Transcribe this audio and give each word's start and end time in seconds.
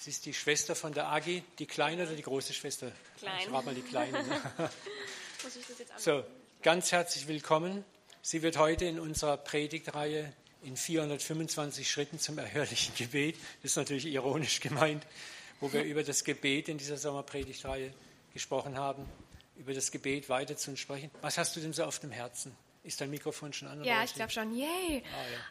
Sie 0.00 0.08
ist 0.08 0.24
die 0.24 0.32
Schwester 0.32 0.74
von 0.74 0.94
der 0.94 1.08
Agi, 1.08 1.42
die 1.58 1.66
kleine 1.66 2.04
oder 2.04 2.14
die 2.14 2.22
große 2.22 2.54
Schwester? 2.54 2.90
Klein. 3.18 3.34
Ich 3.40 3.48
frage 3.48 3.66
mal 3.66 3.74
die 3.74 3.82
kleine. 3.82 4.22
ne? 4.22 4.40
So, 5.98 6.24
ganz 6.62 6.90
herzlich 6.90 7.28
willkommen. 7.28 7.84
Sie 8.22 8.40
wird 8.40 8.56
heute 8.56 8.86
in 8.86 8.98
unserer 8.98 9.36
Predigtreihe 9.36 10.32
in 10.62 10.78
425 10.78 11.90
Schritten 11.90 12.18
zum 12.18 12.38
erhörlichen 12.38 12.94
Gebet, 12.94 13.36
das 13.62 13.72
ist 13.72 13.76
natürlich 13.76 14.06
ironisch 14.06 14.60
gemeint, 14.60 15.06
wo 15.60 15.70
wir 15.70 15.82
über 15.82 16.02
das 16.02 16.24
Gebet 16.24 16.70
in 16.70 16.78
dieser 16.78 16.96
Sommerpredigtreihe 16.96 17.92
gesprochen 18.32 18.78
haben, 18.78 19.06
über 19.56 19.74
das 19.74 19.90
Gebet 19.90 20.30
weiter 20.30 20.56
zu 20.56 20.74
sprechen. 20.78 21.10
Was 21.20 21.36
hast 21.36 21.56
du 21.56 21.60
denn 21.60 21.74
so 21.74 21.84
auf 21.84 21.98
dem 21.98 22.10
Herzen? 22.10 22.56
Ist 22.90 23.00
dein 23.00 23.10
Mikrofon 23.10 23.52
schon 23.52 23.68
an? 23.68 23.84
Ja, 23.84 24.02
ich 24.02 24.14
glaube 24.14 24.32
schon. 24.32 24.52
Yay. 24.52 25.04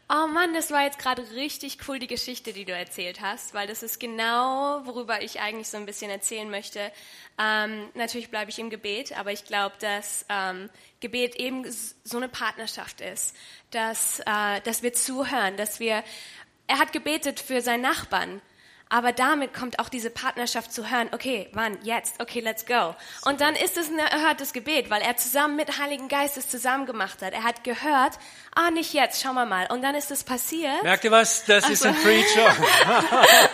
Ah, 0.10 0.26
Oh 0.26 0.28
Mann, 0.28 0.54
das 0.54 0.72
war 0.72 0.84
jetzt 0.84 1.00
gerade 1.00 1.22
richtig 1.32 1.78
cool, 1.88 1.98
die 1.98 2.08
Geschichte, 2.08 2.52
die 2.52 2.66
du 2.66 2.74
erzählt 2.74 3.22
hast, 3.22 3.54
weil 3.54 3.66
das 3.66 3.82
ist 3.82 3.98
genau, 3.98 4.82
worüber 4.86 5.22
ich 5.22 5.40
eigentlich 5.40 5.70
so 5.70 5.78
ein 5.78 5.86
bisschen 5.86 6.12
erzählen 6.12 6.50
möchte. 6.50 6.92
Ähm, 7.38 7.88
natürlich 7.94 8.30
bleibe 8.30 8.52
ich 8.52 8.60
im 8.60 8.70
Gebet, 8.70 9.18
aber 9.18 9.32
ich 9.32 9.46
glaube, 9.46 9.74
dass 9.80 10.26
ähm, 10.28 10.70
Gebet 11.00 11.38
eben 11.38 11.64
so 12.04 12.18
eine 12.18 12.28
Partnerschaft 12.28 13.00
ist, 13.00 13.34
dass, 13.72 14.20
äh, 14.26 14.60
dass 14.66 14.84
wir 14.84 14.92
zuhören, 14.92 15.56
dass 15.56 15.80
wir, 15.80 16.04
er 16.68 16.78
hat 16.78 16.92
gebetet 16.92 17.40
für 17.40 17.62
seinen 17.62 17.84
Nachbarn. 17.84 18.42
Aber 18.92 19.12
damit 19.12 19.54
kommt 19.54 19.78
auch 19.78 19.88
diese 19.88 20.10
Partnerschaft 20.10 20.74
zu 20.74 20.90
hören, 20.90 21.10
okay, 21.12 21.48
wann, 21.54 21.78
jetzt, 21.84 22.20
okay, 22.20 22.40
let's 22.40 22.66
go. 22.66 22.96
Und 23.24 23.40
dann 23.40 23.56
ist 23.56 23.78
es 23.78 23.88
ein 23.88 24.00
erhörtes 24.00 24.52
Gebet, 24.52 24.90
weil 24.90 25.04
er 25.04 25.16
zusammen 25.16 25.56
mit 25.56 25.78
Heiligen 25.78 26.08
Geist 26.08 26.38
es 26.38 26.50
zusammen 26.50 26.88
gemacht 26.88 27.22
hat. 27.22 27.34
Er 27.34 27.44
hat 27.44 27.64
gehört, 27.64 28.18
ah, 28.56 28.72
nicht 28.72 28.94
jetzt, 28.94 29.22
schauen 29.22 29.36
wir 29.36 29.46
mal. 29.46 29.68
Und 29.72 29.84
dann 29.84 29.94
ist 29.94 30.10
es 30.10 30.24
passiert. 30.24 30.82
Merkt 30.82 31.04
ihr 31.04 31.12
was? 31.12 31.46
Das 31.46 31.70
ist 31.70 31.84
so. 31.84 31.90
ein 31.90 31.96
Preacher. 31.96 32.56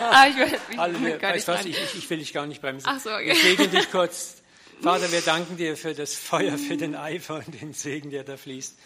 Ah, 0.00 0.26
ich, 0.28 0.36
will- 0.36 0.58
ich, 0.70 1.00
will 1.02 1.20
Weißt 1.20 1.48
was? 1.48 1.64
Ich, 1.66 1.94
ich, 1.94 2.08
will 2.08 2.18
dich 2.18 2.32
gar 2.32 2.46
nicht 2.46 2.62
bremsen. 2.62 2.88
Ach 2.88 2.98
so, 2.98 3.10
okay. 3.10 3.32
Ich 3.32 3.42
segne 3.42 3.68
dich 3.68 3.90
kurz. 3.90 4.36
Vater, 4.80 5.10
wir 5.12 5.20
danken 5.20 5.56
dir 5.56 5.76
für 5.76 5.94
das 5.94 6.14
Feuer, 6.14 6.56
für 6.56 6.76
den 6.76 6.94
Eifer 6.94 7.42
und 7.46 7.60
den 7.60 7.74
Segen, 7.74 8.10
der 8.10 8.24
da 8.24 8.36
fließt. 8.36 8.78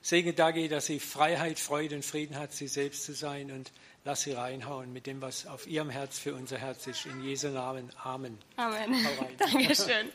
Segne 0.00 0.32
Dagi, 0.32 0.68
dass 0.68 0.86
sie 0.86 1.00
Freiheit, 1.00 1.58
Freude 1.58 1.96
und 1.96 2.04
Frieden 2.04 2.38
hat, 2.38 2.52
sie 2.52 2.68
selbst 2.68 3.04
zu 3.04 3.12
sein 3.12 3.50
und 3.50 3.70
lass 4.08 4.22
sie 4.22 4.32
reinhauen 4.32 4.90
mit 4.90 5.06
dem, 5.06 5.20
was 5.20 5.46
auf 5.46 5.66
ihrem 5.66 5.90
Herz 5.90 6.18
für 6.18 6.34
unser 6.34 6.56
Herz 6.56 6.86
ist. 6.86 7.04
In 7.04 7.22
Jesu 7.22 7.48
Namen. 7.48 7.90
Amen. 8.02 8.38
Amen. 8.56 8.96
Dankeschön. 9.38 10.10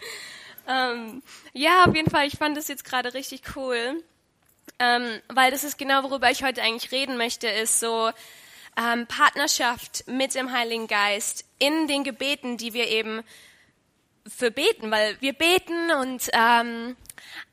ähm, 0.68 1.22
ja, 1.54 1.84
auf 1.86 1.94
jeden 1.96 2.10
Fall, 2.10 2.26
ich 2.26 2.36
fand 2.36 2.58
das 2.58 2.68
jetzt 2.68 2.86
gerade 2.86 3.14
richtig 3.14 3.44
cool, 3.56 4.04
ähm, 4.80 5.22
weil 5.28 5.52
das 5.52 5.64
ist 5.64 5.78
genau, 5.78 6.02
worüber 6.02 6.32
ich 6.32 6.44
heute 6.44 6.64
eigentlich 6.64 6.92
reden 6.92 7.18
möchte, 7.18 7.48
ist 7.48 7.80
so 7.80 8.10
ähm, 8.78 9.06
Partnerschaft 9.06 10.08
mit 10.08 10.34
dem 10.34 10.52
Heiligen 10.52 10.88
Geist 10.88 11.46
in 11.60 11.88
den 11.88 12.04
Gebeten, 12.04 12.58
die 12.58 12.74
wir 12.74 12.88
eben 12.88 13.22
für 14.26 14.50
beten, 14.50 14.90
weil 14.90 15.22
wir 15.22 15.34
beten 15.34 15.92
und 16.02 16.30
ähm, 16.34 16.96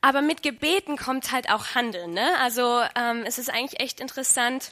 aber 0.01 0.23
mit 0.23 0.41
Gebeten 0.41 0.97
kommt 0.97 1.31
halt 1.31 1.51
auch 1.51 1.75
Handeln. 1.75 2.13
Ne? 2.13 2.35
Also 2.39 2.81
ähm, 2.95 3.25
es 3.27 3.37
ist 3.37 3.51
eigentlich 3.51 3.79
echt 3.79 3.99
interessant, 3.99 4.71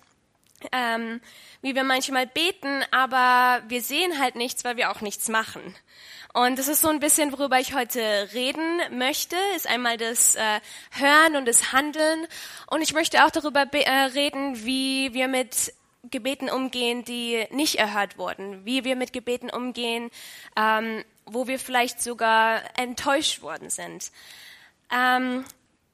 ähm, 0.71 1.21
wie 1.61 1.75
wir 1.75 1.83
manchmal 1.83 2.27
beten, 2.27 2.83
aber 2.91 3.61
wir 3.67 3.81
sehen 3.81 4.19
halt 4.19 4.35
nichts, 4.35 4.63
weil 4.63 4.77
wir 4.77 4.91
auch 4.91 5.01
nichts 5.01 5.29
machen. 5.29 5.75
Und 6.33 6.59
das 6.59 6.67
ist 6.67 6.81
so 6.81 6.89
ein 6.89 6.99
bisschen, 6.99 7.31
worüber 7.31 7.59
ich 7.59 7.73
heute 7.73 8.29
reden 8.33 8.79
möchte, 8.97 9.35
ist 9.55 9.67
einmal 9.67 9.97
das 9.97 10.35
äh, 10.35 10.59
Hören 10.91 11.35
und 11.35 11.47
das 11.47 11.73
Handeln. 11.73 12.27
Und 12.67 12.81
ich 12.81 12.93
möchte 12.93 13.25
auch 13.25 13.31
darüber 13.31 13.65
be- 13.65 13.85
äh, 13.85 13.91
reden, 14.13 14.63
wie 14.63 15.13
wir 15.13 15.27
mit 15.27 15.73
Gebeten 16.03 16.49
umgehen, 16.49 17.03
die 17.03 17.45
nicht 17.49 17.75
erhört 17.75 18.17
wurden, 18.17 18.63
wie 18.63 18.83
wir 18.83 18.95
mit 18.95 19.11
Gebeten 19.11 19.49
umgehen, 19.49 20.11
ähm, 20.55 21.03
wo 21.25 21.47
wir 21.47 21.59
vielleicht 21.59 22.01
sogar 22.01 22.61
enttäuscht 22.77 23.41
worden 23.41 23.69
sind. 23.69 24.11
Ähm, 24.91 25.45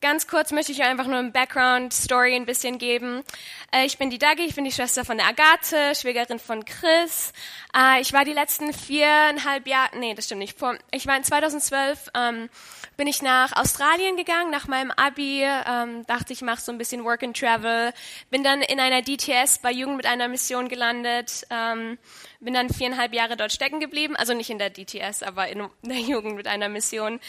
ganz 0.06 0.28
kurz 0.28 0.52
möchte 0.52 0.72
ich 0.72 0.84
einfach 0.84 1.08
nur 1.08 1.18
ein 1.18 1.32
Background-Story 1.32 2.36
ein 2.36 2.46
bisschen 2.46 2.78
geben. 2.78 3.24
Äh, 3.72 3.88
ich 3.88 3.98
bin 3.98 4.12
die 4.12 4.20
Dagi, 4.20 4.44
ich 4.44 4.54
bin 4.54 4.64
die 4.64 4.72
Schwester 4.72 5.04
von 5.04 5.18
der 5.18 5.26
Agathe, 5.26 5.96
Schwägerin 5.96 6.38
von 6.38 6.64
Chris. 6.64 7.34
Äh, 7.76 8.02
ich 8.02 8.14
war 8.14 8.24
die 8.24 8.34
letzten 8.34 8.72
viereinhalb 8.72 9.66
Jahre, 9.66 9.98
nee, 9.98 10.14
das 10.14 10.26
stimmt 10.26 10.42
nicht. 10.42 10.58
Ich 10.92 11.08
war 11.08 11.18
in 11.18 11.24
2012, 11.24 12.12
ähm, 12.16 12.50
bin 12.98 13.08
ich 13.08 13.22
nach 13.22 13.56
Australien 13.56 14.16
gegangen, 14.18 14.52
nach 14.52 14.68
meinem 14.68 14.92
Abi, 14.92 15.44
ähm, 15.44 16.06
dachte 16.06 16.34
ich 16.34 16.42
mache 16.42 16.62
so 16.62 16.72
ein 16.72 16.78
bisschen 16.78 17.04
Work 17.04 17.24
and 17.24 17.38
Travel, 17.38 17.94
bin 18.30 18.44
dann 18.44 18.62
in 18.62 18.80
einer 18.80 19.02
DTS 19.02 19.60
bei 19.60 19.72
Jugend 19.72 19.98
mit 19.98 20.06
einer 20.06 20.28
Mission 20.28 20.70
gelandet, 20.70 21.46
ähm, 21.50 21.98
bin 22.40 22.54
dann 22.54 22.70
viereinhalb 22.70 23.14
Jahre 23.14 23.38
dort 23.38 23.52
stecken 23.52 23.80
geblieben, 23.80 24.16
also 24.16 24.34
nicht 24.34 24.50
in 24.50 24.60
der 24.60 24.70
DTS, 24.70 25.24
aber 25.24 25.48
in 25.48 25.68
der 25.84 26.00
Jugend 26.00 26.36
mit 26.36 26.48
einer 26.48 26.70
Mission 26.70 27.20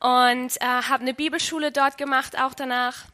und 0.00 0.60
äh, 0.60 0.64
habe 0.64 1.02
eine 1.02 1.14
Bibelschule 1.14 1.72
dort 1.72 1.98
gemacht, 1.98 2.38
auch 2.38 2.54
danach. 2.54 3.06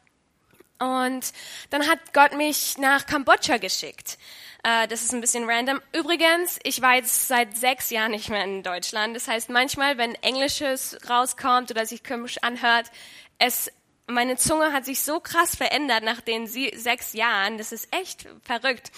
Und 0.78 1.32
dann 1.70 1.86
hat 1.86 2.12
Gott 2.12 2.36
mich 2.36 2.76
nach 2.78 3.06
Kambodscha 3.06 3.58
geschickt. 3.58 4.18
Äh, 4.62 4.86
das 4.88 5.02
ist 5.02 5.12
ein 5.12 5.20
bisschen 5.20 5.48
random. 5.48 5.80
Übrigens, 5.92 6.58
ich 6.62 6.82
war 6.82 6.94
jetzt 6.94 7.28
seit 7.28 7.56
sechs 7.56 7.90
Jahren 7.90 8.12
nicht 8.12 8.28
mehr 8.28 8.44
in 8.44 8.62
Deutschland. 8.62 9.16
Das 9.16 9.28
heißt, 9.28 9.50
manchmal, 9.50 9.98
wenn 9.98 10.14
Englisches 10.16 10.98
rauskommt 11.08 11.70
oder 11.70 11.84
sich 11.84 12.04
komisch 12.04 12.38
anhört, 12.42 12.90
es, 13.38 13.72
meine 14.06 14.36
Zunge 14.36 14.72
hat 14.72 14.84
sich 14.84 15.00
so 15.02 15.18
krass 15.18 15.56
verändert 15.56 16.04
nach 16.04 16.20
den 16.20 16.46
sie, 16.46 16.72
sechs 16.76 17.12
Jahren. 17.12 17.58
Das 17.58 17.72
ist 17.72 17.92
echt 17.92 18.28
verrückt. 18.42 18.92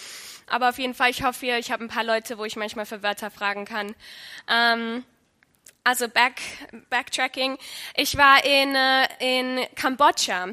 Aber 0.46 0.68
auf 0.68 0.78
jeden 0.78 0.94
Fall, 0.94 1.10
ich 1.10 1.22
hoffe, 1.22 1.46
ich 1.46 1.70
habe 1.70 1.84
ein 1.84 1.88
paar 1.88 2.04
Leute, 2.04 2.36
wo 2.36 2.44
ich 2.44 2.56
manchmal 2.56 2.84
für 2.84 3.02
Wörter 3.02 3.30
fragen 3.30 3.64
kann. 3.64 3.94
Ähm, 4.48 5.04
also 5.82 6.08
back, 6.08 6.40
Backtracking. 6.90 7.58
Ich 7.94 8.16
war 8.16 8.44
in, 8.44 8.74
äh, 8.74 9.06
in 9.18 9.66
Kambodscha 9.76 10.48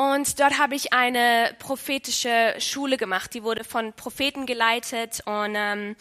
und 0.00 0.40
dort 0.40 0.58
habe 0.58 0.76
ich 0.76 0.94
eine 0.94 1.54
prophetische 1.58 2.54
Schule 2.58 2.96
gemacht. 2.96 3.34
Die 3.34 3.42
wurde 3.42 3.64
von 3.64 3.92
Propheten 3.92 4.46
geleitet 4.46 5.20
und 5.26 5.52
ähm, 5.54 5.94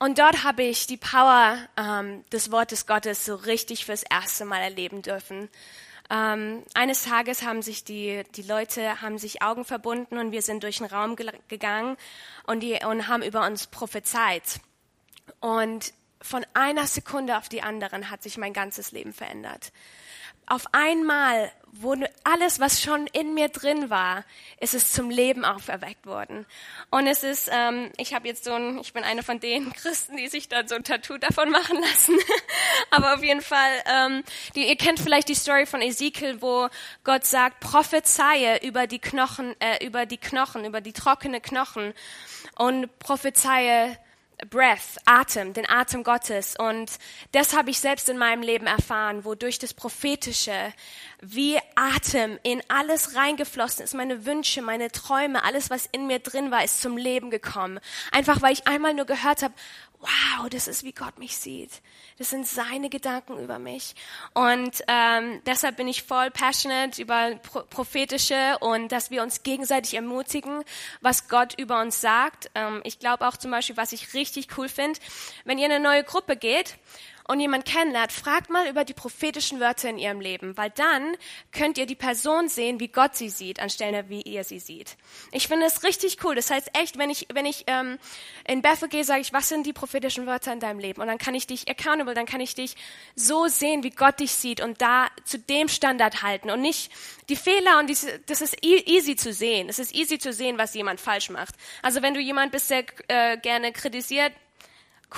und 0.00 0.18
dort 0.18 0.42
habe 0.42 0.64
ich 0.64 0.88
die 0.88 0.96
Power 0.96 1.56
ähm, 1.76 2.24
des 2.32 2.50
Wortes 2.50 2.88
Gottes 2.88 3.24
so 3.24 3.36
richtig 3.36 3.84
fürs 3.84 4.02
erste 4.02 4.44
Mal 4.44 4.60
erleben 4.60 5.02
dürfen. 5.02 5.48
Ähm, 6.10 6.64
eines 6.74 7.04
Tages 7.04 7.44
haben 7.44 7.62
sich 7.62 7.84
die, 7.84 8.24
die 8.34 8.42
Leute 8.42 9.00
haben 9.00 9.18
sich 9.18 9.42
Augen 9.42 9.64
verbunden 9.64 10.18
und 10.18 10.32
wir 10.32 10.42
sind 10.42 10.64
durch 10.64 10.78
den 10.78 10.86
Raum 10.86 11.14
ge 11.14 11.30
gegangen 11.46 11.96
und, 12.44 12.58
die, 12.58 12.80
und 12.84 13.06
haben 13.06 13.22
über 13.22 13.46
uns 13.46 13.68
prophezeit. 13.68 14.58
Und 15.38 15.94
von 16.20 16.44
einer 16.54 16.88
Sekunde 16.88 17.38
auf 17.38 17.48
die 17.48 17.62
anderen 17.62 18.10
hat 18.10 18.24
sich 18.24 18.36
mein 18.36 18.52
ganzes 18.52 18.90
Leben 18.90 19.12
verändert. 19.12 19.70
Auf 20.52 20.66
einmal 20.72 21.50
wurde 21.64 22.10
alles, 22.24 22.60
was 22.60 22.82
schon 22.82 23.06
in 23.06 23.32
mir 23.32 23.48
drin 23.48 23.88
war, 23.88 24.22
ist 24.60 24.74
es 24.74 24.92
zum 24.92 25.08
Leben 25.08 25.46
auferweckt 25.46 26.04
worden. 26.04 26.44
Und 26.90 27.06
es 27.06 27.22
ist, 27.22 27.48
ähm, 27.50 27.90
ich 27.96 28.12
habe 28.12 28.28
jetzt 28.28 28.44
so 28.44 28.52
ein, 28.52 28.78
ich 28.78 28.92
bin 28.92 29.02
eine 29.02 29.22
von 29.22 29.40
den 29.40 29.72
Christen, 29.72 30.18
die 30.18 30.28
sich 30.28 30.50
dann 30.50 30.68
so 30.68 30.74
ein 30.74 30.84
Tattoo 30.84 31.16
davon 31.16 31.48
machen 31.48 31.78
lassen. 31.80 32.18
Aber 32.90 33.14
auf 33.14 33.24
jeden 33.24 33.40
Fall, 33.40 33.82
ähm, 33.86 34.24
die, 34.54 34.68
ihr 34.68 34.76
kennt 34.76 35.00
vielleicht 35.00 35.30
die 35.30 35.34
Story 35.34 35.64
von 35.64 35.80
Ezekiel, 35.80 36.42
wo 36.42 36.68
Gott 37.02 37.24
sagt, 37.24 37.60
prophezeie 37.60 38.62
über 38.62 38.86
die 38.86 38.98
Knochen, 38.98 39.58
äh, 39.58 39.82
über 39.82 40.04
die 40.04 40.18
Knochen, 40.18 40.66
über 40.66 40.82
die 40.82 40.92
trockene 40.92 41.40
Knochen 41.40 41.94
und 42.56 42.98
prophezeie 42.98 43.96
Breath, 44.48 44.98
Atem, 45.04 45.52
den 45.52 45.68
Atem 45.68 46.02
Gottes. 46.02 46.56
Und 46.56 46.90
das 47.32 47.56
habe 47.56 47.70
ich 47.70 47.78
selbst 47.78 48.08
in 48.08 48.18
meinem 48.18 48.42
Leben 48.42 48.66
erfahren, 48.66 49.24
wo 49.24 49.34
durch 49.34 49.58
das 49.58 49.74
Prophetische 49.74 50.72
wie 51.20 51.58
Atem 51.74 52.38
in 52.42 52.62
alles 52.68 53.14
reingeflossen 53.14 53.84
ist. 53.84 53.94
Meine 53.94 54.26
Wünsche, 54.26 54.62
meine 54.62 54.90
Träume, 54.90 55.44
alles, 55.44 55.70
was 55.70 55.86
in 55.92 56.06
mir 56.06 56.18
drin 56.18 56.50
war, 56.50 56.64
ist 56.64 56.82
zum 56.82 56.96
Leben 56.96 57.30
gekommen. 57.30 57.78
Einfach 58.10 58.42
weil 58.42 58.52
ich 58.52 58.66
einmal 58.66 58.94
nur 58.94 59.06
gehört 59.06 59.42
habe, 59.42 59.54
wow, 60.02 60.48
das 60.50 60.66
ist, 60.66 60.82
wie 60.84 60.92
Gott 60.92 61.18
mich 61.18 61.36
sieht. 61.36 61.70
Das 62.18 62.30
sind 62.30 62.46
seine 62.46 62.90
Gedanken 62.90 63.38
über 63.38 63.58
mich. 63.58 63.94
Und 64.34 64.82
ähm, 64.88 65.40
deshalb 65.46 65.76
bin 65.76 65.86
ich 65.86 66.02
voll 66.02 66.30
passionate 66.30 67.00
über 67.00 67.36
Pro 67.36 67.62
prophetische 67.62 68.58
und 68.60 68.90
dass 68.90 69.10
wir 69.10 69.22
uns 69.22 69.44
gegenseitig 69.44 69.94
ermutigen, 69.94 70.64
was 71.00 71.28
Gott 71.28 71.54
über 71.58 71.80
uns 71.80 72.00
sagt. 72.00 72.50
Ähm, 72.54 72.80
ich 72.84 72.98
glaube 72.98 73.26
auch 73.26 73.36
zum 73.36 73.52
Beispiel, 73.52 73.76
was 73.76 73.92
ich 73.92 74.12
richtig 74.12 74.58
cool 74.58 74.68
finde, 74.68 74.98
wenn 75.44 75.58
ihr 75.58 75.66
in 75.66 75.72
eine 75.72 75.84
neue 75.84 76.04
Gruppe 76.04 76.36
geht 76.36 76.76
und 77.32 77.40
jemand 77.40 77.64
kennenlernt, 77.64 78.12
fragt 78.12 78.50
mal 78.50 78.68
über 78.68 78.84
die 78.84 78.92
prophetischen 78.92 79.58
Wörter 79.58 79.88
in 79.88 79.96
ihrem 79.96 80.20
Leben, 80.20 80.54
weil 80.58 80.68
dann 80.68 81.16
könnt 81.50 81.78
ihr 81.78 81.86
die 81.86 81.94
Person 81.94 82.48
sehen, 82.48 82.78
wie 82.78 82.88
Gott 82.88 83.16
sie 83.16 83.30
sieht, 83.30 83.58
anstelle 83.58 84.10
wie 84.10 84.20
ihr 84.20 84.44
sie 84.44 84.58
sieht. 84.58 84.98
Ich 85.30 85.48
finde 85.48 85.64
es 85.64 85.82
richtig 85.82 86.22
cool. 86.24 86.34
Das 86.34 86.50
heißt 86.50 86.72
echt, 86.78 86.98
wenn 86.98 87.08
ich 87.08 87.28
wenn 87.32 87.46
ich 87.46 87.64
ähm, 87.68 87.98
in 88.46 88.60
Bethel 88.60 88.90
gehe, 88.90 89.02
sage 89.02 89.22
ich, 89.22 89.32
was 89.32 89.48
sind 89.48 89.64
die 89.64 89.72
prophetischen 89.72 90.26
Wörter 90.26 90.52
in 90.52 90.60
deinem 90.60 90.78
Leben? 90.78 91.00
Und 91.00 91.06
dann 91.06 91.16
kann 91.16 91.34
ich 91.34 91.46
dich 91.46 91.70
accountable, 91.70 92.12
dann 92.12 92.26
kann 92.26 92.42
ich 92.42 92.54
dich 92.54 92.76
so 93.16 93.46
sehen, 93.46 93.82
wie 93.82 93.90
Gott 93.90 94.20
dich 94.20 94.32
sieht 94.32 94.60
und 94.60 94.82
da 94.82 95.06
zu 95.24 95.38
dem 95.38 95.68
Standard 95.68 96.22
halten 96.22 96.50
und 96.50 96.60
nicht 96.60 96.92
die 97.30 97.36
Fehler 97.36 97.78
und 97.78 97.86
diese, 97.88 98.18
das 98.26 98.42
ist 98.42 98.62
e-, 98.62 98.84
easy 98.84 99.16
zu 99.16 99.32
sehen. 99.32 99.70
Es 99.70 99.78
ist 99.78 99.94
easy 99.94 100.18
zu 100.18 100.34
sehen, 100.34 100.58
was 100.58 100.74
jemand 100.74 101.00
falsch 101.00 101.30
macht. 101.30 101.54
Also 101.80 102.02
wenn 102.02 102.12
du 102.12 102.20
jemand 102.20 102.52
bist, 102.52 102.68
der 102.68 102.84
äh, 103.08 103.38
gerne 103.38 103.72
kritisiert, 103.72 104.34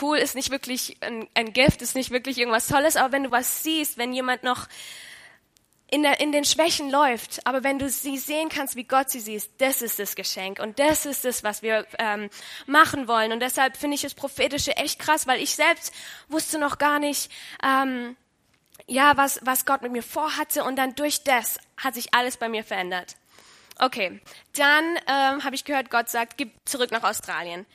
cool, 0.01 0.19
ist 0.19 0.35
nicht 0.35 0.51
wirklich 0.51 0.97
ein, 1.01 1.29
ein 1.35 1.53
Gift, 1.53 1.83
ist 1.83 1.95
nicht 1.95 2.11
wirklich 2.11 2.39
irgendwas 2.39 2.69
Tolles, 2.69 2.97
aber 2.97 3.13
wenn 3.13 3.25
du 3.25 3.31
was 3.31 3.63
siehst, 3.63 3.99
wenn 3.99 4.13
jemand 4.13 4.43
noch 4.43 4.69
in, 5.91 6.03
der, 6.03 6.21
in 6.21 6.33
den 6.33 6.45
Schwächen 6.45 6.91
läuft, 6.91 7.47
aber 7.47 7.63
wenn 7.63 7.79
du 7.79 7.89
sie 7.89 8.19
sehen 8.19 8.49
kannst, 8.49 8.75
wie 8.75 8.85
Gott 8.85 9.11
sie 9.11 9.21
sieht, 9.21 9.49
das 9.59 9.83
ist 9.83 9.99
das 9.99 10.17
Geschenk 10.17 10.59
und 10.59 10.79
das 10.79 11.07
ist 11.07 11.25
das, 11.25 11.45
was 11.45 11.63
wir 11.63 11.87
ähm, 11.99 12.31
machen 12.67 13.07
wollen. 13.07 13.33
Und 13.33 13.41
deshalb 13.41 13.77
finde 13.77 13.95
ich 13.95 14.03
das 14.03 14.15
Prophetische 14.15 14.77
echt 14.77 14.99
krass, 14.99 15.27
weil 15.27 15.41
ich 15.41 15.55
selbst 15.55 15.95
wusste 16.29 16.59
noch 16.59 16.79
gar 16.79 16.99
nicht, 16.99 17.31
ähm, 17.63 18.17
ja, 18.87 19.17
was, 19.17 19.39
was 19.43 19.67
Gott 19.67 19.83
mit 19.83 19.93
mir 19.93 20.03
vorhatte 20.03 20.65
und 20.65 20.77
dann 20.77 20.95
durch 20.95 21.23
das 21.23 21.59
hat 21.77 21.95
sich 21.95 22.13
alles 22.13 22.39
bei 22.39 22.49
mir 22.49 22.65
verändert. 22.65 23.17
Okay, 23.79 24.21
dann 24.57 24.85
ähm, 25.07 25.45
habe 25.45 25.55
ich 25.55 25.65
gehört, 25.65 25.91
Gott 25.91 26.09
sagt, 26.09 26.37
gib 26.37 26.53
zurück 26.65 26.91
nach 26.91 27.03
Australien. 27.03 27.67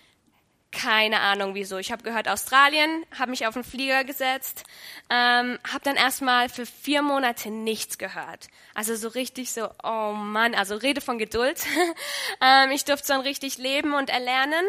Keine 0.72 1.20
Ahnung 1.22 1.56
wieso. 1.56 1.80
Ich 1.80 1.92
habe 1.92 2.04
gehört 2.04 2.28
Australien, 2.28 3.04
habe 3.18 3.32
mich 3.32 3.48
auf 3.48 3.56
den 3.56 3.64
Flieger 3.64 4.04
gesetzt, 4.04 4.64
ähm, 5.10 5.58
habe 5.68 5.84
dann 5.84 5.96
erstmal 5.96 6.48
für 6.48 6.68
vier 6.68 7.02
Monate 7.02 7.50
nichts 7.50 7.98
gehört. 7.98 8.50
Also 8.76 8.96
so 8.96 9.08
richtig 9.08 9.52
so, 9.52 9.68
oh 9.84 10.14
Mann, 10.14 10.54
also 10.54 10.76
Rede 10.76 11.02
von 11.02 11.18
Geduld. 11.18 11.66
ähm, 12.42 12.70
ich 12.70 12.86
durfte 12.86 13.08
dann 13.08 13.22
richtig 13.22 13.58
leben 13.58 13.96
und 13.96 14.12
erlernen 14.12 14.66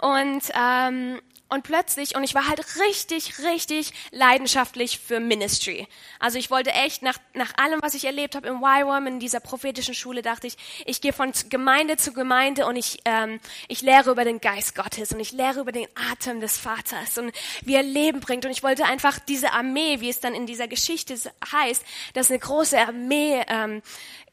und 0.00 0.42
ähm, 0.54 1.20
und 1.48 1.62
plötzlich, 1.62 2.14
und 2.14 2.24
ich 2.24 2.34
war 2.34 2.46
halt 2.46 2.60
richtig, 2.80 3.38
richtig 3.38 3.92
leidenschaftlich 4.10 4.98
für 4.98 5.18
Ministry. 5.18 5.88
Also 6.18 6.38
ich 6.38 6.50
wollte 6.50 6.72
echt, 6.72 7.02
nach, 7.02 7.18
nach 7.32 7.56
allem, 7.56 7.80
was 7.80 7.94
ich 7.94 8.04
erlebt 8.04 8.34
habe 8.34 8.48
im 8.48 8.58
YWAM, 8.58 9.06
in 9.06 9.18
dieser 9.18 9.40
prophetischen 9.40 9.94
Schule, 9.94 10.20
dachte 10.20 10.46
ich, 10.46 10.58
ich 10.84 11.00
gehe 11.00 11.14
von 11.14 11.32
Gemeinde 11.48 11.96
zu 11.96 12.12
Gemeinde 12.12 12.66
und 12.66 12.76
ich, 12.76 13.00
ähm, 13.06 13.40
ich 13.68 13.80
lehre 13.80 14.10
über 14.10 14.24
den 14.24 14.40
Geist 14.40 14.74
Gottes 14.74 15.12
und 15.12 15.20
ich 15.20 15.32
lehre 15.32 15.60
über 15.60 15.72
den 15.72 15.88
Atem 16.12 16.40
des 16.40 16.58
Vaters 16.58 17.16
und 17.16 17.32
wie 17.62 17.76
er 17.76 17.82
Leben 17.82 18.20
bringt. 18.20 18.44
Und 18.44 18.50
ich 18.50 18.62
wollte 18.62 18.84
einfach 18.84 19.18
diese 19.18 19.52
Armee, 19.52 20.00
wie 20.00 20.10
es 20.10 20.20
dann 20.20 20.34
in 20.34 20.46
dieser 20.46 20.68
Geschichte 20.68 21.14
heißt, 21.50 21.82
dass 22.12 22.30
eine 22.30 22.40
große 22.40 22.78
Armee 22.78 23.42
ähm, 23.48 23.80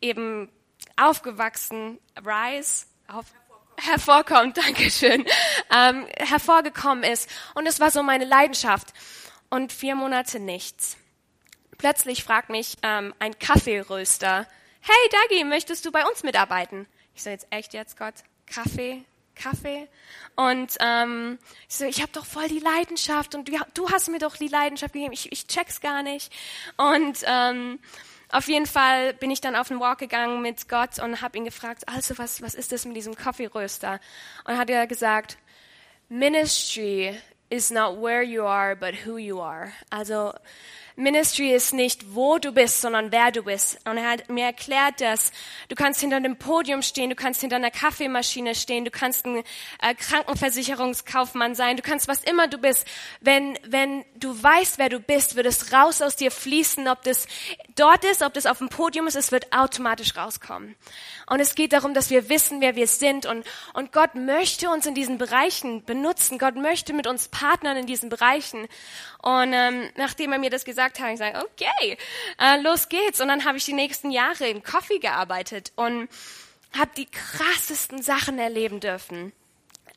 eben 0.02 0.50
aufgewachsen, 0.98 1.98
rise, 2.26 2.86
auf, 3.08 3.26
hervorkommt, 3.78 4.58
Dankeschön, 4.66 5.26
ähm, 5.74 6.08
hervorgekommen 6.18 7.04
ist. 7.04 7.30
Und 7.56 7.68
es 7.68 7.80
war 7.80 7.92
so 7.92 8.04
meine 8.04 8.26
Leidenschaft. 8.26 8.94
Und 9.50 9.72
vier 9.72 9.96
Monate 9.96 10.40
nichts. 10.40 10.98
Plötzlich 11.78 12.24
fragt 12.24 12.50
mich 12.50 12.78
ähm, 12.82 13.14
ein 13.20 13.38
Kaffeeröster, 13.38 14.48
hey 14.82 15.10
Dagi, 15.12 15.44
möchtest 15.44 15.86
du 15.86 15.92
bei 15.92 16.06
uns 16.06 16.24
mitarbeiten? 16.24 16.88
Ich 17.14 17.24
so, 17.24 17.30
jetzt 17.30 17.48
echt 17.50 17.74
jetzt, 17.74 17.98
Gott? 17.98 18.16
Kaffee? 18.48 19.04
Kaffee? 19.36 19.88
Und 20.36 20.76
ähm, 20.80 21.38
ich 21.70 21.76
so, 21.76 21.86
ich 21.86 22.02
habe 22.02 22.12
doch 22.12 22.26
voll 22.26 22.48
die 22.48 22.60
Leidenschaft 22.60 23.36
und 23.36 23.48
du, 23.48 23.58
du 23.74 23.90
hast 23.90 24.10
mir 24.10 24.20
doch 24.20 24.38
die 24.38 24.48
Leidenschaft 24.48 24.94
gegeben, 24.94 25.14
ich, 25.14 25.32
ich 25.32 25.48
check's 25.48 25.82
gar 25.82 26.04
nicht. 26.04 26.32
Und 26.78 27.20
ähm, 27.26 27.80
auf 28.32 28.48
jeden 28.48 28.66
Fall 28.66 29.14
bin 29.14 29.32
ich 29.32 29.42
dann 29.42 29.56
auf 29.56 29.68
den 29.68 29.80
Walk 29.80 30.00
gegangen 30.00 30.42
mit 30.42 30.68
Gott 30.68 31.00
und 31.00 31.22
habe 31.22 31.38
ihn 31.38 31.46
gefragt, 31.46 31.88
also 31.88 32.18
was, 32.18 32.42
was 32.42 32.56
ist 32.56 32.72
das 32.72 32.86
mit 32.86 32.96
diesem 32.96 33.16
Kaffeeröster? 33.16 34.00
Und 34.46 34.58
hat 34.58 34.70
er 34.70 34.88
gesagt, 34.88 35.38
Ministry 36.10 37.18
is 37.50 37.72
not 37.72 38.02
where 38.02 38.24
you 38.24 38.44
are, 38.44 38.76
but 38.76 39.06
who 39.06 39.18
you 39.18 39.40
are. 39.40 39.72
Also 39.90 40.34
Ministry 40.98 41.54
ist 41.54 41.74
nicht, 41.74 42.16
wo 42.16 42.38
du 42.38 42.54
bist, 42.54 42.80
sondern 42.80 43.12
wer 43.12 43.32
du 43.32 43.44
bist. 43.44 43.78
Und 43.86 43.98
er 43.98 44.10
hat 44.12 44.30
mir 44.30 44.46
erklärt, 44.46 45.02
dass 45.02 45.34
du 45.68 45.76
kannst 45.76 46.00
hinter 46.00 46.16
einem 46.16 46.38
Podium 46.38 46.82
stehen, 46.82 47.10
du 47.10 47.16
kannst 47.16 47.42
hinter 47.42 47.58
einer 47.58 47.72
Kaffeemaschine 47.72 48.56
stehen, 48.56 48.86
du 48.86 48.92
kannst 48.92 49.26
ein 49.26 49.44
äh, 49.82 49.94
Krankenversicherungskaufmann 49.94 51.54
sein, 51.54 51.76
du 51.76 51.84
kannst 51.84 52.08
was 52.08 52.24
immer 52.24 52.48
du 52.48 52.58
bist. 52.58 52.88
Wenn, 53.20 53.60
wenn 53.68 54.06
du 54.16 54.42
weißt, 54.42 54.78
wer 54.78 54.88
du 54.88 55.02
bist, 55.02 55.36
wird 55.36 55.48
es 55.48 55.74
raus 55.74 56.02
aus 56.02 56.16
dir 56.16 56.32
fließen, 56.32 56.88
ob 56.88 57.04
das 57.04 57.28
dort 57.76 58.04
ist, 58.06 58.22
ob 58.22 58.34
das 58.34 58.46
auf 58.46 58.60
dem 58.60 58.70
Podium 58.70 59.08
ist, 59.08 59.16
es 59.16 59.32
wird 59.32 59.54
automatisch 59.54 60.16
rauskommen. 60.16 60.76
Und 61.28 61.40
es 61.40 61.56
geht 61.56 61.74
darum, 61.74 61.94
dass 61.94 62.10
wir 62.10 62.30
wissen, 62.30 62.62
wer 62.62 62.76
wir 62.76 62.88
sind. 62.88 63.26
Und, 63.26 63.46
und 63.74 63.92
Gott 63.92 64.16
möchte 64.16 64.70
uns 64.70 64.86
in 64.86 64.96
diesen 64.96 65.18
Bereichen 65.18 65.84
benutzen. 65.84 66.38
Gott 66.38 66.56
möchte 66.56 66.94
mit 66.94 67.08
uns 67.08 67.28
partnern 67.28 67.78
in 67.78 67.86
diesen 67.86 68.10
Bereichen. 68.10 68.68
Und 69.22 69.54
ähm, 69.54 69.90
nachdem 69.96 70.32
er 70.32 70.40
mir 70.40 70.50
das 70.50 70.66
gesagt 70.66 71.00
hat, 71.00 71.12
ich 71.12 71.20
sage, 71.20 71.40
okay, 71.40 71.98
äh, 72.40 72.62
los 72.62 72.90
geht's. 72.90 73.22
Und 73.22 73.28
dann 73.28 73.46
habe 73.46 73.58
ich 73.58 73.66
die 73.66 73.74
nächsten 73.74 74.12
Jahre 74.12 74.48
in 74.48 74.64
Coffee 74.64 75.00
gearbeitet 75.00 75.72
und 75.76 76.10
habe 76.78 76.92
die 76.98 77.06
krassesten 77.06 78.02
Sachen 78.02 78.40
erleben 78.40 78.80
dürfen. 78.80 79.32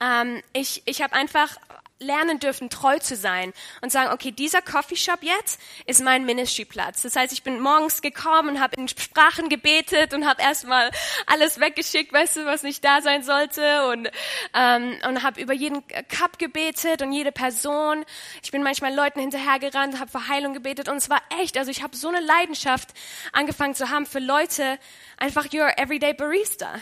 Ähm, 0.00 0.42
ich 0.52 0.82
ich 0.84 1.02
habe 1.02 1.14
einfach 1.14 1.56
lernen 2.00 2.38
dürfen, 2.38 2.70
treu 2.70 2.98
zu 2.98 3.16
sein 3.16 3.52
und 3.80 3.90
sagen, 3.90 4.12
okay, 4.12 4.30
dieser 4.30 4.62
Coffeeshop 4.62 5.22
jetzt 5.22 5.60
ist 5.86 6.02
mein 6.02 6.24
Ministryplatz. 6.24 7.02
Das 7.02 7.16
heißt, 7.16 7.32
ich 7.32 7.42
bin 7.42 7.60
morgens 7.60 8.02
gekommen 8.02 8.50
und 8.50 8.60
habe 8.60 8.76
in 8.76 8.88
Sprachen 8.88 9.48
gebetet 9.48 10.14
und 10.14 10.26
habe 10.26 10.40
erstmal 10.42 10.90
alles 11.26 11.60
weggeschickt, 11.60 12.12
weißt 12.12 12.36
du, 12.36 12.46
was 12.46 12.62
nicht 12.62 12.84
da 12.84 13.02
sein 13.02 13.22
sollte 13.22 13.90
und 13.90 14.08
ähm, 14.54 14.96
und 15.06 15.22
habe 15.22 15.40
über 15.40 15.52
jeden 15.52 15.86
Cup 16.08 16.38
gebetet 16.38 17.02
und 17.02 17.12
jede 17.12 17.32
Person. 17.32 18.04
Ich 18.42 18.50
bin 18.50 18.62
manchmal 18.62 18.94
Leuten 18.94 19.20
hinterhergerannt, 19.20 19.98
habe 19.98 20.10
für 20.10 20.28
Heilung 20.28 20.54
gebetet 20.54 20.88
und 20.88 20.96
es 20.96 21.10
war 21.10 21.20
echt, 21.40 21.58
also 21.58 21.70
ich 21.70 21.82
habe 21.82 21.96
so 21.96 22.08
eine 22.08 22.20
Leidenschaft 22.20 22.90
angefangen 23.32 23.74
zu 23.74 23.90
haben 23.90 24.06
für 24.06 24.20
Leute, 24.20 24.78
einfach 25.16 25.46
your 25.52 25.78
everyday 25.78 26.14
barista. 26.14 26.80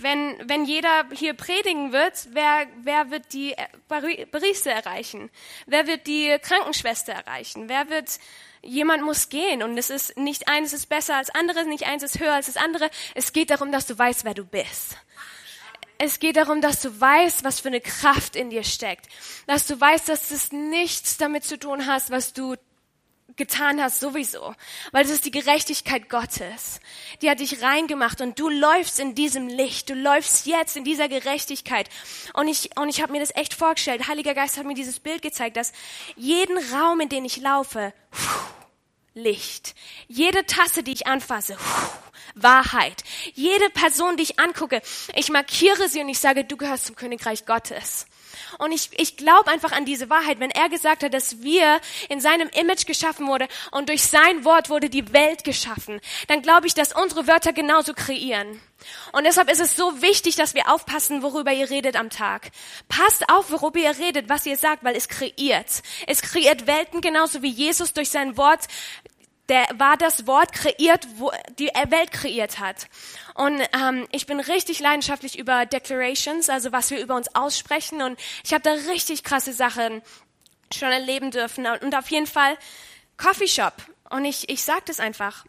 Wenn, 0.00 0.36
wenn 0.48 0.64
jeder 0.64 1.06
hier 1.12 1.34
predigen 1.34 1.92
wird, 1.92 2.28
wer, 2.32 2.66
wer 2.82 3.10
wird 3.10 3.32
die 3.32 3.54
Bariste 3.88 4.70
erreichen? 4.70 5.30
Wer 5.66 5.86
wird 5.86 6.06
die 6.06 6.36
Krankenschwester 6.40 7.12
erreichen? 7.12 7.68
Wer 7.68 7.88
wird, 7.88 8.18
jemand 8.62 9.02
muss 9.02 9.28
gehen 9.28 9.62
und 9.62 9.78
es 9.78 9.90
ist 9.90 10.16
nicht 10.16 10.48
eines 10.48 10.72
ist 10.72 10.86
besser 10.86 11.16
als 11.16 11.30
anderes, 11.30 11.66
nicht 11.66 11.86
eins 11.86 12.02
ist 12.02 12.20
höher 12.20 12.34
als 12.34 12.46
das 12.46 12.56
andere. 12.56 12.90
Es 13.14 13.32
geht 13.32 13.50
darum, 13.50 13.70
dass 13.70 13.86
du 13.86 13.96
weißt, 13.98 14.24
wer 14.24 14.34
du 14.34 14.44
bist. 14.44 14.96
Es 15.98 16.18
geht 16.18 16.36
darum, 16.36 16.60
dass 16.60 16.82
du 16.82 17.00
weißt, 17.00 17.44
was 17.44 17.60
für 17.60 17.68
eine 17.68 17.80
Kraft 17.80 18.36
in 18.36 18.50
dir 18.50 18.64
steckt. 18.64 19.06
Dass 19.46 19.66
du 19.66 19.80
weißt, 19.80 20.08
dass 20.08 20.30
es 20.30 20.52
nichts 20.52 21.16
damit 21.16 21.44
zu 21.44 21.58
tun 21.58 21.86
hast, 21.86 22.10
was 22.10 22.34
du 22.34 22.56
getan 23.36 23.80
hast, 23.82 24.00
sowieso. 24.00 24.54
Weil 24.92 25.04
das 25.04 25.12
ist 25.12 25.24
die 25.24 25.30
Gerechtigkeit 25.30 26.08
Gottes. 26.08 26.80
Die 27.22 27.30
hat 27.30 27.40
dich 27.40 27.62
reingemacht 27.62 28.20
und 28.20 28.38
du 28.38 28.48
läufst 28.48 28.98
in 29.00 29.14
diesem 29.14 29.48
Licht. 29.48 29.88
Du 29.90 29.94
läufst 29.94 30.46
jetzt 30.46 30.76
in 30.76 30.84
dieser 30.84 31.08
Gerechtigkeit. 31.08 31.88
Und 32.34 32.48
ich, 32.48 32.76
und 32.78 32.88
ich 32.88 33.02
habe 33.02 33.12
mir 33.12 33.20
das 33.20 33.34
echt 33.34 33.54
vorgestellt. 33.54 34.08
Heiliger 34.08 34.34
Geist 34.34 34.56
hat 34.56 34.66
mir 34.66 34.74
dieses 34.74 35.00
Bild 35.00 35.22
gezeigt, 35.22 35.56
dass 35.56 35.72
jeden 36.16 36.58
Raum, 36.72 37.00
in 37.00 37.08
den 37.08 37.24
ich 37.24 37.36
laufe, 37.38 37.92
Licht. 39.14 39.74
Jede 40.08 40.44
Tasse, 40.44 40.82
die 40.82 40.92
ich 40.92 41.06
anfasse, 41.06 41.56
Wahrheit. 42.34 43.02
Jede 43.34 43.70
Person, 43.70 44.16
die 44.18 44.24
ich 44.24 44.38
angucke, 44.38 44.82
ich 45.14 45.30
markiere 45.30 45.88
sie 45.88 46.00
und 46.00 46.08
ich 46.10 46.18
sage, 46.18 46.44
du 46.44 46.56
gehörst 46.56 46.86
zum 46.86 46.96
Königreich 46.96 47.46
Gottes. 47.46 48.06
Und 48.58 48.72
ich, 48.72 48.90
ich 48.92 49.16
glaube 49.16 49.50
einfach 49.50 49.72
an 49.72 49.84
diese 49.84 50.10
Wahrheit. 50.10 50.40
Wenn 50.40 50.50
er 50.50 50.68
gesagt 50.68 51.02
hat, 51.02 51.14
dass 51.14 51.42
wir 51.42 51.80
in 52.08 52.20
seinem 52.20 52.48
Image 52.48 52.86
geschaffen 52.86 53.26
wurde 53.26 53.48
und 53.70 53.88
durch 53.88 54.02
sein 54.02 54.44
Wort 54.44 54.70
wurde 54.70 54.90
die 54.90 55.12
Welt 55.12 55.44
geschaffen, 55.44 56.00
dann 56.28 56.42
glaube 56.42 56.66
ich, 56.66 56.74
dass 56.74 56.92
unsere 56.92 57.26
Wörter 57.26 57.52
genauso 57.52 57.94
kreieren. 57.94 58.60
Und 59.12 59.24
deshalb 59.24 59.50
ist 59.50 59.60
es 59.60 59.74
so 59.74 60.02
wichtig, 60.02 60.36
dass 60.36 60.54
wir 60.54 60.70
aufpassen, 60.70 61.22
worüber 61.22 61.52
ihr 61.52 61.70
redet 61.70 61.96
am 61.96 62.10
Tag. 62.10 62.50
Passt 62.88 63.28
auf, 63.28 63.50
worüber 63.50 63.78
ihr 63.78 63.98
redet, 63.98 64.28
was 64.28 64.46
ihr 64.46 64.56
sagt, 64.56 64.84
weil 64.84 64.96
es 64.96 65.08
kreiert. 65.08 65.82
Es 66.06 66.22
kreiert 66.22 66.66
Welten 66.66 67.00
genauso 67.00 67.42
wie 67.42 67.50
Jesus 67.50 67.92
durch 67.94 68.10
sein 68.10 68.36
Wort 68.36 68.66
der 69.48 69.66
war 69.74 69.96
das 69.96 70.26
Wort 70.26 70.52
kreiert, 70.52 71.06
wo 71.16 71.30
die 71.58 71.70
Welt 71.88 72.10
kreiert 72.10 72.58
hat. 72.58 72.88
Und 73.34 73.60
ähm, 73.72 74.06
ich 74.10 74.26
bin 74.26 74.40
richtig 74.40 74.80
leidenschaftlich 74.80 75.38
über 75.38 75.66
Declarations, 75.66 76.48
also 76.48 76.72
was 76.72 76.90
wir 76.90 77.00
über 77.00 77.14
uns 77.14 77.34
aussprechen. 77.34 78.02
Und 78.02 78.18
ich 78.44 78.52
habe 78.52 78.62
da 78.62 78.72
richtig 78.90 79.22
krasse 79.22 79.52
Sachen 79.52 80.02
schon 80.74 80.90
erleben 80.90 81.30
dürfen. 81.30 81.66
Und 81.66 81.94
auf 81.94 82.10
jeden 82.10 82.26
Fall 82.26 82.56
Coffee 83.16 83.48
Shop. 83.48 83.74
Und 84.10 84.24
ich, 84.24 84.48
ich 84.48 84.62
sage 84.62 84.82
das 84.86 85.00
einfach. 85.00 85.44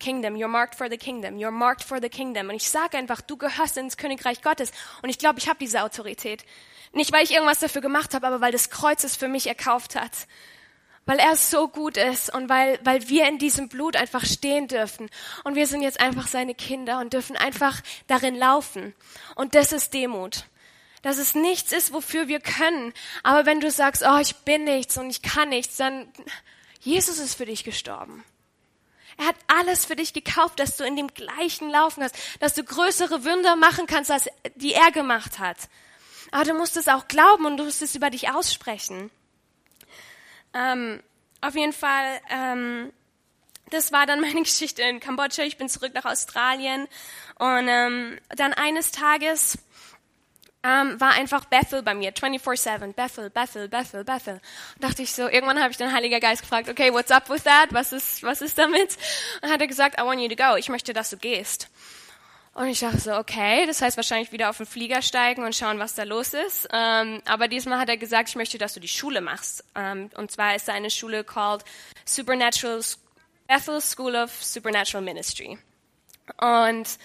Kingdom, 0.00 0.36
you're 0.36 0.46
marked 0.46 0.76
for 0.76 0.88
the 0.88 0.96
kingdom, 0.96 1.38
you're 1.38 1.50
marked 1.50 1.82
for 1.82 2.00
the 2.00 2.08
kingdom. 2.08 2.50
Und 2.50 2.54
ich 2.54 2.70
sage 2.70 2.96
einfach, 2.96 3.20
du 3.20 3.36
gehörst 3.36 3.76
ins 3.76 3.96
Königreich 3.96 4.42
Gottes. 4.42 4.70
Und 5.02 5.08
ich 5.08 5.18
glaube, 5.18 5.40
ich 5.40 5.48
habe 5.48 5.58
diese 5.58 5.82
Autorität. 5.82 6.44
Nicht, 6.92 7.12
weil 7.12 7.24
ich 7.24 7.32
irgendwas 7.32 7.58
dafür 7.58 7.82
gemacht 7.82 8.14
habe, 8.14 8.26
aber 8.26 8.40
weil 8.40 8.52
das 8.52 8.70
Kreuz 8.70 9.02
es 9.02 9.16
für 9.16 9.28
mich 9.28 9.48
erkauft 9.48 9.96
hat. 9.96 10.12
Weil 11.08 11.20
er 11.20 11.36
so 11.36 11.68
gut 11.68 11.96
ist 11.96 12.34
und 12.34 12.50
weil, 12.50 12.78
weil 12.84 13.08
wir 13.08 13.26
in 13.28 13.38
diesem 13.38 13.70
Blut 13.70 13.96
einfach 13.96 14.26
stehen 14.26 14.68
dürfen. 14.68 15.08
Und 15.42 15.54
wir 15.54 15.66
sind 15.66 15.80
jetzt 15.80 16.00
einfach 16.00 16.26
seine 16.26 16.54
Kinder 16.54 16.98
und 16.98 17.14
dürfen 17.14 17.34
einfach 17.34 17.80
darin 18.08 18.34
laufen. 18.34 18.94
Und 19.34 19.54
das 19.54 19.72
ist 19.72 19.94
Demut. 19.94 20.44
Dass 21.00 21.16
es 21.16 21.34
nichts 21.34 21.72
ist, 21.72 21.94
wofür 21.94 22.28
wir 22.28 22.40
können. 22.40 22.92
Aber 23.22 23.46
wenn 23.46 23.60
du 23.60 23.70
sagst, 23.70 24.04
oh, 24.06 24.18
ich 24.18 24.36
bin 24.36 24.64
nichts 24.64 24.98
und 24.98 25.08
ich 25.08 25.22
kann 25.22 25.48
nichts, 25.48 25.78
dann 25.78 26.12
Jesus 26.80 27.18
ist 27.18 27.36
für 27.36 27.46
dich 27.46 27.64
gestorben. 27.64 28.22
Er 29.16 29.28
hat 29.28 29.36
alles 29.46 29.86
für 29.86 29.96
dich 29.96 30.12
gekauft, 30.12 30.60
dass 30.60 30.76
du 30.76 30.84
in 30.84 30.94
dem 30.94 31.08
gleichen 31.08 31.70
laufen 31.70 32.02
hast, 32.02 32.16
dass 32.40 32.52
du 32.52 32.62
größere 32.62 33.24
Wunder 33.24 33.56
machen 33.56 33.86
kannst, 33.86 34.10
als 34.10 34.28
die 34.56 34.74
er 34.74 34.92
gemacht 34.92 35.38
hat. 35.38 35.56
Aber 36.32 36.44
du 36.44 36.52
musst 36.52 36.76
es 36.76 36.86
auch 36.86 37.08
glauben 37.08 37.46
und 37.46 37.56
du 37.56 37.64
musst 37.64 37.80
es 37.80 37.94
über 37.94 38.10
dich 38.10 38.28
aussprechen. 38.28 39.10
Ähm, 40.58 41.02
auf 41.40 41.54
jeden 41.54 41.72
Fall, 41.72 42.20
ähm, 42.30 42.92
das 43.70 43.92
war 43.92 44.06
dann 44.06 44.20
meine 44.22 44.42
Geschichte 44.42 44.82
in 44.82 45.00
Kambodscha. 45.00 45.42
Ich 45.42 45.56
bin 45.56 45.68
zurück 45.68 45.92
nach 45.94 46.04
Australien 46.04 46.88
und 47.38 47.68
ähm, 47.68 48.18
dann 48.30 48.52
eines 48.52 48.90
Tages 48.90 49.58
ähm, 50.64 51.00
war 51.00 51.12
einfach 51.12 51.44
Bethel 51.44 51.82
bei 51.82 51.94
mir, 51.94 52.12
24-7, 52.12 52.92
Bethel, 52.92 53.30
Bethel, 53.30 53.68
Bethel, 53.68 54.04
Bethel. 54.04 54.40
Und 54.74 54.84
dachte 54.84 55.02
ich 55.02 55.12
so, 55.12 55.28
irgendwann 55.28 55.60
habe 55.60 55.70
ich 55.70 55.76
den 55.76 55.92
Heiliger 55.92 56.18
Geist 56.18 56.42
gefragt, 56.42 56.68
okay, 56.68 56.92
what's 56.92 57.12
up 57.12 57.30
with 57.30 57.44
that? 57.44 57.68
Was 57.70 57.92
ist, 57.92 58.24
was 58.24 58.42
ist 58.42 58.58
damit? 58.58 58.96
Und 59.40 59.50
hat 59.50 59.60
er 59.60 59.68
gesagt, 59.68 60.00
I 60.00 60.04
want 60.04 60.20
you 60.20 60.28
to 60.28 60.34
go. 60.34 60.56
Ich 60.56 60.68
möchte, 60.68 60.92
dass 60.92 61.10
du 61.10 61.16
gehst. 61.16 61.68
Und 62.58 62.66
ich 62.66 62.80
dachte 62.80 62.98
so, 62.98 63.14
okay, 63.14 63.66
das 63.66 63.80
heißt 63.80 63.96
wahrscheinlich 63.96 64.32
wieder 64.32 64.50
auf 64.50 64.56
den 64.56 64.66
Flieger 64.66 65.00
steigen 65.00 65.44
und 65.44 65.54
schauen, 65.54 65.78
was 65.78 65.94
da 65.94 66.02
los 66.02 66.34
ist. 66.34 66.66
Ähm, 66.72 67.22
aber 67.24 67.46
diesmal 67.46 67.78
hat 67.78 67.88
er 67.88 67.96
gesagt, 67.96 68.30
ich 68.30 68.34
möchte, 68.34 68.58
dass 68.58 68.74
du 68.74 68.80
die 68.80 68.88
Schule 68.88 69.20
machst. 69.20 69.62
Ähm, 69.76 70.10
und 70.16 70.32
zwar 70.32 70.56
ist 70.56 70.66
da 70.66 70.72
eine 70.72 70.90
Schule 70.90 71.22
called 71.22 71.64
Supernatural 72.04 72.82
Bethel 73.46 73.80
School 73.80 74.16
of 74.16 74.32
Supernatural 74.42 75.04
Ministry. 75.04 75.56
Und 76.40 76.98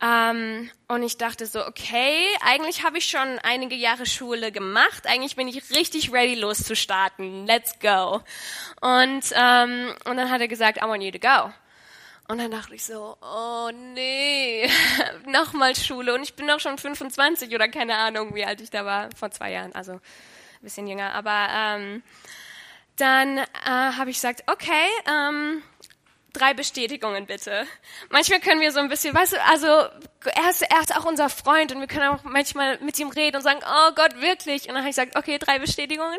ähm, 0.00 0.70
und 0.86 1.02
ich 1.02 1.16
dachte 1.16 1.46
so, 1.46 1.66
okay, 1.66 2.24
eigentlich 2.44 2.84
habe 2.84 2.98
ich 2.98 3.06
schon 3.06 3.40
einige 3.40 3.74
Jahre 3.74 4.06
Schule 4.06 4.52
gemacht. 4.52 5.08
Eigentlich 5.08 5.34
bin 5.34 5.48
ich 5.48 5.70
richtig 5.70 6.12
ready 6.12 6.36
loszustarten. 6.36 7.46
Let's 7.48 7.80
go. 7.80 8.22
Und 8.80 9.24
ähm, 9.34 9.92
und 10.04 10.16
dann 10.16 10.30
hat 10.30 10.40
er 10.40 10.46
gesagt, 10.46 10.78
I 10.78 10.86
want 10.86 11.02
you 11.02 11.10
to 11.10 11.18
go. 11.18 11.52
Und 12.26 12.38
dann 12.38 12.50
dachte 12.50 12.74
ich 12.74 12.84
so, 12.84 13.16
oh 13.20 13.70
nee, 13.72 14.68
nochmal 15.26 15.76
Schule. 15.76 16.14
Und 16.14 16.22
ich 16.22 16.34
bin 16.34 16.46
doch 16.46 16.60
schon 16.60 16.78
25 16.78 17.54
oder 17.54 17.68
keine 17.68 17.96
Ahnung, 17.96 18.34
wie 18.34 18.44
alt 18.44 18.60
ich 18.60 18.70
da 18.70 18.84
war, 18.84 19.10
vor 19.14 19.30
zwei 19.30 19.52
Jahren, 19.52 19.74
also 19.74 19.92
ein 19.92 20.00
bisschen 20.62 20.86
jünger. 20.86 21.12
Aber 21.12 21.48
ähm, 21.50 22.02
dann 22.96 23.38
äh, 23.38 23.44
habe 23.64 24.10
ich 24.10 24.16
gesagt, 24.16 24.44
okay, 24.46 24.88
ähm, 25.06 25.62
drei 26.32 26.54
Bestätigungen 26.54 27.26
bitte. 27.26 27.66
Manchmal 28.10 28.40
können 28.40 28.60
wir 28.60 28.72
so 28.72 28.80
ein 28.80 28.88
bisschen, 28.88 29.14
weißt 29.14 29.34
du, 29.34 29.42
also 29.42 29.66
er 29.66 30.50
ist, 30.50 30.62
er 30.62 30.80
ist 30.80 30.96
auch 30.96 31.04
unser 31.04 31.28
Freund 31.28 31.72
und 31.72 31.80
wir 31.80 31.86
können 31.86 32.08
auch 32.08 32.24
manchmal 32.24 32.78
mit 32.80 32.98
ihm 32.98 33.08
reden 33.08 33.36
und 33.36 33.42
sagen, 33.42 33.60
oh 33.64 33.92
Gott, 33.94 34.20
wirklich. 34.20 34.62
Und 34.62 34.74
dann 34.74 34.78
habe 34.78 34.88
ich 34.88 34.96
gesagt, 34.96 35.16
okay, 35.16 35.38
drei 35.38 35.58
Bestätigungen. 35.58 36.18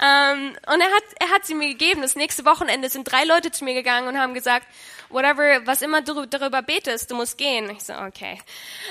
Ähm, 0.00 0.56
und 0.66 0.80
er 0.80 0.86
hat, 0.86 1.04
er 1.20 1.30
hat 1.30 1.46
sie 1.46 1.54
mir 1.54 1.68
gegeben. 1.68 2.02
Das 2.02 2.16
nächste 2.16 2.44
Wochenende 2.44 2.88
sind 2.88 3.04
drei 3.04 3.24
Leute 3.24 3.50
zu 3.50 3.64
mir 3.64 3.74
gegangen 3.74 4.08
und 4.08 4.18
haben 4.18 4.34
gesagt, 4.34 4.66
whatever, 5.08 5.66
was 5.66 5.82
immer 5.82 6.02
du 6.02 6.26
darüber 6.26 6.62
betest, 6.62 7.10
du 7.10 7.16
musst 7.16 7.38
gehen. 7.38 7.70
Ich 7.70 7.84
so, 7.84 7.94
okay. 7.94 8.40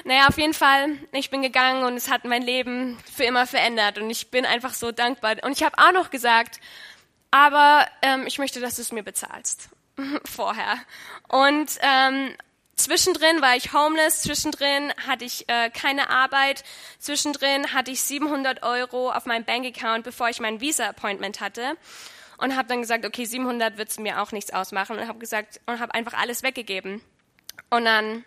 Naja, 0.04 0.28
auf 0.28 0.38
jeden 0.38 0.54
Fall, 0.54 0.98
ich 1.12 1.30
bin 1.30 1.42
gegangen 1.42 1.84
und 1.84 1.96
es 1.96 2.10
hat 2.10 2.26
mein 2.26 2.44
Leben 2.44 2.98
für 3.14 3.24
immer 3.24 3.48
verändert 3.48 3.98
und 3.98 4.10
ich 4.10 4.30
bin 4.32 4.46
einfach 4.46 4.74
so 4.74 4.92
dankbar. 4.92 5.38
Und 5.44 5.54
ich 5.54 5.64
habe 5.64 5.78
auch 5.78 5.92
noch 5.92 6.10
gesagt, 6.10 6.60
aber 7.32 7.88
ähm, 8.02 8.26
ich 8.28 8.38
möchte, 8.40 8.60
dass 8.60 8.76
du 8.76 8.82
es 8.82 8.92
mir 8.92 9.04
bezahlst 9.04 9.70
vorher. 10.26 10.78
Und 11.28 11.72
ähm, 11.82 12.36
Zwischendrin 12.84 13.42
war 13.42 13.56
ich 13.56 13.74
homeless, 13.74 14.24
zwischendrin 14.24 14.92
hatte 15.08 15.24
ich 15.24 15.48
äh, 15.48 15.70
keine 15.70 16.10
Arbeit, 16.10 16.64
zwischendrin 16.98 17.74
hatte 17.74 17.92
ich 17.92 18.02
700 18.02 18.64
Euro 18.64 19.12
auf 19.12 19.26
meinem 19.26 19.46
Bankaccount, 19.46 20.04
bevor 20.04 20.30
ich 20.30 20.40
mein 20.40 20.62
Visa-Appointment 20.62 21.42
hatte 21.42 21.78
und 22.38 22.56
habe 22.58 22.68
dann 22.68 22.82
gesagt, 22.82 23.06
okay, 23.06 23.26
700 23.26 23.78
wird 23.78 23.98
mir 24.00 24.22
auch 24.22 24.32
nichts 24.32 24.52
ausmachen 24.52 24.98
und 24.98 25.08
habe 25.08 25.20
gesagt 25.20 25.62
und 25.68 25.80
habe 25.80 25.94
einfach 25.94 26.14
alles 26.14 26.42
weggegeben 26.42 27.02
und 27.70 27.86
dann 27.86 28.26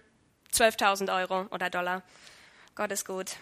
12.000 0.52 1.14
Euro 1.14 1.46
oder 1.50 1.68
Dollar. 1.68 2.02
Gott 2.76 2.92
ist 2.92 3.06
gut. 3.06 3.32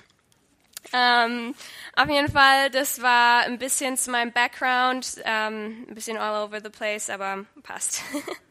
Ähm, 0.93 1.55
auf 1.95 2.09
jeden 2.09 2.33
Fall, 2.33 2.71
das 2.71 3.03
war 3.03 3.43
ein 3.43 3.59
bisschen 3.59 3.97
zu 3.97 4.11
meinem 4.11 4.33
Background, 4.33 5.23
ähm, 5.25 5.87
ein 5.89 5.95
bisschen 5.95 6.17
all 6.17 6.45
over 6.45 6.61
the 6.63 6.71
place, 6.71 7.09
aber 7.11 7.45
passt. 7.63 8.03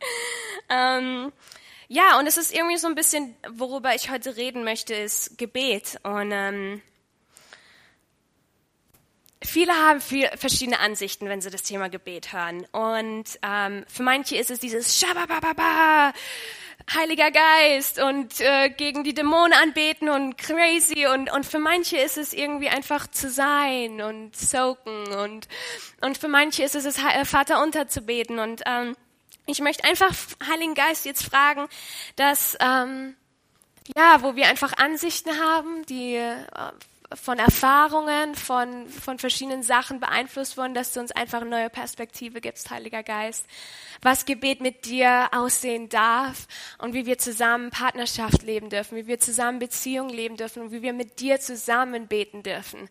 ähm, 0.69 1.31
ja, 1.91 2.17
und 2.17 2.25
es 2.25 2.37
ist 2.37 2.55
irgendwie 2.55 2.77
so 2.77 2.87
ein 2.87 2.95
bisschen, 2.95 3.35
worüber 3.49 3.93
ich 3.93 4.09
heute 4.09 4.37
reden 4.37 4.63
möchte, 4.63 4.95
ist 4.95 5.37
Gebet. 5.37 5.99
Und 6.03 6.31
ähm, 6.31 6.81
Viele 9.43 9.73
haben 9.73 9.99
viel, 9.99 10.29
verschiedene 10.37 10.79
Ansichten, 10.79 11.27
wenn 11.27 11.41
sie 11.41 11.49
das 11.49 11.63
Thema 11.63 11.89
Gebet 11.89 12.31
hören. 12.31 12.65
Und 12.71 13.25
ähm, 13.41 13.83
für 13.87 14.03
manche 14.03 14.37
ist 14.37 14.51
es 14.51 14.59
dieses 14.59 14.99
Shababababa, 14.99 16.13
Heiliger 16.93 17.31
Geist 17.31 17.99
und 18.01 18.39
äh, 18.39 18.69
gegen 18.69 19.03
die 19.03 19.13
Dämonen 19.13 19.53
anbeten 19.53 20.09
und 20.09 20.37
crazy. 20.37 21.07
Und, 21.07 21.31
und 21.31 21.45
für 21.45 21.59
manche 21.59 21.97
ist 21.97 22.17
es 22.17 22.33
irgendwie 22.33 22.69
einfach 22.69 23.07
zu 23.07 23.29
sein 23.29 24.01
und 24.01 24.35
soaken. 24.35 25.07
Und, 25.15 25.47
und 26.01 26.17
für 26.17 26.27
manche 26.27 26.63
ist 26.63 26.75
es 26.75 26.85
es 26.85 26.99
Vater 27.27 27.61
unterzubeten. 27.61 28.39
Und 28.39 28.61
ähm, 28.65 28.95
ich 29.45 29.59
möchte 29.59 29.83
einfach 29.83 30.13
Heiligen 30.47 30.75
Geist 30.75 31.05
jetzt 31.05 31.23
fragen, 31.23 31.67
dass 32.15 32.57
ähm, 32.59 33.15
ja, 33.95 34.21
wo 34.21 34.35
wir 34.35 34.47
einfach 34.47 34.73
Ansichten 34.77 35.31
haben, 35.39 35.85
die 35.85 36.15
äh, 36.15 36.35
von 37.15 37.39
Erfahrungen, 37.39 38.35
von, 38.35 38.87
von 38.87 39.19
verschiedenen 39.19 39.63
Sachen 39.63 39.99
beeinflusst 39.99 40.57
wurden, 40.57 40.73
dass 40.73 40.93
du 40.93 40.99
uns 40.99 41.11
einfach 41.11 41.41
eine 41.41 41.49
neue 41.49 41.69
Perspektive 41.69 42.41
gibst, 42.41 42.69
Heiliger 42.69 43.03
Geist. 43.03 43.45
Was 44.01 44.25
Gebet 44.25 44.61
mit 44.61 44.85
dir 44.85 45.29
aussehen 45.31 45.89
darf 45.89 46.47
und 46.77 46.93
wie 46.93 47.05
wir 47.05 47.17
zusammen 47.17 47.69
Partnerschaft 47.69 48.43
leben 48.43 48.69
dürfen, 48.69 48.97
wie 48.97 49.07
wir 49.07 49.19
zusammen 49.19 49.59
Beziehungen 49.59 50.09
leben 50.09 50.37
dürfen 50.37 50.63
und 50.63 50.71
wie 50.71 50.81
wir 50.81 50.93
mit 50.93 51.19
dir 51.19 51.39
zusammen 51.39 52.07
beten 52.07 52.43
dürfen. 52.43 52.81
Und 52.81 52.89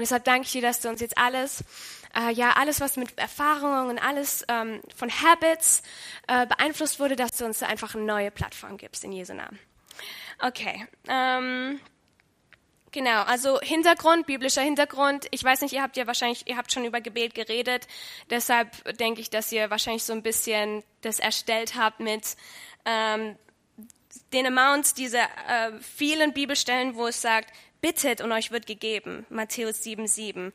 deshalb 0.00 0.24
danke 0.24 0.46
ich 0.46 0.52
dir, 0.52 0.62
dass 0.62 0.80
du 0.80 0.88
uns 0.88 1.00
jetzt 1.00 1.18
alles, 1.18 1.64
äh, 2.16 2.32
ja, 2.32 2.52
alles, 2.52 2.80
was 2.80 2.96
mit 2.96 3.18
Erfahrungen 3.18 3.90
und 3.90 3.98
alles 3.98 4.44
ähm, 4.48 4.80
von 4.96 5.10
Habits 5.10 5.82
äh, 6.26 6.46
beeinflusst 6.46 7.00
wurde, 7.00 7.16
dass 7.16 7.32
du 7.32 7.44
uns 7.44 7.62
einfach 7.62 7.94
eine 7.94 8.04
neue 8.04 8.30
Plattform 8.30 8.76
gibst 8.76 9.04
in 9.04 9.12
Jesu 9.12 9.34
Namen. 9.34 9.58
Okay. 10.40 10.86
Ähm, 11.08 11.80
Genau, 12.90 13.22
also 13.22 13.60
Hintergrund, 13.60 14.26
biblischer 14.26 14.62
Hintergrund. 14.62 15.26
Ich 15.30 15.44
weiß 15.44 15.60
nicht, 15.60 15.72
ihr 15.74 15.82
habt 15.82 15.96
ja 15.96 16.06
wahrscheinlich, 16.06 16.48
ihr 16.48 16.56
habt 16.56 16.72
schon 16.72 16.84
über 16.84 17.00
Gebet 17.00 17.34
geredet. 17.34 17.86
Deshalb 18.30 18.96
denke 18.96 19.20
ich, 19.20 19.28
dass 19.28 19.52
ihr 19.52 19.68
wahrscheinlich 19.70 20.04
so 20.04 20.14
ein 20.14 20.22
bisschen 20.22 20.82
das 21.02 21.18
erstellt 21.18 21.74
habt 21.74 22.00
mit 22.00 22.36
ähm, 22.86 23.36
den 24.32 24.46
Amounts 24.46 24.94
dieser 24.94 25.24
äh, 25.24 25.72
vielen 25.80 26.32
Bibelstellen, 26.32 26.94
wo 26.94 27.06
es 27.06 27.20
sagt, 27.20 27.52
bittet 27.80 28.20
und 28.20 28.32
euch 28.32 28.50
wird 28.50 28.66
gegeben. 28.66 29.26
Matthäus 29.28 29.82
7,7. 29.82 30.52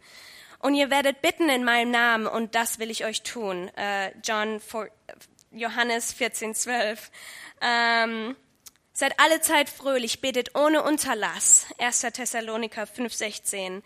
Und 0.60 0.76
ihr 0.76 0.90
werdet 0.90 1.22
bitten 1.22 1.50
in 1.50 1.64
meinem 1.64 1.92
Namen 1.92 2.26
und 2.26 2.56
das 2.56 2.80
will 2.80 2.90
ich 2.90 3.06
euch 3.06 3.22
tun. 3.22 3.70
Äh, 3.76 4.12
John 4.24 4.60
4, 4.60 4.90
Johannes 5.52 6.16
14,12. 6.16 6.98
Ähm, 7.62 8.36
Seid 8.96 9.20
alle 9.20 9.42
Zeit 9.42 9.70
fröhlich, 9.70 10.22
betet 10.22 10.56
ohne 10.56 10.84
Unterlass. 10.84 11.66
1. 11.80 12.02
Thessaloniker 12.02 12.84
5,16. 12.84 13.82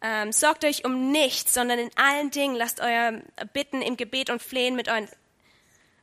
Ähm, 0.00 0.32
sorgt 0.32 0.64
euch 0.64 0.86
um 0.86 1.12
nichts, 1.12 1.52
sondern 1.52 1.78
in 1.78 1.90
allen 1.96 2.30
Dingen 2.30 2.56
lasst 2.56 2.80
euer 2.80 3.20
Bitten 3.52 3.82
im 3.82 3.98
Gebet 3.98 4.30
und 4.30 4.42
Flehen 4.42 4.74
mit 4.74 4.88
euren, 4.88 5.08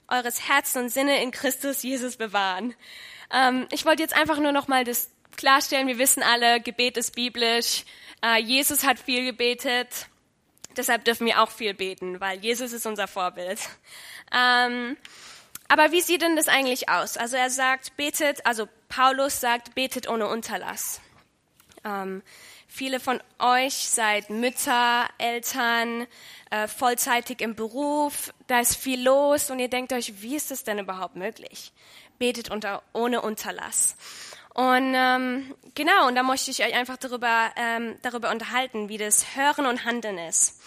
eures 0.07 0.47
Herzen 0.47 0.83
und 0.83 0.89
Sinne 0.89 1.23
in 1.23 1.31
Christus 1.31 1.81
Jesus 1.81 2.17
bewahren. 2.17 2.75
Ähm, 3.31 3.67
ich 3.71 3.85
wollte 3.85 4.03
jetzt 4.03 4.15
einfach 4.15 4.37
nur 4.37 4.51
noch 4.51 4.67
mal 4.67 4.83
das 4.83 5.09
klarstellen. 5.35 5.87
Wir 5.87 5.97
wissen 5.97 6.21
alle, 6.21 6.61
Gebet 6.61 6.97
ist 6.97 7.15
biblisch. 7.15 7.85
Äh, 8.23 8.39
Jesus 8.39 8.83
hat 8.83 8.99
viel 8.99 9.25
gebetet. 9.25 10.07
Deshalb 10.77 11.05
dürfen 11.05 11.25
wir 11.25 11.41
auch 11.41 11.49
viel 11.49 11.73
beten, 11.73 12.21
weil 12.21 12.37
Jesus 12.39 12.71
ist 12.71 12.85
unser 12.85 13.07
Vorbild. 13.07 13.59
Ähm, 14.31 14.95
aber 15.73 15.91
wie 15.91 16.01
sieht 16.01 16.21
denn 16.21 16.35
das 16.35 16.47
eigentlich 16.49 16.87
aus? 16.87 17.17
Also 17.17 17.35
er 17.35 17.49
sagt, 17.49 17.97
betet, 17.97 18.45
also 18.45 18.67
Paulus 18.89 19.39
sagt, 19.41 19.73
betet 19.73 20.07
ohne 20.07 20.27
Unterlass. 20.27 21.01
Ähm, 21.83 22.21
viele 22.67 22.99
von 22.99 23.19
euch 23.39 23.89
seid 23.89 24.29
Mütter, 24.29 25.07
Eltern, 25.17 26.05
äh, 26.51 26.67
vollzeitig 26.67 27.41
im 27.41 27.55
Beruf, 27.55 28.31
da 28.45 28.59
ist 28.59 28.75
viel 28.75 29.01
los 29.01 29.49
und 29.49 29.57
ihr 29.57 29.67
denkt 29.67 29.93
euch, 29.93 30.21
wie 30.21 30.35
ist 30.35 30.51
das 30.51 30.63
denn 30.63 30.77
überhaupt 30.77 31.15
möglich? 31.15 31.73
Betet 32.19 32.51
unter, 32.51 32.83
ohne 32.93 33.23
Unterlass. 33.23 33.95
Und 34.53 34.93
ähm, 34.95 35.55
genau, 35.73 36.07
und 36.07 36.13
da 36.13 36.21
möchte 36.21 36.51
ich 36.51 36.63
euch 36.63 36.75
einfach 36.75 36.97
darüber, 36.97 37.51
ähm, 37.55 37.97
darüber 38.03 38.29
unterhalten, 38.29 38.89
wie 38.89 38.99
das 38.99 39.35
Hören 39.35 39.65
und 39.65 39.85
Handeln 39.85 40.19
ist. 40.19 40.61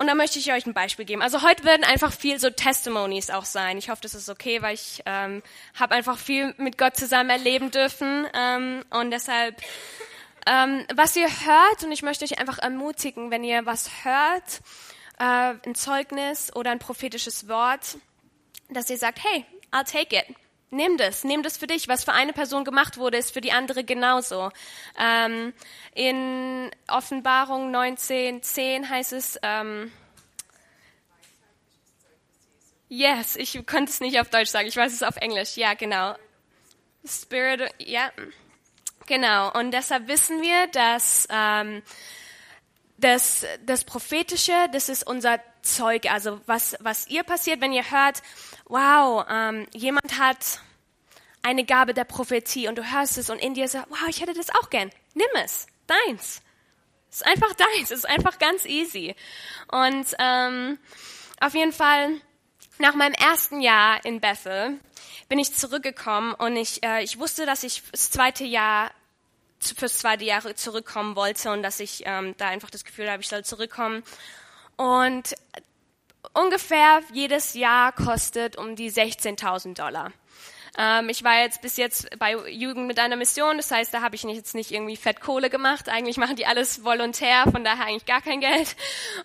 Und 0.00 0.06
da 0.06 0.14
möchte 0.14 0.38
ich 0.38 0.50
euch 0.50 0.64
ein 0.64 0.72
Beispiel 0.72 1.04
geben. 1.04 1.20
Also 1.20 1.42
heute 1.42 1.62
werden 1.64 1.84
einfach 1.84 2.10
viel 2.10 2.40
so 2.40 2.48
Testimonies 2.48 3.28
auch 3.28 3.44
sein. 3.44 3.76
Ich 3.76 3.90
hoffe, 3.90 4.00
das 4.00 4.14
ist 4.14 4.30
okay, 4.30 4.62
weil 4.62 4.72
ich 4.72 5.02
ähm, 5.04 5.42
habe 5.78 5.94
einfach 5.94 6.16
viel 6.16 6.54
mit 6.56 6.78
Gott 6.78 6.96
zusammen 6.96 7.28
erleben 7.28 7.70
dürfen 7.70 8.26
ähm, 8.32 8.82
und 8.88 9.10
deshalb 9.10 9.60
ähm, 10.46 10.86
was 10.94 11.14
ihr 11.16 11.28
hört 11.28 11.84
und 11.84 11.92
ich 11.92 12.00
möchte 12.00 12.24
euch 12.24 12.38
einfach 12.38 12.58
ermutigen, 12.58 13.30
wenn 13.30 13.44
ihr 13.44 13.66
was 13.66 13.90
hört, 14.02 14.62
äh, 15.18 15.54
ein 15.68 15.74
Zeugnis 15.74 16.50
oder 16.56 16.70
ein 16.70 16.78
prophetisches 16.78 17.46
Wort, 17.46 17.98
dass 18.70 18.88
ihr 18.88 18.96
sagt, 18.96 19.20
hey, 19.22 19.44
I'll 19.70 19.84
take 19.84 20.16
it. 20.16 20.34
Nimm 20.72 20.96
das, 20.96 21.24
nimm 21.24 21.42
das 21.42 21.56
für 21.58 21.66
dich. 21.66 21.88
Was 21.88 22.04
für 22.04 22.12
eine 22.12 22.32
Person 22.32 22.64
gemacht 22.64 22.96
wurde, 22.96 23.18
ist 23.18 23.32
für 23.32 23.40
die 23.40 23.50
andere 23.50 23.82
genauso. 23.82 24.50
Ähm, 24.96 25.52
in 25.94 26.70
Offenbarung 26.86 27.74
19.10 27.74 28.88
heißt 28.88 29.12
es, 29.12 29.38
ähm, 29.42 29.90
yes, 32.88 33.34
ich 33.34 33.66
konnte 33.66 33.90
es 33.90 34.00
nicht 34.00 34.20
auf 34.20 34.30
Deutsch 34.30 34.50
sagen, 34.50 34.68
ich 34.68 34.76
weiß 34.76 34.92
es 34.92 35.02
auf 35.02 35.16
Englisch, 35.16 35.56
ja, 35.56 35.74
genau. 35.74 36.14
Spirit, 37.04 37.74
ja, 37.78 38.12
genau. 39.06 39.50
Und 39.52 39.72
deshalb 39.72 40.06
wissen 40.06 40.40
wir, 40.40 40.68
dass 40.68 41.26
ähm, 41.30 41.82
das, 42.98 43.44
das 43.64 43.84
Prophetische, 43.84 44.52
das 44.72 44.88
ist 44.88 45.04
unser 45.04 45.40
Zeug. 45.62 46.10
Also 46.10 46.40
was, 46.46 46.76
was 46.80 47.08
ihr 47.08 47.22
passiert, 47.22 47.60
wenn 47.60 47.72
ihr 47.72 47.90
hört, 47.90 48.22
wow, 48.70 49.26
ähm, 49.28 49.66
jemand 49.74 50.18
hat 50.18 50.60
eine 51.42 51.64
Gabe 51.64 51.92
der 51.92 52.04
Prophetie 52.04 52.68
und 52.68 52.76
du 52.76 52.92
hörst 52.92 53.18
es 53.18 53.28
und 53.28 53.38
in 53.38 53.54
dir 53.54 53.68
sagt, 53.68 53.90
wow, 53.90 54.08
ich 54.08 54.20
hätte 54.20 54.32
das 54.32 54.50
auch 54.50 54.70
gern. 54.70 54.90
Nimm 55.14 55.28
es, 55.44 55.66
deins. 55.86 56.42
Es 57.10 57.16
ist 57.16 57.26
einfach 57.26 57.52
deins, 57.54 57.90
es 57.90 57.98
ist 57.98 58.08
einfach 58.08 58.38
ganz 58.38 58.64
easy. 58.64 59.16
Und 59.72 60.06
ähm, 60.18 60.78
auf 61.40 61.54
jeden 61.54 61.72
Fall, 61.72 62.12
nach 62.78 62.94
meinem 62.94 63.14
ersten 63.14 63.60
Jahr 63.60 64.04
in 64.04 64.20
Bethel 64.20 64.78
bin 65.28 65.38
ich 65.38 65.54
zurückgekommen 65.54 66.34
und 66.34 66.56
ich, 66.56 66.82
äh, 66.84 67.02
ich 67.02 67.18
wusste, 67.18 67.46
dass 67.46 67.64
ich 67.64 67.82
das 67.90 68.10
zweite 68.10 68.44
Jahr 68.44 68.92
fürs 69.58 69.98
zweite 69.98 70.24
Jahr 70.24 70.56
zurückkommen 70.56 71.16
wollte 71.16 71.50
und 71.50 71.62
dass 71.62 71.80
ich 71.80 72.04
ähm, 72.06 72.34
da 72.38 72.48
einfach 72.48 72.70
das 72.70 72.84
Gefühl 72.84 73.10
habe, 73.10 73.20
ich 73.20 73.28
soll 73.28 73.44
zurückkommen. 73.44 74.02
Und 74.76 75.34
ungefähr 76.32 77.00
jedes 77.12 77.54
Jahr 77.54 77.92
kostet 77.92 78.56
um 78.56 78.76
die 78.76 78.90
16.000 78.90 79.74
Dollar. 79.74 80.12
Ähm, 80.78 81.08
ich 81.08 81.24
war 81.24 81.40
jetzt 81.40 81.62
bis 81.62 81.76
jetzt 81.76 82.08
bei 82.18 82.36
Jugend 82.48 82.86
mit 82.86 82.98
einer 82.98 83.16
Mission, 83.16 83.56
das 83.56 83.70
heißt, 83.70 83.92
da 83.92 84.02
habe 84.02 84.14
ich 84.14 84.22
jetzt 84.22 84.54
nicht 84.54 84.70
irgendwie 84.70 84.96
Fettkohle 84.96 85.50
gemacht. 85.50 85.88
Eigentlich 85.88 86.16
machen 86.16 86.36
die 86.36 86.46
alles 86.46 86.84
volontär, 86.84 87.44
von 87.50 87.64
daher 87.64 87.86
eigentlich 87.86 88.06
gar 88.06 88.22
kein 88.22 88.40
Geld. 88.40 88.76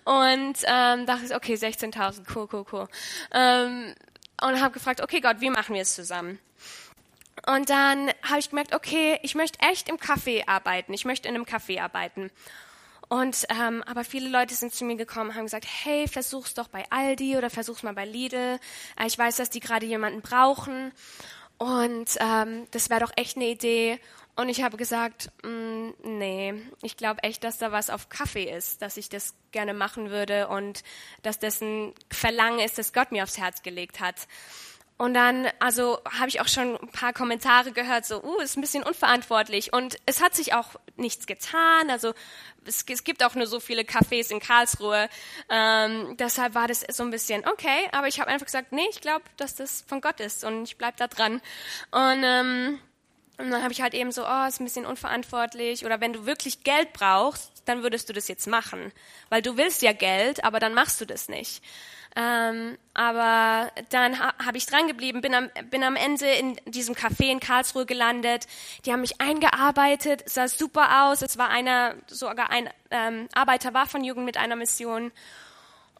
Und 0.04 0.58
ähm, 0.66 1.06
dachte 1.06 1.26
ich, 1.26 1.34
okay, 1.34 1.54
16.000, 1.54 2.24
cool, 2.34 2.48
cool, 2.52 2.64
cool. 2.72 2.88
Ähm, 3.32 3.94
und 4.42 4.60
habe 4.60 4.74
gefragt, 4.74 5.00
okay 5.00 5.20
Gott, 5.20 5.40
wie 5.40 5.50
machen 5.50 5.74
wir 5.74 5.82
es 5.82 5.94
zusammen? 5.94 6.38
Und 7.46 7.70
dann 7.70 8.10
habe 8.22 8.40
ich 8.40 8.50
gemerkt, 8.50 8.74
okay, 8.74 9.18
ich 9.22 9.34
möchte 9.34 9.60
echt 9.60 9.88
im 9.88 9.98
Café 9.98 10.48
arbeiten. 10.48 10.92
Ich 10.92 11.04
möchte 11.04 11.28
in 11.28 11.34
einem 11.34 11.44
Café 11.44 11.80
arbeiten. 11.80 12.30
Und 13.08 13.46
ähm, 13.50 13.84
aber 13.84 14.02
viele 14.02 14.28
Leute 14.28 14.54
sind 14.54 14.74
zu 14.74 14.84
mir 14.84 14.96
gekommen, 14.96 15.34
haben 15.34 15.44
gesagt, 15.44 15.66
hey, 15.66 16.08
versuch's 16.08 16.54
doch 16.54 16.68
bei 16.68 16.84
Aldi 16.90 17.36
oder 17.36 17.50
versuch's 17.50 17.84
mal 17.84 17.94
bei 17.94 18.04
Lidl. 18.04 18.58
Äh, 18.98 19.06
ich 19.06 19.16
weiß, 19.16 19.36
dass 19.36 19.50
die 19.50 19.60
gerade 19.60 19.86
jemanden 19.86 20.22
brauchen 20.22 20.92
und 21.58 22.16
ähm, 22.20 22.66
das 22.70 22.90
wäre 22.90 23.00
doch 23.00 23.12
echt 23.16 23.36
eine 23.36 23.46
Idee. 23.46 23.98
Und 24.34 24.50
ich 24.50 24.62
habe 24.62 24.76
gesagt, 24.76 25.30
mm, 25.42 25.90
nee, 26.02 26.54
ich 26.82 26.98
glaube 26.98 27.22
echt, 27.22 27.42
dass 27.42 27.56
da 27.56 27.72
was 27.72 27.88
auf 27.88 28.10
Kaffee 28.10 28.50
ist, 28.50 28.82
dass 28.82 28.98
ich 28.98 29.08
das 29.08 29.34
gerne 29.50 29.72
machen 29.72 30.10
würde 30.10 30.48
und 30.48 30.82
dass 31.22 31.38
das 31.38 31.62
ein 31.62 31.94
Verlangen 32.10 32.60
ist, 32.60 32.76
das 32.76 32.92
Gott 32.92 33.12
mir 33.12 33.22
aufs 33.22 33.38
Herz 33.38 33.62
gelegt 33.62 34.00
hat. 34.00 34.28
Und 34.98 35.12
dann, 35.12 35.46
also 35.58 35.98
habe 36.10 36.28
ich 36.28 36.40
auch 36.40 36.48
schon 36.48 36.76
ein 36.76 36.88
paar 36.88 37.12
Kommentare 37.12 37.72
gehört, 37.72 38.06
so, 38.06 38.22
uh, 38.22 38.40
ist 38.40 38.56
ein 38.56 38.62
bisschen 38.62 38.82
unverantwortlich. 38.82 39.72
Und 39.74 39.98
es 40.06 40.22
hat 40.22 40.34
sich 40.34 40.54
auch 40.54 40.70
nichts 40.96 41.26
getan. 41.26 41.90
Also 41.90 42.14
es, 42.64 42.82
es 42.88 43.04
gibt 43.04 43.22
auch 43.22 43.34
nur 43.34 43.46
so 43.46 43.60
viele 43.60 43.82
Cafés 43.82 44.30
in 44.30 44.40
Karlsruhe. 44.40 45.10
Ähm, 45.50 46.16
deshalb 46.16 46.54
war 46.54 46.66
das 46.66 46.80
so 46.88 47.02
ein 47.02 47.10
bisschen 47.10 47.46
okay. 47.46 47.88
Aber 47.92 48.08
ich 48.08 48.20
habe 48.20 48.30
einfach 48.30 48.46
gesagt, 48.46 48.72
nee, 48.72 48.86
ich 48.90 49.02
glaube, 49.02 49.24
dass 49.36 49.54
das 49.54 49.84
von 49.86 50.00
Gott 50.00 50.20
ist 50.20 50.44
und 50.44 50.64
ich 50.64 50.78
bleib 50.78 50.96
da 50.96 51.08
dran. 51.08 51.42
Und, 51.90 52.22
ähm, 52.24 52.78
und 53.36 53.50
dann 53.50 53.62
habe 53.62 53.74
ich 53.74 53.82
halt 53.82 53.92
eben 53.92 54.12
so, 54.12 54.26
oh, 54.26 54.46
ist 54.48 54.60
ein 54.60 54.64
bisschen 54.64 54.86
unverantwortlich. 54.86 55.84
Oder 55.84 56.00
wenn 56.00 56.14
du 56.14 56.24
wirklich 56.24 56.64
Geld 56.64 56.94
brauchst, 56.94 57.52
dann 57.66 57.82
würdest 57.82 58.08
du 58.08 58.14
das 58.14 58.28
jetzt 58.28 58.46
machen. 58.46 58.92
Weil 59.28 59.42
du 59.42 59.58
willst 59.58 59.82
ja 59.82 59.92
Geld, 59.92 60.42
aber 60.42 60.58
dann 60.58 60.72
machst 60.72 61.02
du 61.02 61.04
das 61.04 61.28
nicht. 61.28 61.62
Ähm, 62.18 62.78
aber 62.94 63.70
dann 63.90 64.18
ha, 64.18 64.32
habe 64.42 64.56
ich 64.56 64.64
dran 64.64 64.88
geblieben, 64.88 65.20
bin 65.20 65.34
am, 65.34 65.50
bin 65.70 65.84
am 65.84 65.96
Ende 65.96 66.26
in 66.26 66.56
diesem 66.64 66.94
Café 66.94 67.30
in 67.30 67.40
Karlsruhe 67.40 67.84
gelandet. 67.84 68.46
Die 68.86 68.92
haben 68.92 69.02
mich 69.02 69.20
eingearbeitet, 69.20 70.26
sah 70.26 70.48
super 70.48 71.04
aus. 71.04 71.20
Es 71.20 71.36
war 71.36 71.50
einer, 71.50 71.94
sogar 72.06 72.50
ein 72.50 72.70
ähm, 72.90 73.28
Arbeiter 73.34 73.74
war 73.74 73.86
von 73.86 74.02
Jugend 74.02 74.24
mit 74.24 74.38
einer 74.38 74.56
Mission. 74.56 75.12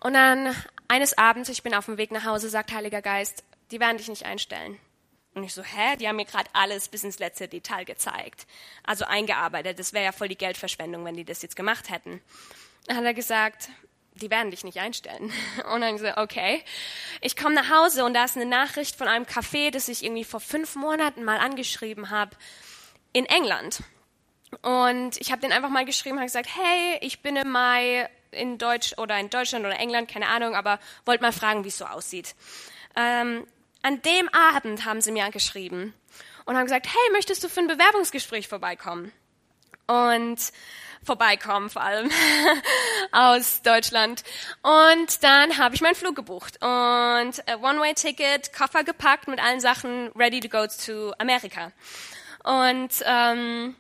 Und 0.01 0.15
dann 0.15 0.57
eines 0.89 1.19
Abends, 1.19 1.51
ich 1.51 1.63
bin 1.63 1.75
auf 1.75 1.85
dem 1.85 1.99
Weg 1.99 2.11
nach 2.13 2.25
Hause, 2.25 2.49
sagt 2.49 2.73
Heiliger 2.73 3.03
Geist, 3.03 3.45
die 3.71 3.79
werden 3.79 3.99
dich 3.99 4.09
nicht 4.09 4.25
einstellen. 4.25 4.79
Und 5.35 5.45
ich 5.45 5.53
so, 5.53 5.63
hä? 5.63 5.97
Die 5.97 6.09
haben 6.09 6.17
mir 6.17 6.25
gerade 6.25 6.49
alles 6.55 6.89
bis 6.89 7.05
ins 7.05 7.19
letzte 7.19 7.47
Detail 7.47 7.85
gezeigt. 7.85 8.47
Also 8.85 9.05
eingearbeitet. 9.05 9.79
Das 9.79 9.93
wäre 9.93 10.07
ja 10.07 10.13
voll 10.13 10.29
die 10.29 10.39
Geldverschwendung, 10.39 11.05
wenn 11.05 11.15
die 11.15 11.27
das 11.27 11.43
jetzt 11.43 11.57
gemacht 11.57 11.91
hätten. 11.91 12.23
Dann 12.87 12.97
hat 12.97 13.05
er 13.05 13.13
gesagt, 13.13 13.69
die 14.17 14.31
werden 14.31 14.51
dich 14.51 14.65
nicht 14.65 14.79
einstellen. 14.79 15.33
Und 15.73 15.81
dann 15.81 15.99
so, 15.99 16.07
okay. 16.17 16.63
Ich 17.21 17.37
komme 17.37 17.55
nach 17.55 17.71
Hause 17.71 18.05
und 18.05 18.15
da 18.15 18.25
ist 18.25 18.37
eine 18.37 18.47
Nachricht 18.47 18.97
von 18.97 19.09
einem 19.09 19.25
Café, 19.25 19.71
das 19.71 19.89
ich 19.89 20.05
irgendwie 20.05 20.25
vor 20.25 20.41
fünf 20.41 20.75
Monaten 20.75 21.25
mal 21.25 21.39
angeschrieben 21.39 22.11
habe, 22.11 22.37
in 23.13 23.27
England. 23.27 23.81
Und 24.63 25.21
ich 25.21 25.33
habe 25.33 25.41
den 25.41 25.53
einfach 25.53 25.71
mal 25.71 25.85
geschrieben, 25.85 26.17
habe 26.17 26.27
gesagt, 26.27 26.49
hey, 26.55 26.99
ich 27.01 27.21
bin 27.21 27.37
im 27.37 27.51
Mai 27.51 28.09
in 28.31 28.59
Deutsch 28.59 28.95
oder 28.99 29.19
in 29.19 29.31
Deutschland 29.31 29.65
oder 29.65 29.79
England, 29.79 30.11
keine 30.11 30.29
Ahnung, 30.29 30.55
aber 30.55 30.79
wollte 31.05 31.23
mal 31.23 31.33
fragen, 31.33 31.65
wie 31.65 31.69
es 31.69 31.79
so 31.79 31.87
aussieht. 31.87 32.35
Ähm, 32.95 33.47
an 33.83 34.03
dem 34.03 34.29
Abend 34.31 34.85
haben 34.85 35.01
sie 35.01 35.13
mir 35.13 35.25
angeschrieben 35.25 35.95
und 36.45 36.57
haben 36.57 36.65
gesagt, 36.65 36.87
hey, 36.87 37.13
möchtest 37.13 37.43
du 37.45 37.49
für 37.49 37.61
ein 37.61 37.69
Bewerbungsgespräch 37.69 38.49
vorbeikommen? 38.49 39.13
Und 39.87 40.53
vorbeikommen, 41.07 41.71
vor 41.71 41.83
allem 41.83 42.11
aus 43.13 43.63
Deutschland. 43.63 44.25
Und 44.63 45.23
dann 45.23 45.57
habe 45.57 45.75
ich 45.75 45.81
meinen 45.81 45.95
Flug 45.95 46.17
gebucht 46.17 46.63
und 46.63 47.43
One-Way-Ticket, 47.63 48.53
Koffer 48.53 48.85
gepackt 48.85 49.29
mit 49.29 49.41
allen 49.43 49.61
Sachen, 49.61 50.11
ready 50.17 50.41
to 50.41 50.49
go 50.49 50.67
to 50.67 51.13
Amerika. 51.19 51.73
Und 52.45 52.91
ähm, 53.05 53.75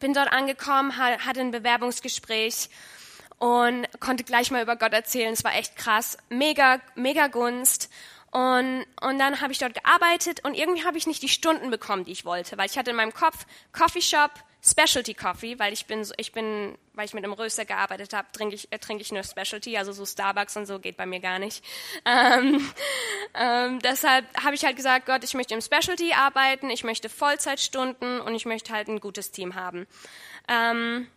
bin 0.00 0.12
dort 0.12 0.32
angekommen, 0.32 0.96
hatte 0.96 1.40
ein 1.40 1.50
Bewerbungsgespräch 1.50 2.68
und 3.38 3.86
konnte 4.00 4.24
gleich 4.24 4.50
mal 4.50 4.62
über 4.62 4.76
Gott 4.76 4.92
erzählen. 4.92 5.32
Es 5.32 5.44
war 5.44 5.54
echt 5.54 5.76
krass, 5.76 6.16
mega, 6.28 6.80
mega 6.94 7.26
Gunst. 7.28 7.90
Und, 8.30 8.84
und 9.00 9.18
dann 9.18 9.40
habe 9.40 9.52
ich 9.52 9.58
dort 9.58 9.74
gearbeitet 9.74 10.44
und 10.44 10.54
irgendwie 10.54 10.84
habe 10.84 10.98
ich 10.98 11.06
nicht 11.06 11.22
die 11.22 11.28
Stunden 11.28 11.70
bekommen, 11.70 12.04
die 12.04 12.10
ich 12.10 12.24
wollte, 12.24 12.58
weil 12.58 12.66
ich 12.66 12.76
hatte 12.76 12.90
in 12.90 12.96
meinem 12.96 13.14
Kopf 13.14 13.46
Coffeeshop, 13.72 14.32
Specialty 14.66 15.12
Coffee, 15.12 15.58
weil 15.58 15.74
ich 15.74 15.84
bin, 15.84 16.06
ich 16.16 16.32
bin, 16.32 16.78
weil 16.94 17.04
ich 17.04 17.12
mit 17.12 17.22
einem 17.22 17.34
Röster 17.34 17.66
gearbeitet 17.66 18.14
habe, 18.14 18.28
trinke 18.32 18.54
ich, 18.54 18.72
äh, 18.72 18.78
trinke 18.78 19.02
ich 19.02 19.12
nur 19.12 19.22
Specialty, 19.22 19.76
also 19.76 19.92
so 19.92 20.06
Starbucks 20.06 20.56
und 20.56 20.64
so 20.64 20.78
geht 20.78 20.96
bei 20.96 21.04
mir 21.06 21.20
gar 21.20 21.38
nicht. 21.38 21.64
Ähm, 22.06 22.70
ähm, 23.34 23.78
deshalb 23.80 24.24
habe 24.42 24.54
ich 24.54 24.64
halt 24.64 24.76
gesagt, 24.76 25.06
Gott, 25.06 25.24
ich 25.24 25.34
möchte 25.34 25.54
im 25.54 25.60
Specialty 25.60 26.12
arbeiten, 26.12 26.70
ich 26.70 26.84
möchte 26.84 27.08
Vollzeitstunden 27.08 28.20
und 28.20 28.34
ich 28.34 28.46
möchte 28.46 28.72
halt 28.72 28.88
ein 28.88 29.00
gutes 29.00 29.30
Team 29.30 29.54
haben. 29.54 29.86
Ähm, 30.48 31.08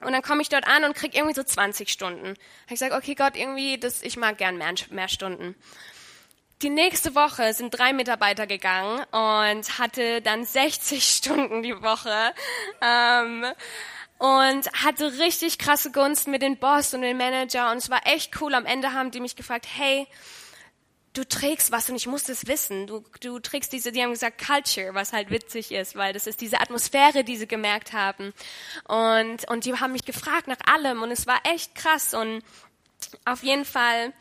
und 0.00 0.12
dann 0.12 0.22
komme 0.22 0.42
ich 0.42 0.48
dort 0.48 0.66
an 0.66 0.84
und 0.84 0.94
krieg 0.94 1.14
irgendwie 1.14 1.34
so 1.34 1.42
20 1.42 1.90
Stunden. 1.90 2.28
Habe 2.28 2.36
ich 2.66 2.80
gesagt, 2.80 2.94
okay 2.94 3.14
Gott, 3.14 3.36
irgendwie, 3.36 3.78
das, 3.78 4.02
ich 4.02 4.16
mag 4.16 4.38
gern 4.38 4.56
mehr, 4.56 4.74
mehr 4.90 5.08
Stunden. 5.08 5.54
Die 6.62 6.70
nächste 6.70 7.16
Woche 7.16 7.52
sind 7.54 7.70
drei 7.76 7.92
Mitarbeiter 7.92 8.46
gegangen 8.46 9.04
und 9.10 9.78
hatte 9.80 10.22
dann 10.22 10.44
60 10.44 11.04
Stunden 11.16 11.62
die 11.62 11.82
Woche. 11.82 12.32
Ähm, 12.80 13.44
und 14.18 14.72
hatte 14.84 15.18
richtig 15.18 15.58
krasse 15.58 15.90
Gunst 15.90 16.28
mit 16.28 16.42
den 16.42 16.56
Boss 16.56 16.94
und 16.94 17.02
den 17.02 17.16
Manager 17.16 17.72
und 17.72 17.78
es 17.78 17.90
war 17.90 18.06
echt 18.06 18.40
cool. 18.40 18.54
Am 18.54 18.66
Ende 18.66 18.92
haben 18.92 19.10
die 19.10 19.18
mich 19.18 19.34
gefragt, 19.34 19.66
hey, 19.68 20.06
du 21.12 21.24
trägst 21.24 21.72
was 21.72 21.90
und 21.90 21.96
ich 21.96 22.06
muss 22.06 22.22
das 22.22 22.46
wissen. 22.46 22.86
Du, 22.86 23.02
du 23.20 23.40
trägst 23.40 23.72
diese, 23.72 23.90
die 23.90 24.00
haben 24.00 24.12
gesagt 24.12 24.40
Culture, 24.46 24.94
was 24.94 25.12
halt 25.12 25.30
witzig 25.30 25.72
ist, 25.72 25.96
weil 25.96 26.12
das 26.12 26.28
ist 26.28 26.40
diese 26.40 26.60
Atmosphäre, 26.60 27.24
die 27.24 27.36
sie 27.36 27.48
gemerkt 27.48 27.92
haben. 27.92 28.32
Und, 28.86 29.50
und 29.50 29.64
die 29.64 29.74
haben 29.74 29.90
mich 29.90 30.04
gefragt 30.04 30.46
nach 30.46 30.60
allem 30.72 31.02
und 31.02 31.10
es 31.10 31.26
war 31.26 31.40
echt 31.52 31.74
krass 31.74 32.14
und 32.14 32.44
auf 33.24 33.42
jeden 33.42 33.64
Fall 33.64 34.12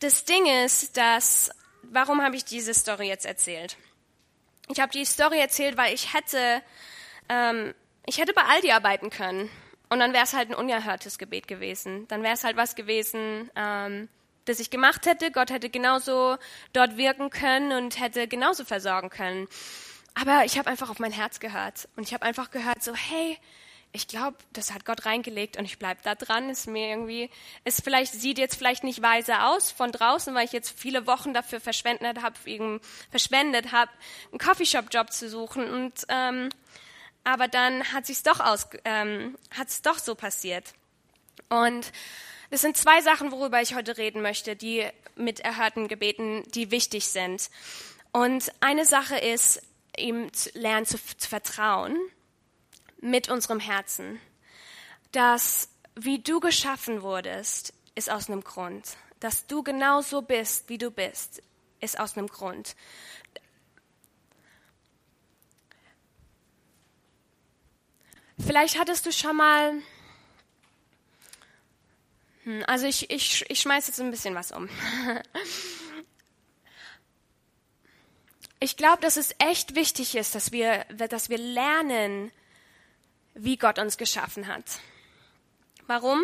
das 0.00 0.24
Ding 0.24 0.46
ist, 0.64 0.96
dass, 0.96 1.50
warum 1.82 2.22
habe 2.22 2.36
ich 2.36 2.44
diese 2.44 2.74
Story 2.74 3.08
jetzt 3.08 3.26
erzählt? 3.26 3.76
Ich 4.68 4.80
habe 4.80 4.92
die 4.92 5.04
Story 5.04 5.38
erzählt, 5.38 5.76
weil 5.76 5.94
ich 5.94 6.14
hätte, 6.14 6.62
ähm, 7.28 7.74
ich 8.06 8.18
hätte 8.18 8.32
bei 8.32 8.42
Aldi 8.42 8.70
arbeiten 8.72 9.10
können 9.10 9.50
und 9.88 9.98
dann 9.98 10.12
wäre 10.12 10.24
es 10.24 10.34
halt 10.34 10.50
ein 10.50 10.54
unerhörtes 10.54 11.18
Gebet 11.18 11.48
gewesen. 11.48 12.06
Dann 12.08 12.22
wäre 12.22 12.34
es 12.34 12.44
halt 12.44 12.56
was 12.56 12.74
gewesen, 12.74 13.50
ähm, 13.56 14.08
das 14.44 14.60
ich 14.60 14.70
gemacht 14.70 15.06
hätte. 15.06 15.30
Gott 15.30 15.50
hätte 15.50 15.70
genauso 15.70 16.36
dort 16.72 16.96
wirken 16.96 17.30
können 17.30 17.72
und 17.72 17.98
hätte 18.00 18.28
genauso 18.28 18.64
versorgen 18.64 19.10
können. 19.10 19.48
Aber 20.14 20.44
ich 20.44 20.58
habe 20.58 20.68
einfach 20.68 20.90
auf 20.90 20.98
mein 20.98 21.12
Herz 21.12 21.40
gehört 21.40 21.88
und 21.96 22.02
ich 22.02 22.12
habe 22.12 22.24
einfach 22.24 22.50
gehört 22.50 22.82
so, 22.82 22.94
hey, 22.94 23.38
ich 23.92 24.06
glaube, 24.06 24.36
das 24.52 24.72
hat 24.72 24.84
Gott 24.84 25.06
reingelegt 25.06 25.56
und 25.56 25.64
ich 25.64 25.78
bleib 25.78 26.02
da 26.02 26.14
dran. 26.14 26.50
Ist 26.50 26.66
mir 26.66 26.88
irgendwie, 26.88 27.30
es 27.64 27.80
vielleicht 27.80 28.12
sieht 28.12 28.38
jetzt 28.38 28.56
vielleicht 28.56 28.84
nicht 28.84 29.02
weise 29.02 29.44
aus 29.44 29.70
von 29.70 29.92
draußen, 29.92 30.34
weil 30.34 30.44
ich 30.44 30.52
jetzt 30.52 30.78
viele 30.78 31.06
Wochen 31.06 31.32
dafür 31.32 31.60
verschwendet 31.60 32.22
habe, 32.22 32.36
verschwendet 33.10 33.72
habe, 33.72 33.90
einen 34.30 34.38
Coffeeshop-Job 34.38 35.12
zu 35.12 35.28
suchen 35.28 35.68
und 35.70 36.06
ähm, 36.08 36.50
aber 37.24 37.48
dann 37.48 37.92
hat 37.92 38.06
sich's 38.06 38.22
doch 38.22 38.40
aus, 38.40 38.68
ähm, 38.84 39.36
hat's 39.56 39.82
doch 39.82 39.98
so 39.98 40.14
passiert. 40.14 40.72
Und 41.48 41.92
das 42.50 42.62
sind 42.62 42.76
zwei 42.76 43.02
Sachen, 43.02 43.32
worüber 43.32 43.60
ich 43.60 43.74
heute 43.74 43.96
reden 43.96 44.22
möchte, 44.22 44.56
die 44.56 44.86
mit 45.14 45.40
erhörten 45.40 45.88
Gebeten, 45.88 46.42
die 46.54 46.70
wichtig 46.70 47.08
sind. 47.08 47.50
Und 48.12 48.52
eine 48.60 48.86
Sache 48.86 49.18
ist, 49.18 49.62
ihm 49.96 50.32
zu 50.32 50.50
lernen 50.54 50.86
zu, 50.86 50.98
zu 50.98 51.28
vertrauen 51.28 51.98
mit 53.00 53.28
unserem 53.28 53.60
Herzen, 53.60 54.20
dass 55.12 55.68
wie 55.94 56.20
du 56.20 56.40
geschaffen 56.40 57.02
wurdest, 57.02 57.74
ist 57.94 58.10
aus 58.10 58.28
einem 58.28 58.44
Grund. 58.44 58.96
Dass 59.20 59.46
du 59.46 59.62
genau 59.62 60.00
so 60.00 60.22
bist, 60.22 60.68
wie 60.68 60.78
du 60.78 60.90
bist, 60.90 61.42
ist 61.80 61.98
aus 61.98 62.16
einem 62.16 62.28
Grund. 62.28 62.76
Vielleicht 68.38 68.78
hattest 68.78 69.04
du 69.06 69.12
schon 69.12 69.36
mal, 69.36 69.74
hm, 72.44 72.62
also 72.68 72.86
ich, 72.86 73.10
ich, 73.10 73.44
ich 73.48 73.60
schmeiß 73.60 73.88
jetzt 73.88 74.00
ein 74.00 74.10
bisschen 74.10 74.34
was 74.34 74.52
um. 74.52 74.68
Ich 78.60 78.76
glaube, 78.76 79.00
dass 79.00 79.16
es 79.16 79.36
echt 79.38 79.76
wichtig 79.76 80.16
ist, 80.16 80.34
dass 80.34 80.50
wir, 80.50 80.84
dass 80.86 81.28
wir 81.28 81.38
lernen, 81.38 82.32
wie 83.38 83.56
Gott 83.56 83.78
uns 83.78 83.96
geschaffen 83.96 84.46
hat. 84.46 84.64
Warum? 85.86 86.22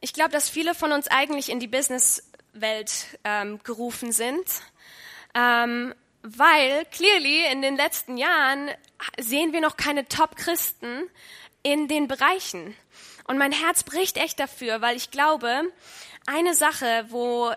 Ich 0.00 0.12
glaube, 0.12 0.30
dass 0.30 0.48
viele 0.48 0.74
von 0.74 0.92
uns 0.92 1.08
eigentlich 1.08 1.50
in 1.50 1.60
die 1.60 1.68
Businesswelt 1.68 3.18
ähm, 3.24 3.60
gerufen 3.62 4.12
sind, 4.12 4.44
ähm, 5.34 5.94
weil 6.22 6.84
clearly 6.86 7.44
in 7.52 7.62
den 7.62 7.76
letzten 7.76 8.16
Jahren 8.16 8.70
sehen 9.20 9.52
wir 9.52 9.60
noch 9.60 9.76
keine 9.76 10.08
Top-Christen 10.08 11.08
in 11.62 11.88
den 11.88 12.08
Bereichen. 12.08 12.74
Und 13.26 13.38
mein 13.38 13.52
Herz 13.52 13.82
bricht 13.82 14.16
echt 14.16 14.40
dafür, 14.40 14.80
weil 14.80 14.96
ich 14.96 15.10
glaube, 15.10 15.62
eine 16.26 16.54
Sache, 16.54 17.06
wo, 17.08 17.52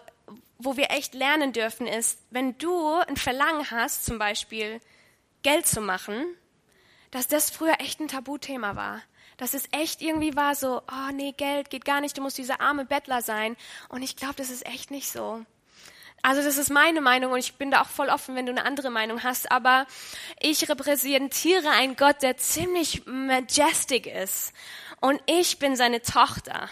wo 0.58 0.77
wir 0.77 0.91
echt 0.91 1.13
lernen 1.13 1.53
dürfen, 1.53 1.88
ist, 1.88 2.19
wenn 2.30 2.58
du 2.58 2.95
ein 2.95 3.17
Verlangen 3.17 3.69
hast, 3.71 4.06
zum 4.06 4.19
Beispiel 4.19 4.82
Geld 5.43 5.67
zu 5.67 5.82
machen, 5.82 6.25
dass 7.12 7.28
das 7.28 7.50
früher 7.50 7.80
echt 7.80 8.00
ein 8.00 8.08
Tabuthema 8.08 8.76
war. 8.76 9.02
Dass 9.38 9.54
es 9.54 9.65
echt 9.72 10.02
irgendwie 10.02 10.36
war 10.36 10.56
so, 10.56 10.82
oh 10.91 11.12
nee, 11.13 11.32
Geld 11.32 11.70
geht 11.70 11.86
gar 11.86 12.02
nicht, 12.02 12.17
du 12.17 12.22
musst 12.22 12.38
dieser 12.38 12.60
arme 12.60 12.86
Bettler 12.86 13.22
sein. 13.22 13.56
Und 13.89 14.02
ich 14.02 14.15
glaube, 14.15 14.34
das 14.36 14.50
ist 14.50 14.65
echt 14.65 14.89
nicht 14.89 15.12
so. 15.12 15.46
Also 16.24 16.41
das 16.41 16.58
ist 16.58 16.72
meine 16.72 17.02
Meinung 17.02 17.32
und 17.32 17.39
ich 17.39 17.54
bin 17.56 17.70
da 17.70 17.82
auch 17.82 17.88
voll 17.88 18.10
offen, 18.10 18.36
wenn 18.36 18.48
du 18.48 18.52
eine 18.52 18.65
andere 18.65 18.89
Meinung 18.89 19.24
hast. 19.24 19.52
Aber 19.52 19.86
ich 20.39 20.67
repräsentiere 20.67 21.70
einen 21.70 21.96
Gott, 21.96 22.24
der 22.24 22.38
ziemlich 22.38 23.06
majestic 23.06 24.08
ist. 24.08 24.54
Und 25.00 25.22
ich 25.28 25.60
bin 25.60 25.76
seine 25.76 26.02
Tochter. 26.02 26.70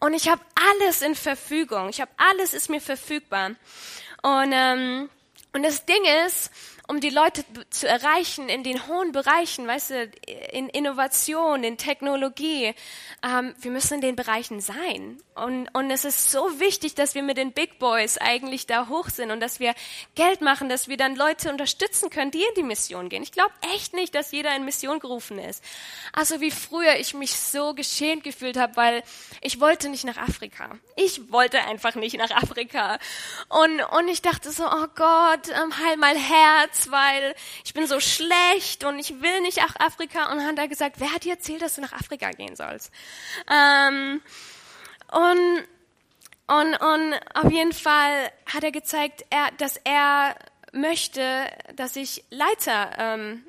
Und 0.00 0.14
ich 0.14 0.28
habe 0.28 0.42
alles 0.78 1.02
in 1.02 1.14
Verfügung. 1.14 1.88
Ich 1.88 2.00
habe 2.00 2.10
alles 2.16 2.52
ist 2.52 2.68
mir 2.68 2.80
verfügbar. 2.80 3.52
Und 4.22 4.52
ähm, 4.52 5.08
und 5.52 5.64
das 5.64 5.84
Ding 5.84 6.04
ist, 6.26 6.50
um 6.90 6.98
die 6.98 7.10
Leute 7.10 7.44
zu 7.70 7.86
erreichen 7.86 8.48
in 8.48 8.64
den 8.64 8.88
hohen 8.88 9.12
Bereichen, 9.12 9.64
weißt 9.64 9.90
du, 9.90 10.10
in 10.52 10.68
Innovation, 10.68 11.62
in 11.62 11.76
Technologie. 11.76 12.74
Ähm, 13.22 13.54
wir 13.60 13.70
müssen 13.70 13.94
in 13.94 14.00
den 14.00 14.16
Bereichen 14.16 14.60
sein. 14.60 15.22
Und, 15.36 15.68
und 15.72 15.92
es 15.92 16.04
ist 16.04 16.32
so 16.32 16.58
wichtig, 16.58 16.96
dass 16.96 17.14
wir 17.14 17.22
mit 17.22 17.36
den 17.36 17.52
Big 17.52 17.78
Boys 17.78 18.18
eigentlich 18.18 18.66
da 18.66 18.88
hoch 18.88 19.08
sind 19.08 19.30
und 19.30 19.38
dass 19.38 19.60
wir 19.60 19.74
Geld 20.16 20.40
machen, 20.40 20.68
dass 20.68 20.88
wir 20.88 20.96
dann 20.96 21.14
Leute 21.14 21.52
unterstützen 21.52 22.10
können, 22.10 22.32
die 22.32 22.42
in 22.42 22.54
die 22.56 22.64
Mission 22.64 23.08
gehen. 23.08 23.22
Ich 23.22 23.30
glaube 23.30 23.52
echt 23.72 23.94
nicht, 23.94 24.12
dass 24.16 24.32
jeder 24.32 24.54
in 24.56 24.64
Mission 24.64 24.98
gerufen 24.98 25.38
ist. 25.38 25.62
Also 26.12 26.40
wie 26.40 26.50
früher 26.50 26.96
ich 26.96 27.14
mich 27.14 27.38
so 27.38 27.72
geschämt 27.72 28.24
gefühlt 28.24 28.56
habe, 28.56 28.74
weil 28.74 29.04
ich 29.42 29.60
wollte 29.60 29.90
nicht 29.90 30.04
nach 30.04 30.16
Afrika. 30.16 30.76
Ich 30.96 31.30
wollte 31.30 31.60
einfach 31.60 31.94
nicht 31.94 32.18
nach 32.18 32.32
Afrika. 32.32 32.98
Und, 33.48 33.80
und 33.80 34.08
ich 34.08 34.22
dachte 34.22 34.50
so, 34.50 34.64
oh 34.64 34.86
Gott, 34.96 35.48
ähm, 35.50 35.78
heil 35.78 35.96
mein 35.96 36.16
Herz 36.16 36.79
weil 36.88 37.34
ich 37.64 37.74
bin 37.74 37.86
so 37.86 37.98
schlecht 37.98 38.84
und 38.84 38.98
ich 38.98 39.20
will 39.20 39.40
nicht 39.40 39.56
nach 39.56 39.74
Afrika. 39.80 40.30
Und 40.30 40.38
dann 40.38 40.46
hat 40.46 40.58
er 40.58 40.68
gesagt, 40.68 40.96
wer 40.98 41.12
hat 41.12 41.24
dir 41.24 41.32
erzählt, 41.32 41.62
dass 41.62 41.74
du 41.74 41.80
nach 41.80 41.92
Afrika 41.92 42.30
gehen 42.30 42.54
sollst? 42.54 42.92
Ähm, 43.50 44.22
und, 45.10 45.66
und, 46.46 46.74
und 46.76 47.20
auf 47.34 47.50
jeden 47.50 47.72
Fall 47.72 48.30
hat 48.46 48.62
er 48.62 48.72
gezeigt, 48.72 49.24
er, 49.30 49.50
dass 49.58 49.76
er 49.84 50.36
möchte, 50.72 51.50
dass 51.74 51.96
ich 51.96 52.24
Leiter, 52.30 52.92
ähm, 52.96 53.44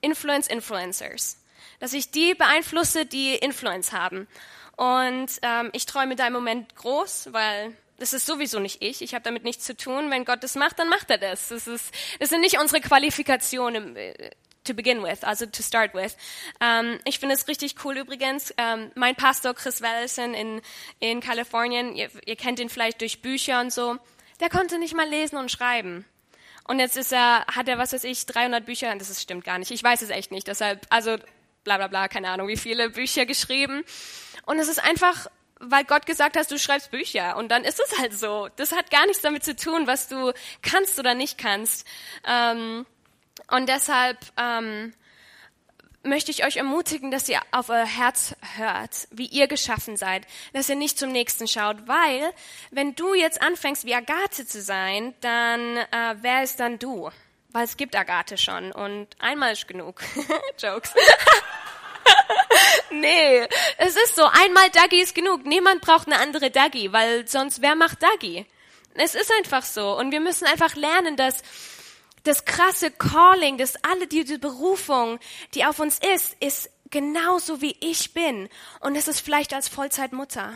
Influence 0.00 0.48
Influencers, 0.48 1.38
dass 1.78 1.92
ich 1.92 2.10
die 2.10 2.34
beeinflusse, 2.34 3.06
die 3.06 3.34
Influence 3.36 3.92
haben. 3.92 4.28
Und 4.76 5.28
ähm, 5.42 5.70
ich 5.72 5.86
träume 5.86 6.16
da 6.16 6.26
im 6.26 6.32
Moment 6.32 6.74
groß, 6.76 7.32
weil 7.32 7.76
das 7.98 8.12
ist 8.12 8.26
sowieso 8.26 8.58
nicht 8.58 8.82
ich. 8.82 9.02
Ich 9.02 9.14
habe 9.14 9.22
damit 9.22 9.44
nichts 9.44 9.64
zu 9.64 9.76
tun. 9.76 10.10
Wenn 10.10 10.24
Gott 10.24 10.42
das 10.42 10.54
macht, 10.54 10.78
dann 10.78 10.88
macht 10.88 11.10
er 11.10 11.18
das. 11.18 11.48
Das, 11.48 11.66
ist, 11.66 11.92
das 12.18 12.30
sind 12.30 12.40
nicht 12.40 12.58
unsere 12.58 12.80
Qualifikationen 12.80 13.96
äh, 13.96 14.30
to 14.64 14.74
begin 14.74 15.02
with, 15.02 15.24
also 15.24 15.46
to 15.46 15.62
start 15.62 15.94
with. 15.94 16.16
Ähm, 16.60 16.98
ich 17.04 17.18
finde 17.18 17.34
es 17.34 17.48
richtig 17.48 17.76
cool 17.84 17.98
übrigens. 17.98 18.54
Ähm, 18.58 18.90
mein 18.94 19.14
Pastor 19.14 19.54
Chris 19.54 19.82
Wellison 19.82 20.34
in, 20.34 20.62
in 21.00 21.20
Kalifornien, 21.20 21.94
ihr, 21.94 22.10
ihr 22.26 22.36
kennt 22.36 22.60
ihn 22.60 22.68
vielleicht 22.68 23.00
durch 23.00 23.22
Bücher 23.22 23.60
und 23.60 23.72
so, 23.72 23.98
der 24.40 24.50
konnte 24.50 24.78
nicht 24.78 24.94
mal 24.94 25.08
lesen 25.08 25.36
und 25.36 25.50
schreiben. 25.50 26.04
Und 26.64 26.78
jetzt 26.78 26.96
ist 26.96 27.12
er, 27.12 27.44
hat 27.46 27.68
er, 27.68 27.78
was 27.78 27.92
weiß 27.92 28.04
ich, 28.04 28.24
300 28.26 28.64
Bücher, 28.64 28.94
das 28.96 29.10
ist, 29.10 29.20
stimmt 29.20 29.44
gar 29.44 29.58
nicht, 29.58 29.72
ich 29.72 29.82
weiß 29.82 30.02
es 30.02 30.10
echt 30.10 30.30
nicht, 30.30 30.46
deshalb, 30.46 30.86
also 30.90 31.16
bla 31.64 31.76
bla 31.76 31.88
bla, 31.88 32.08
keine 32.08 32.30
Ahnung, 32.30 32.46
wie 32.46 32.56
viele 32.56 32.90
Bücher 32.90 33.26
geschrieben. 33.26 33.84
Und 34.46 34.58
es 34.58 34.68
ist 34.68 34.82
einfach 34.82 35.28
weil 35.62 35.84
Gott 35.84 36.06
gesagt 36.06 36.36
hat, 36.36 36.50
du 36.50 36.58
schreibst 36.58 36.90
Bücher 36.90 37.36
und 37.36 37.50
dann 37.50 37.64
ist 37.64 37.80
es 37.80 37.98
halt 37.98 38.12
so. 38.12 38.48
Das 38.56 38.72
hat 38.72 38.90
gar 38.90 39.06
nichts 39.06 39.22
damit 39.22 39.44
zu 39.44 39.54
tun, 39.54 39.86
was 39.86 40.08
du 40.08 40.32
kannst 40.60 40.98
oder 40.98 41.14
nicht 41.14 41.38
kannst. 41.38 41.86
Ähm, 42.26 42.84
und 43.48 43.68
deshalb 43.68 44.18
ähm, 44.36 44.92
möchte 46.02 46.32
ich 46.32 46.44
euch 46.44 46.56
ermutigen, 46.56 47.12
dass 47.12 47.28
ihr 47.28 47.40
auf 47.52 47.68
euer 47.68 47.86
Herz 47.86 48.34
hört, 48.56 49.06
wie 49.12 49.26
ihr 49.26 49.46
geschaffen 49.46 49.96
seid, 49.96 50.26
dass 50.52 50.68
ihr 50.68 50.76
nicht 50.76 50.98
zum 50.98 51.12
Nächsten 51.12 51.46
schaut, 51.46 51.86
weil 51.86 52.32
wenn 52.72 52.94
du 52.96 53.14
jetzt 53.14 53.40
anfängst, 53.40 53.84
wie 53.84 53.94
Agathe 53.94 54.44
zu 54.46 54.60
sein, 54.60 55.14
dann 55.20 55.76
äh, 55.76 56.16
wer 56.20 56.42
ist 56.42 56.58
dann 56.58 56.78
du? 56.78 57.10
Weil 57.50 57.64
es 57.64 57.76
gibt 57.76 57.94
Agathe 57.94 58.36
schon 58.36 58.72
und 58.72 59.08
einmal 59.20 59.52
ist 59.52 59.68
genug. 59.68 60.02
Jokes. 60.58 60.92
nee, 62.90 63.46
es 63.78 63.96
ist 63.96 64.16
so, 64.16 64.24
einmal 64.24 64.70
Dagi 64.70 65.00
ist 65.00 65.14
genug. 65.14 65.44
Niemand 65.44 65.80
braucht 65.80 66.06
eine 66.06 66.18
andere 66.18 66.50
Dagi, 66.50 66.92
weil 66.92 67.26
sonst 67.28 67.62
wer 67.62 67.74
macht 67.74 68.02
Dagi? 68.02 68.46
Es 68.94 69.14
ist 69.14 69.32
einfach 69.38 69.64
so. 69.64 69.96
Und 69.98 70.12
wir 70.12 70.20
müssen 70.20 70.46
einfach 70.46 70.74
lernen, 70.74 71.16
dass 71.16 71.42
das 72.24 72.44
krasse 72.44 72.90
Calling, 72.90 73.58
dass 73.58 73.82
alle 73.84 74.06
diese 74.06 74.38
Berufung, 74.38 75.18
die 75.54 75.64
auf 75.64 75.80
uns 75.80 75.98
ist, 76.14 76.36
ist 76.40 76.70
genauso 76.90 77.60
wie 77.60 77.76
ich 77.80 78.14
bin. 78.14 78.48
Und 78.80 78.96
es 78.96 79.08
ist 79.08 79.20
vielleicht 79.20 79.54
als 79.54 79.68
Vollzeitmutter. 79.68 80.52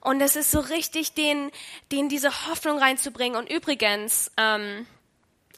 Und 0.00 0.20
es 0.20 0.36
ist 0.36 0.52
so 0.52 0.60
richtig, 0.60 1.14
den, 1.14 1.50
den 1.90 2.08
diese 2.08 2.46
Hoffnung 2.46 2.78
reinzubringen. 2.78 3.36
Und 3.36 3.50
übrigens, 3.50 4.30
ähm, 4.36 4.86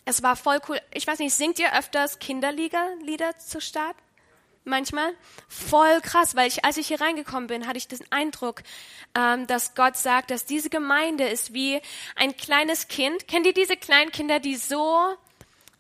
es 0.07 0.23
war 0.23 0.37
voll 0.37 0.61
cool. 0.69 0.81
Ich 0.95 1.07
weiß 1.07 1.19
nicht, 1.19 1.35
singt 1.35 1.59
ihr 1.59 1.77
öfters 1.77 2.19
Kinderlieder 2.19 2.95
Lieder 3.03 3.37
zu 3.39 3.61
Start? 3.61 3.97
Manchmal. 4.69 5.13
Voll 5.49 6.01
krass, 6.03 6.37
weil 6.37 6.49
ich, 6.49 6.65
als 6.65 6.77
ich 6.77 6.89
hier 6.89 7.01
reingekommen 7.01 7.49
bin, 7.49 7.67
hatte 7.67 7.79
ich 7.79 7.89
den 7.89 8.01
Eindruck, 8.11 8.63
ähm, 9.15 9.47
dass 9.47 9.75
Gott 9.75 9.97
sagt, 9.97 10.31
dass 10.31 10.45
diese 10.45 10.71
Gemeinde 10.71 11.25
ist 11.25 11.53
wie 11.53 11.81
ein 12.17 12.37
kleines 12.37 12.89
Kind. 12.89 13.27
Kennt 13.29 13.47
ihr 13.47 13.55
diese 13.55 13.77
kleinen 13.77 14.13
Kinder, 14.13 14.41
die 14.41 14.57
so, 14.57 15.17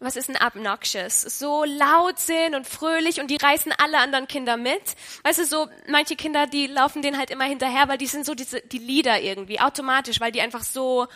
was 0.01 0.17
ist 0.17 0.31
ein 0.31 0.39
obnoxious, 0.45 1.23
so 1.23 1.65
laut 1.65 2.19
sind 2.19 2.55
und 2.55 2.67
fröhlich 2.67 3.21
und 3.21 3.31
die 3.31 3.37
reißen 3.37 3.73
alle 3.79 3.99
anderen 3.99 4.29
Kinder 4.29 4.57
mit? 4.57 4.83
Weißt 5.25 5.41
du, 5.41 5.45
so 5.45 5.69
manche 5.89 6.17
Kinder, 6.17 6.47
die 6.47 6.67
laufen 6.67 7.03
denen 7.03 7.19
halt 7.19 7.31
immer 7.31 7.45
hinterher, 7.45 7.89
weil 7.89 7.99
die 7.99 8.07
sind 8.07 8.25
so 8.25 8.35
diese, 8.35 8.61
die 8.61 8.79
Lieder 8.79 9.21
irgendwie, 9.21 9.61
automatisch, 9.61 10.21
weil 10.21 10.33
die 10.33 10.41
einfach 10.41 10.63
so 10.63 11.09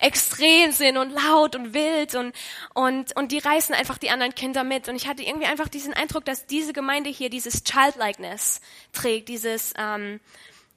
extrem 0.00 0.72
sind 0.72 0.96
und 0.96 1.10
laut 1.10 1.56
und 1.56 1.74
wild 1.74 2.14
und, 2.14 2.34
und, 2.74 3.16
und 3.16 3.32
die 3.32 3.38
reißen 3.38 3.74
einfach 3.74 3.98
die 3.98 4.10
anderen 4.10 4.34
Kinder 4.34 4.64
mit. 4.64 4.88
Und 4.88 4.96
ich 4.96 5.08
hatte 5.08 5.22
irgendwie 5.22 5.46
einfach 5.46 5.68
diesen 5.68 5.94
Eindruck, 5.94 6.24
dass 6.24 6.46
diese 6.46 6.72
Gemeinde 6.72 7.10
hier 7.10 7.30
dieses 7.30 7.64
Childlikeness 7.64 8.60
trägt, 8.92 9.28
dieses 9.28 9.74
ähm, 9.76 10.20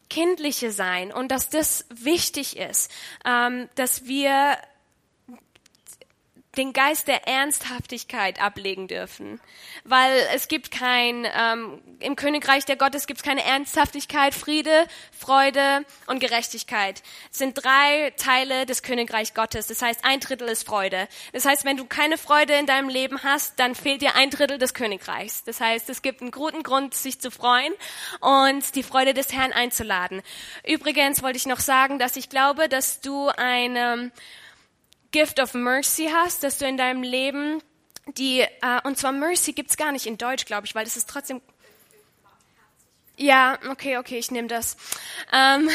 kindliche 0.10 0.72
Sein 0.72 1.14
und 1.14 1.32
dass 1.32 1.50
das 1.50 1.86
wichtig 1.90 2.58
ist, 2.58 2.92
ähm, 3.26 3.70
dass 3.76 4.06
wir 4.06 4.58
den 6.58 6.74
Geist 6.74 7.08
der 7.08 7.28
Ernsthaftigkeit 7.28 8.42
ablegen 8.42 8.90
dürfen, 8.90 9.40
weil 9.86 10.12
es 10.36 10.50
gibt 10.50 10.70
kein 10.70 11.26
ähm, 11.34 11.82
im 12.00 12.18
Königreich 12.18 12.66
der 12.66 12.76
Gottes 12.76 13.08
gibt 13.08 13.22
es 13.22 13.24
keine 13.24 13.44
Ernsthaftigkeit, 13.46 14.34
Friede, 14.34 14.86
Freude 15.18 15.86
und 16.08 16.20
Gerechtigkeit. 16.20 17.04
Es 17.32 17.38
sind 17.38 17.54
drei 17.54 18.12
Teile 18.18 18.66
des 18.66 18.84
Königreichs 18.84 19.34
Gottes. 19.34 19.68
Das 19.68 19.82
heißt, 19.82 20.04
ein 20.04 20.20
Drittel 20.20 20.50
ist 20.50 20.68
Freude. 20.68 21.08
Das 21.32 21.46
heißt, 21.46 21.64
wenn 21.64 21.78
du 21.78 21.86
keine 21.86 22.18
Freude 22.18 22.54
in 22.56 22.66
deinem 22.66 22.90
Leben 22.90 23.24
hast, 23.24 23.58
dann 23.60 23.74
fehlt 23.74 24.02
dir 24.02 24.16
ein 24.16 24.30
Drittel 24.30 24.58
des 24.58 24.74
Königreichs. 24.74 25.46
Das 25.46 25.62
heißt, 25.62 25.90
es 25.90 26.02
gibt 26.02 26.22
einen 26.22 26.32
guten 26.32 26.64
Grund, 26.64 26.94
sich 26.94 27.20
zu 27.22 27.32
freuen 27.32 27.74
und 28.20 28.76
die 28.76 28.84
Freude 28.84 29.14
des 29.14 29.32
Herrn 29.32 29.54
einzuladen. 29.54 30.22
Übrigens 30.66 31.24
wollte 31.24 31.38
ich 31.38 31.46
noch 31.46 31.62
sagen, 31.62 31.98
dass 31.98 32.18
ich 32.18 32.30
glaube, 32.30 32.68
dass 32.68 33.00
du 33.00 33.30
eine 33.30 34.12
Gift 35.12 35.40
of 35.40 35.54
Mercy 35.54 36.10
hast, 36.12 36.44
dass 36.44 36.58
du 36.58 36.66
in 36.66 36.78
deinem 36.78 37.04
Leben 37.04 37.62
die, 38.18 38.42
äh, 38.42 38.82
und 38.84 38.98
zwar 38.98 39.12
Mercy 39.12 39.54
gibt's 39.54 39.78
gar 39.78 39.92
nicht 39.92 40.06
in 40.06 40.18
Deutsch, 40.18 40.46
glaube 40.46 40.66
ich, 40.66 40.76
weil 40.76 40.84
das 40.86 40.98
ist 40.98 41.10
trotzdem. 41.10 41.42
Ja, 43.18 43.60
okay, 43.70 43.98
okay, 43.98 44.18
ich 44.18 44.32
nehme 44.32 44.48
das. 44.48 44.76
Ähm, 45.32 45.70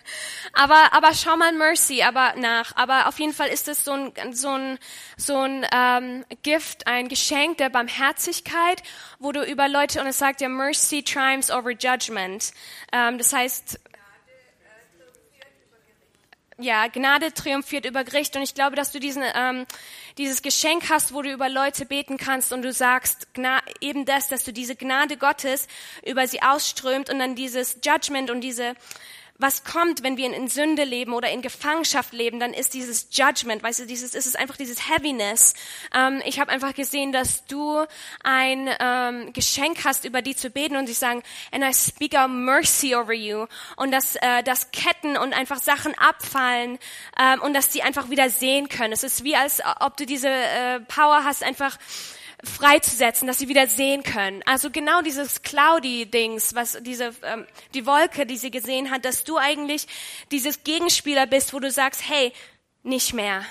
aber, 0.54 0.92
aber 0.92 1.12
schau 1.14 1.36
mal 1.36 1.52
Mercy 1.52 2.02
aber 2.02 2.34
nach. 2.36 2.74
Aber 2.76 3.08
auf 3.08 3.18
jeden 3.18 3.34
Fall 3.34 3.48
ist 3.48 3.68
es 3.68 3.84
so 3.84 3.92
ein, 3.92 4.12
so 4.32 4.50
ein, 4.50 4.78
so 5.16 5.38
ein 5.38 5.66
ähm, 5.72 6.24
Gift, 6.42 6.86
ein 6.86 7.08
Geschenk 7.08 7.58
der 7.58 7.68
Barmherzigkeit, 7.68 8.82
wo 9.18 9.32
du 9.32 9.42
über 9.44 9.68
Leute, 9.68 10.00
und 10.00 10.06
es 10.06 10.18
sagt 10.18 10.40
ja 10.40 10.48
Mercy 10.48 11.02
triumphs 11.02 11.50
over 11.50 11.72
judgment. 11.72 12.52
Ähm, 12.92 13.18
das 13.18 13.32
heißt, 13.32 13.78
ja, 16.58 16.86
Gnade 16.88 17.34
triumphiert 17.34 17.84
über 17.84 18.04
Gericht. 18.04 18.34
Und 18.36 18.42
ich 18.42 18.54
glaube, 18.54 18.76
dass 18.76 18.92
du 18.92 18.98
diesen, 18.98 19.22
ähm, 19.34 19.66
dieses 20.16 20.42
Geschenk 20.42 20.88
hast, 20.88 21.12
wo 21.12 21.22
du 21.22 21.30
über 21.30 21.48
Leute 21.48 21.84
beten 21.84 22.16
kannst 22.16 22.52
und 22.52 22.62
du 22.62 22.72
sagst 22.72 23.34
Gna 23.34 23.60
eben 23.80 24.04
das, 24.04 24.28
dass 24.28 24.44
du 24.44 24.52
diese 24.52 24.76
Gnade 24.76 25.16
Gottes 25.16 25.68
über 26.04 26.26
sie 26.26 26.42
ausströmt 26.42 27.10
und 27.10 27.18
dann 27.18 27.34
dieses 27.34 27.78
Judgment 27.84 28.30
und 28.30 28.40
diese 28.40 28.74
was 29.38 29.64
kommt, 29.64 30.02
wenn 30.02 30.16
wir 30.16 30.32
in 30.32 30.48
Sünde 30.48 30.84
leben 30.84 31.12
oder 31.12 31.30
in 31.30 31.42
Gefangenschaft 31.42 32.12
leben, 32.12 32.40
dann 32.40 32.54
ist 32.54 32.74
dieses 32.74 33.08
Judgment, 33.10 33.62
weißt 33.62 33.80
du, 33.80 33.86
dieses, 33.86 34.14
ist 34.14 34.26
es 34.26 34.34
einfach 34.34 34.56
dieses 34.56 34.88
Heaviness. 34.88 35.54
Ähm, 35.94 36.22
ich 36.24 36.40
habe 36.40 36.50
einfach 36.50 36.74
gesehen, 36.74 37.12
dass 37.12 37.44
du 37.46 37.84
ein 38.22 38.70
ähm, 38.80 39.32
Geschenk 39.32 39.84
hast, 39.84 40.04
über 40.04 40.22
die 40.22 40.34
zu 40.34 40.50
beten 40.50 40.76
und 40.76 40.86
sie 40.86 40.92
sagen, 40.92 41.22
and 41.52 41.64
I 41.64 41.74
speak 41.74 42.14
out 42.14 42.30
mercy 42.30 42.94
over 42.94 43.12
you 43.12 43.46
und 43.76 43.90
dass, 43.90 44.16
äh, 44.16 44.42
dass 44.42 44.70
Ketten 44.70 45.16
und 45.16 45.34
einfach 45.34 45.60
Sachen 45.60 45.96
abfallen 45.98 46.78
ähm, 47.20 47.42
und 47.42 47.54
dass 47.54 47.72
sie 47.72 47.82
einfach 47.82 48.10
wieder 48.10 48.30
sehen 48.30 48.68
können. 48.68 48.92
Es 48.92 49.02
ist 49.02 49.24
wie 49.24 49.36
als 49.36 49.60
ob 49.80 49.96
du 49.96 50.06
diese 50.06 50.28
äh, 50.28 50.80
Power 50.80 51.24
hast, 51.24 51.42
einfach 51.42 51.78
freizusetzen, 52.46 53.26
dass 53.26 53.38
sie 53.38 53.48
wieder 53.48 53.66
sehen 53.66 54.02
können. 54.02 54.42
Also 54.46 54.70
genau 54.70 55.02
dieses 55.02 55.42
Cloudy-Dings, 55.42 56.54
was 56.54 56.78
diese 56.82 57.14
ähm, 57.22 57.46
die 57.74 57.86
Wolke, 57.86 58.26
die 58.26 58.36
sie 58.36 58.50
gesehen 58.50 58.90
hat, 58.90 59.04
dass 59.04 59.24
du 59.24 59.36
eigentlich 59.36 59.86
dieses 60.30 60.64
Gegenspieler 60.64 61.26
bist, 61.26 61.52
wo 61.52 61.60
du 61.60 61.70
sagst, 61.70 62.08
hey, 62.08 62.32
nicht 62.82 63.12
mehr. 63.12 63.44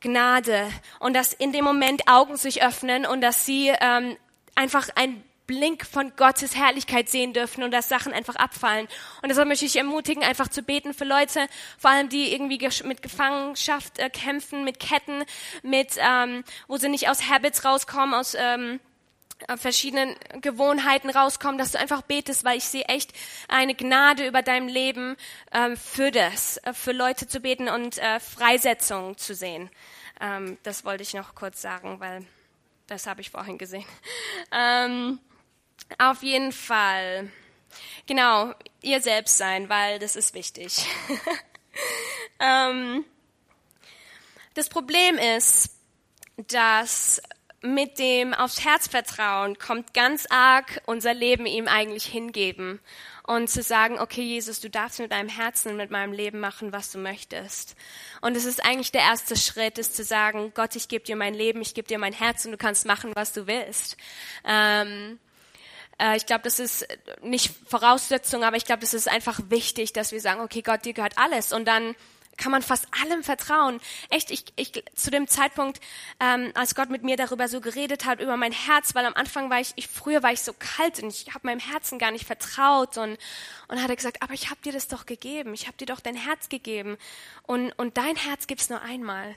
Gnade 0.00 0.68
und 0.98 1.14
dass 1.14 1.32
in 1.32 1.52
dem 1.52 1.64
Moment 1.64 2.08
Augen 2.08 2.36
sich 2.36 2.62
öffnen 2.62 3.06
und 3.06 3.20
dass 3.20 3.46
sie 3.46 3.72
ähm, 3.80 4.16
einfach 4.54 4.88
ein 4.96 5.22
Blink 5.46 5.86
von 5.86 6.12
Gottes 6.16 6.56
Herrlichkeit 6.56 7.08
sehen 7.08 7.32
dürfen 7.32 7.62
und 7.62 7.70
dass 7.72 7.88
Sachen 7.88 8.12
einfach 8.12 8.36
abfallen. 8.36 8.88
Und 9.22 9.28
deshalb 9.28 9.48
möchte 9.48 9.64
ich 9.64 9.76
ermutigen, 9.76 10.22
einfach 10.22 10.48
zu 10.48 10.62
beten 10.62 10.94
für 10.94 11.04
Leute, 11.04 11.46
vor 11.78 11.90
allem 11.90 12.08
die 12.08 12.32
irgendwie 12.32 12.58
mit 12.84 13.02
Gefangenschaft 13.02 13.98
äh, 13.98 14.10
kämpfen, 14.10 14.64
mit 14.64 14.78
Ketten, 14.78 15.24
mit 15.62 15.96
ähm, 15.98 16.44
wo 16.68 16.76
sie 16.76 16.88
nicht 16.88 17.08
aus 17.08 17.28
Habits 17.28 17.64
rauskommen, 17.64 18.14
aus 18.14 18.34
ähm, 18.38 18.80
äh, 19.48 19.56
verschiedenen 19.56 20.14
Gewohnheiten 20.40 21.10
rauskommen, 21.10 21.58
dass 21.58 21.72
du 21.72 21.78
einfach 21.78 22.02
betest, 22.02 22.44
weil 22.44 22.58
ich 22.58 22.64
sehe 22.64 22.84
echt 22.84 23.12
eine 23.48 23.74
Gnade 23.74 24.26
über 24.26 24.42
deinem 24.42 24.68
Leben 24.68 25.16
ähm, 25.52 25.76
für 25.76 26.10
das, 26.10 26.58
äh, 26.58 26.72
für 26.72 26.92
Leute 26.92 27.26
zu 27.26 27.40
beten 27.40 27.68
und 27.68 27.98
äh, 27.98 28.20
Freisetzung 28.20 29.16
zu 29.16 29.34
sehen. 29.34 29.70
Ähm, 30.20 30.58
das 30.62 30.84
wollte 30.84 31.02
ich 31.02 31.14
noch 31.14 31.34
kurz 31.34 31.60
sagen, 31.60 31.98
weil 32.00 32.24
das 32.86 33.06
habe 33.06 33.20
ich 33.20 33.30
vorhin 33.30 33.58
gesehen. 33.58 33.84
Ähm, 34.54 35.18
auf 35.98 36.22
jeden 36.22 36.52
Fall. 36.52 37.30
Genau, 38.06 38.52
ihr 38.80 39.00
selbst 39.00 39.38
sein, 39.38 39.68
weil 39.68 39.98
das 39.98 40.16
ist 40.16 40.34
wichtig. 40.34 40.86
ähm, 42.40 43.04
das 44.54 44.68
Problem 44.68 45.18
ist, 45.18 45.70
dass 46.48 47.22
mit 47.62 47.98
dem 47.98 48.34
aufs 48.34 48.64
Herz 48.64 48.88
vertrauen 48.88 49.56
kommt 49.56 49.94
ganz 49.94 50.26
arg 50.28 50.82
unser 50.86 51.14
Leben 51.14 51.46
ihm 51.46 51.68
eigentlich 51.68 52.04
hingeben 52.04 52.80
und 53.24 53.48
zu 53.48 53.62
sagen, 53.62 54.00
okay 54.00 54.22
Jesus, 54.22 54.60
du 54.60 54.68
darfst 54.68 54.98
mit 54.98 55.12
deinem 55.12 55.28
Herzen 55.28 55.70
und 55.70 55.76
mit 55.76 55.92
meinem 55.92 56.12
Leben 56.12 56.40
machen, 56.40 56.72
was 56.72 56.90
du 56.90 56.98
möchtest. 56.98 57.76
Und 58.20 58.36
es 58.36 58.44
ist 58.44 58.64
eigentlich 58.64 58.90
der 58.90 59.02
erste 59.02 59.36
Schritt, 59.36 59.78
ist 59.78 59.94
zu 59.94 60.02
sagen, 60.02 60.52
Gott, 60.54 60.74
ich 60.74 60.88
gebe 60.88 61.04
dir 61.04 61.14
mein 61.14 61.34
Leben, 61.34 61.62
ich 61.62 61.74
gebe 61.74 61.86
dir 61.86 61.98
mein 61.98 62.12
Herz 62.12 62.44
und 62.44 62.50
du 62.50 62.58
kannst 62.58 62.84
machen, 62.84 63.12
was 63.14 63.32
du 63.32 63.46
willst. 63.46 63.96
Ähm, 64.44 65.20
äh, 65.98 66.16
ich 66.16 66.26
glaube, 66.26 66.42
das 66.42 66.58
ist 66.58 66.86
nicht 67.22 67.54
Voraussetzung, 67.66 68.44
aber 68.44 68.56
ich 68.56 68.64
glaube, 68.64 68.80
das 68.80 68.94
ist 68.94 69.08
einfach 69.08 69.40
wichtig, 69.48 69.92
dass 69.92 70.12
wir 70.12 70.20
sagen, 70.20 70.40
okay, 70.40 70.62
Gott, 70.62 70.84
dir 70.84 70.92
gehört 70.92 71.18
alles. 71.18 71.52
Und 71.52 71.66
dann 71.66 71.94
kann 72.36 72.50
man 72.50 72.62
fast 72.62 72.86
allem 73.02 73.22
vertrauen. 73.22 73.80
Echt, 74.10 74.30
ich, 74.30 74.44
ich 74.56 74.84
zu 74.94 75.10
dem 75.10 75.28
Zeitpunkt, 75.28 75.80
ähm, 76.20 76.50
als 76.54 76.74
Gott 76.74 76.90
mit 76.90 77.02
mir 77.02 77.16
darüber 77.16 77.48
so 77.48 77.60
geredet 77.60 78.04
hat, 78.04 78.20
über 78.20 78.36
mein 78.36 78.52
Herz, 78.52 78.94
weil 78.94 79.06
am 79.06 79.14
Anfang 79.14 79.50
war 79.50 79.60
ich, 79.60 79.72
ich 79.76 79.88
früher 79.88 80.22
war 80.22 80.32
ich 80.32 80.42
so 80.42 80.52
kalt 80.58 81.02
und 81.02 81.08
ich 81.10 81.34
habe 81.34 81.46
meinem 81.46 81.60
Herzen 81.60 81.98
gar 81.98 82.10
nicht 82.10 82.26
vertraut 82.26 82.96
und 82.98 83.18
und 83.68 83.82
hat 83.82 83.88
er 83.88 83.96
gesagt, 83.96 84.22
aber 84.22 84.34
ich 84.34 84.50
habe 84.50 84.60
dir 84.62 84.72
das 84.72 84.88
doch 84.88 85.06
gegeben, 85.06 85.54
ich 85.54 85.66
habe 85.66 85.76
dir 85.76 85.86
doch 85.86 86.00
dein 86.00 86.16
Herz 86.16 86.48
gegeben 86.48 86.96
und 87.44 87.72
und 87.72 87.96
dein 87.96 88.16
Herz 88.16 88.46
gibt's 88.46 88.70
nur 88.70 88.82
einmal 88.82 89.34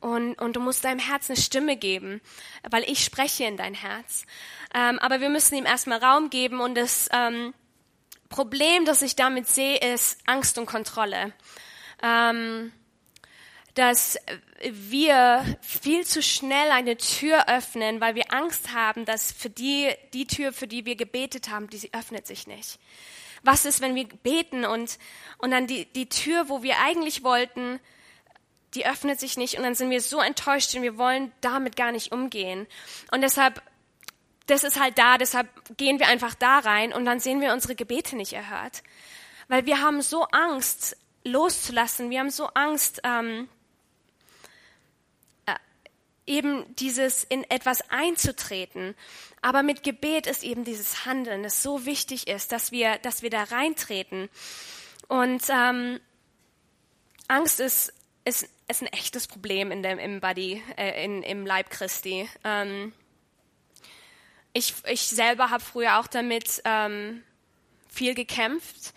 und, 0.00 0.34
und 0.34 0.56
du 0.56 0.60
musst 0.60 0.84
deinem 0.84 0.98
Herz 0.98 1.28
eine 1.30 1.38
Stimme 1.38 1.76
geben, 1.76 2.20
weil 2.70 2.84
ich 2.84 3.04
spreche 3.04 3.44
in 3.44 3.56
dein 3.56 3.74
Herz. 3.74 4.24
Ähm, 4.74 4.98
aber 4.98 5.20
wir 5.20 5.28
müssen 5.28 5.56
ihm 5.56 5.66
erstmal 5.66 6.02
Raum 6.02 6.30
geben 6.30 6.60
und 6.60 6.74
das 6.74 7.08
ähm, 7.12 7.54
Problem, 8.28 8.84
das 8.84 9.02
ich 9.02 9.16
damit 9.16 9.48
sehe, 9.48 9.76
ist 9.78 10.20
Angst 10.26 10.56
und 10.56 10.66
Kontrolle. 10.66 11.32
Ähm, 12.02 12.72
dass 13.74 14.18
wir 14.62 15.44
viel 15.60 16.04
zu 16.04 16.22
schnell 16.22 16.70
eine 16.70 16.96
Tür 16.96 17.48
öffnen, 17.48 18.00
weil 18.00 18.14
wir 18.14 18.32
Angst 18.32 18.74
haben, 18.74 19.04
dass 19.04 19.32
für 19.32 19.50
die, 19.50 19.90
die 20.12 20.26
Tür, 20.26 20.52
für 20.52 20.66
die 20.66 20.86
wir 20.86 20.96
gebetet 20.96 21.50
haben, 21.50 21.70
die 21.70 21.92
öffnet 21.94 22.26
sich 22.26 22.46
nicht. 22.46 22.78
Was 23.42 23.64
ist, 23.64 23.80
wenn 23.80 23.94
wir 23.94 24.06
beten 24.06 24.64
und, 24.64 24.98
und 25.38 25.50
dann 25.50 25.66
die, 25.66 25.86
die 25.86 26.08
Tür, 26.08 26.48
wo 26.48 26.62
wir 26.62 26.78
eigentlich 26.80 27.22
wollten, 27.22 27.80
die 28.74 28.86
öffnet 28.86 29.18
sich 29.18 29.36
nicht 29.36 29.56
und 29.56 29.64
dann 29.64 29.74
sind 29.74 29.90
wir 29.90 30.00
so 30.00 30.20
enttäuscht 30.20 30.74
und 30.74 30.82
wir 30.82 30.96
wollen 30.96 31.32
damit 31.40 31.76
gar 31.76 31.92
nicht 31.92 32.12
umgehen. 32.12 32.66
Und 33.10 33.22
deshalb, 33.22 33.62
das 34.46 34.64
ist 34.64 34.80
halt 34.80 34.98
da, 34.98 35.18
deshalb 35.18 35.48
gehen 35.76 35.98
wir 35.98 36.06
einfach 36.06 36.34
da 36.34 36.58
rein 36.58 36.92
und 36.92 37.04
dann 37.04 37.20
sehen 37.20 37.40
wir 37.40 37.52
unsere 37.52 37.74
Gebete 37.74 38.16
nicht 38.16 38.32
erhört. 38.32 38.82
Weil 39.48 39.66
wir 39.66 39.80
haben 39.80 40.02
so 40.02 40.24
Angst 40.26 40.96
loszulassen, 41.24 42.10
wir 42.10 42.20
haben 42.20 42.30
so 42.30 42.46
Angst, 42.54 43.00
ähm, 43.04 43.48
äh, 45.46 45.54
eben 46.26 46.74
dieses 46.76 47.24
in 47.24 47.42
etwas 47.50 47.82
einzutreten. 47.90 48.94
Aber 49.42 49.62
mit 49.62 49.82
Gebet 49.82 50.26
ist 50.26 50.44
eben 50.44 50.64
dieses 50.64 51.06
Handeln, 51.06 51.42
das 51.42 51.62
so 51.62 51.86
wichtig 51.86 52.28
ist, 52.28 52.52
dass 52.52 52.72
wir, 52.72 52.98
dass 52.98 53.22
wir 53.22 53.30
da 53.30 53.44
reintreten. 53.44 54.28
Und 55.08 55.42
ähm, 55.50 55.98
Angst 57.26 57.58
ist, 57.58 57.92
ist 58.24 58.48
ist 58.70 58.82
ein 58.82 58.86
echtes 58.86 59.26
Problem 59.26 59.70
in 59.70 59.82
dem, 59.82 59.98
im 59.98 60.20
Body, 60.20 60.62
äh, 60.76 61.04
in, 61.04 61.22
im 61.22 61.44
Leib 61.44 61.70
Christi. 61.70 62.28
Ähm, 62.44 62.92
ich, 64.52 64.74
ich 64.88 65.02
selber 65.02 65.50
habe 65.50 65.62
früher 65.62 65.98
auch 65.98 66.06
damit 66.06 66.62
ähm, 66.64 67.22
viel 67.88 68.14
gekämpft. 68.14 68.94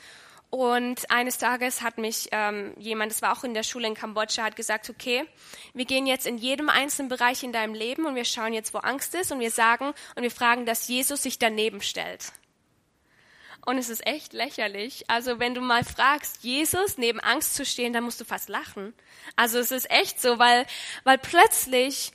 Und 0.49 1.09
eines 1.09 1.39
Tages 1.39 1.81
hat 1.81 1.97
mich 1.97 2.29
ähm, 2.31 2.75
jemand, 2.77 3.12
das 3.12 3.23
war 3.23 3.36
auch 3.36 3.43
in 3.43 3.55
der 3.55 3.63
Schule 3.63 3.88
in 3.88 3.95
Kambodscha, 3.95 4.43
hat 4.43 4.55
gesagt, 4.55 4.88
okay, 4.88 5.25
wir 5.73 5.86
gehen 5.86 6.05
jetzt 6.05 6.27
in 6.27 6.38
jedem 6.38 6.69
einzelnen 6.69 7.09
Bereich 7.09 7.41
in 7.41 7.51
deinem 7.51 7.73
Leben 7.73 8.05
und 8.05 8.13
wir 8.13 8.25
schauen 8.25 8.53
jetzt, 8.53 8.71
wo 8.75 8.77
Angst 8.77 9.15
ist 9.15 9.31
und 9.31 9.39
wir 9.39 9.49
sagen 9.49 9.93
und 10.15 10.21
wir 10.21 10.29
fragen, 10.29 10.67
dass 10.67 10.88
Jesus 10.88 11.23
sich 11.23 11.39
daneben 11.39 11.81
stellt. 11.81 12.31
Und 13.65 13.78
es 13.78 13.89
ist 13.89 14.06
echt 14.06 14.34
lächerlich. 14.34 15.10
Also 15.10 15.39
wenn 15.39 15.56
du 15.56 15.62
mal 15.62 15.86
fragst, 15.86 16.43
Jesus 16.43 16.97
neben 16.97 17.19
Angst 17.21 17.56
zu 17.56 17.65
stehen, 17.65 17.93
dann 17.93 18.04
musst 18.04 18.19
du 18.19 18.26
fast 18.26 18.49
lachen. 18.49 18.93
Also 19.36 19.58
es 19.58 19.71
ist 19.71 19.89
echt 19.89 20.21
so, 20.21 20.38
weil, 20.38 20.65
weil 21.06 21.17
plötzlich, 21.17 22.12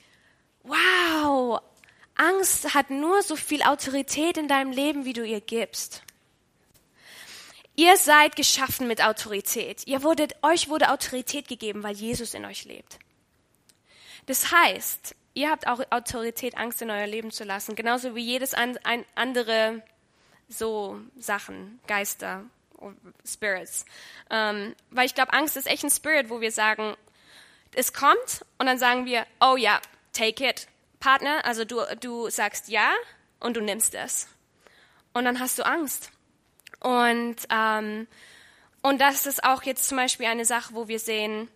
wow, 0.62 1.60
Angst 2.16 2.74
hat 2.74 2.90
nur 2.90 3.22
so 3.22 3.34
viel 3.34 3.62
Autorität 3.62 4.36
in 4.36 4.48
deinem 4.48 4.72
Leben, 4.72 5.06
wie 5.06 5.14
du 5.14 5.24
ihr 5.24 5.40
gibst. 5.40 6.02
Ihr 7.76 7.96
seid 7.96 8.36
geschaffen 8.36 8.88
mit 8.88 9.02
Autorität. 9.02 9.86
Ihr 9.86 10.02
wurdet, 10.02 10.34
euch 10.42 10.68
wurde 10.68 10.90
Autorität 10.90 11.48
gegeben, 11.48 11.82
weil 11.82 11.94
Jesus 11.94 12.34
in 12.34 12.44
euch 12.44 12.64
lebt. 12.64 12.98
Das 14.26 14.50
heißt, 14.50 15.14
ihr 15.32 15.48
habt 15.48 15.66
auch 15.66 15.80
Autorität, 15.90 16.58
Angst 16.58 16.82
in 16.82 16.90
euer 16.90 17.06
Leben 17.06 17.30
zu 17.30 17.44
lassen, 17.44 17.76
genauso 17.76 18.14
wie 18.14 18.24
jedes 18.24 18.52
an, 18.52 18.78
ein, 18.82 19.06
andere 19.14 19.82
so 20.48 21.00
Sachen, 21.18 21.80
Geister, 21.86 22.44
Spirits. 23.26 23.84
Ähm, 24.30 24.74
weil 24.90 25.06
ich 25.06 25.14
glaube, 25.14 25.32
Angst 25.32 25.56
ist 25.56 25.66
echt 25.66 25.84
ein 25.84 25.90
Spirit, 25.90 26.30
wo 26.30 26.40
wir 26.40 26.52
sagen, 26.52 26.96
es 27.74 27.92
kommt 27.92 28.44
und 28.58 28.66
dann 28.66 28.78
sagen 28.78 29.04
wir, 29.04 29.26
oh 29.40 29.56
ja, 29.56 29.80
take 30.12 30.48
it. 30.48 30.68
Partner, 31.00 31.44
also 31.44 31.64
du, 31.64 31.80
du 32.00 32.28
sagst 32.28 32.68
ja 32.68 32.90
und 33.40 33.56
du 33.56 33.60
nimmst 33.60 33.94
es. 33.94 34.28
Und 35.12 35.24
dann 35.24 35.38
hast 35.38 35.58
du 35.58 35.64
Angst. 35.64 36.10
Und, 36.80 37.36
ähm, 37.50 38.06
und 38.82 39.00
das 39.00 39.26
ist 39.26 39.44
auch 39.44 39.62
jetzt 39.62 39.88
zum 39.88 39.96
Beispiel 39.96 40.26
eine 40.26 40.44
Sache, 40.44 40.74
wo 40.74 40.88
wir 40.88 40.98
sehen, 40.98 41.48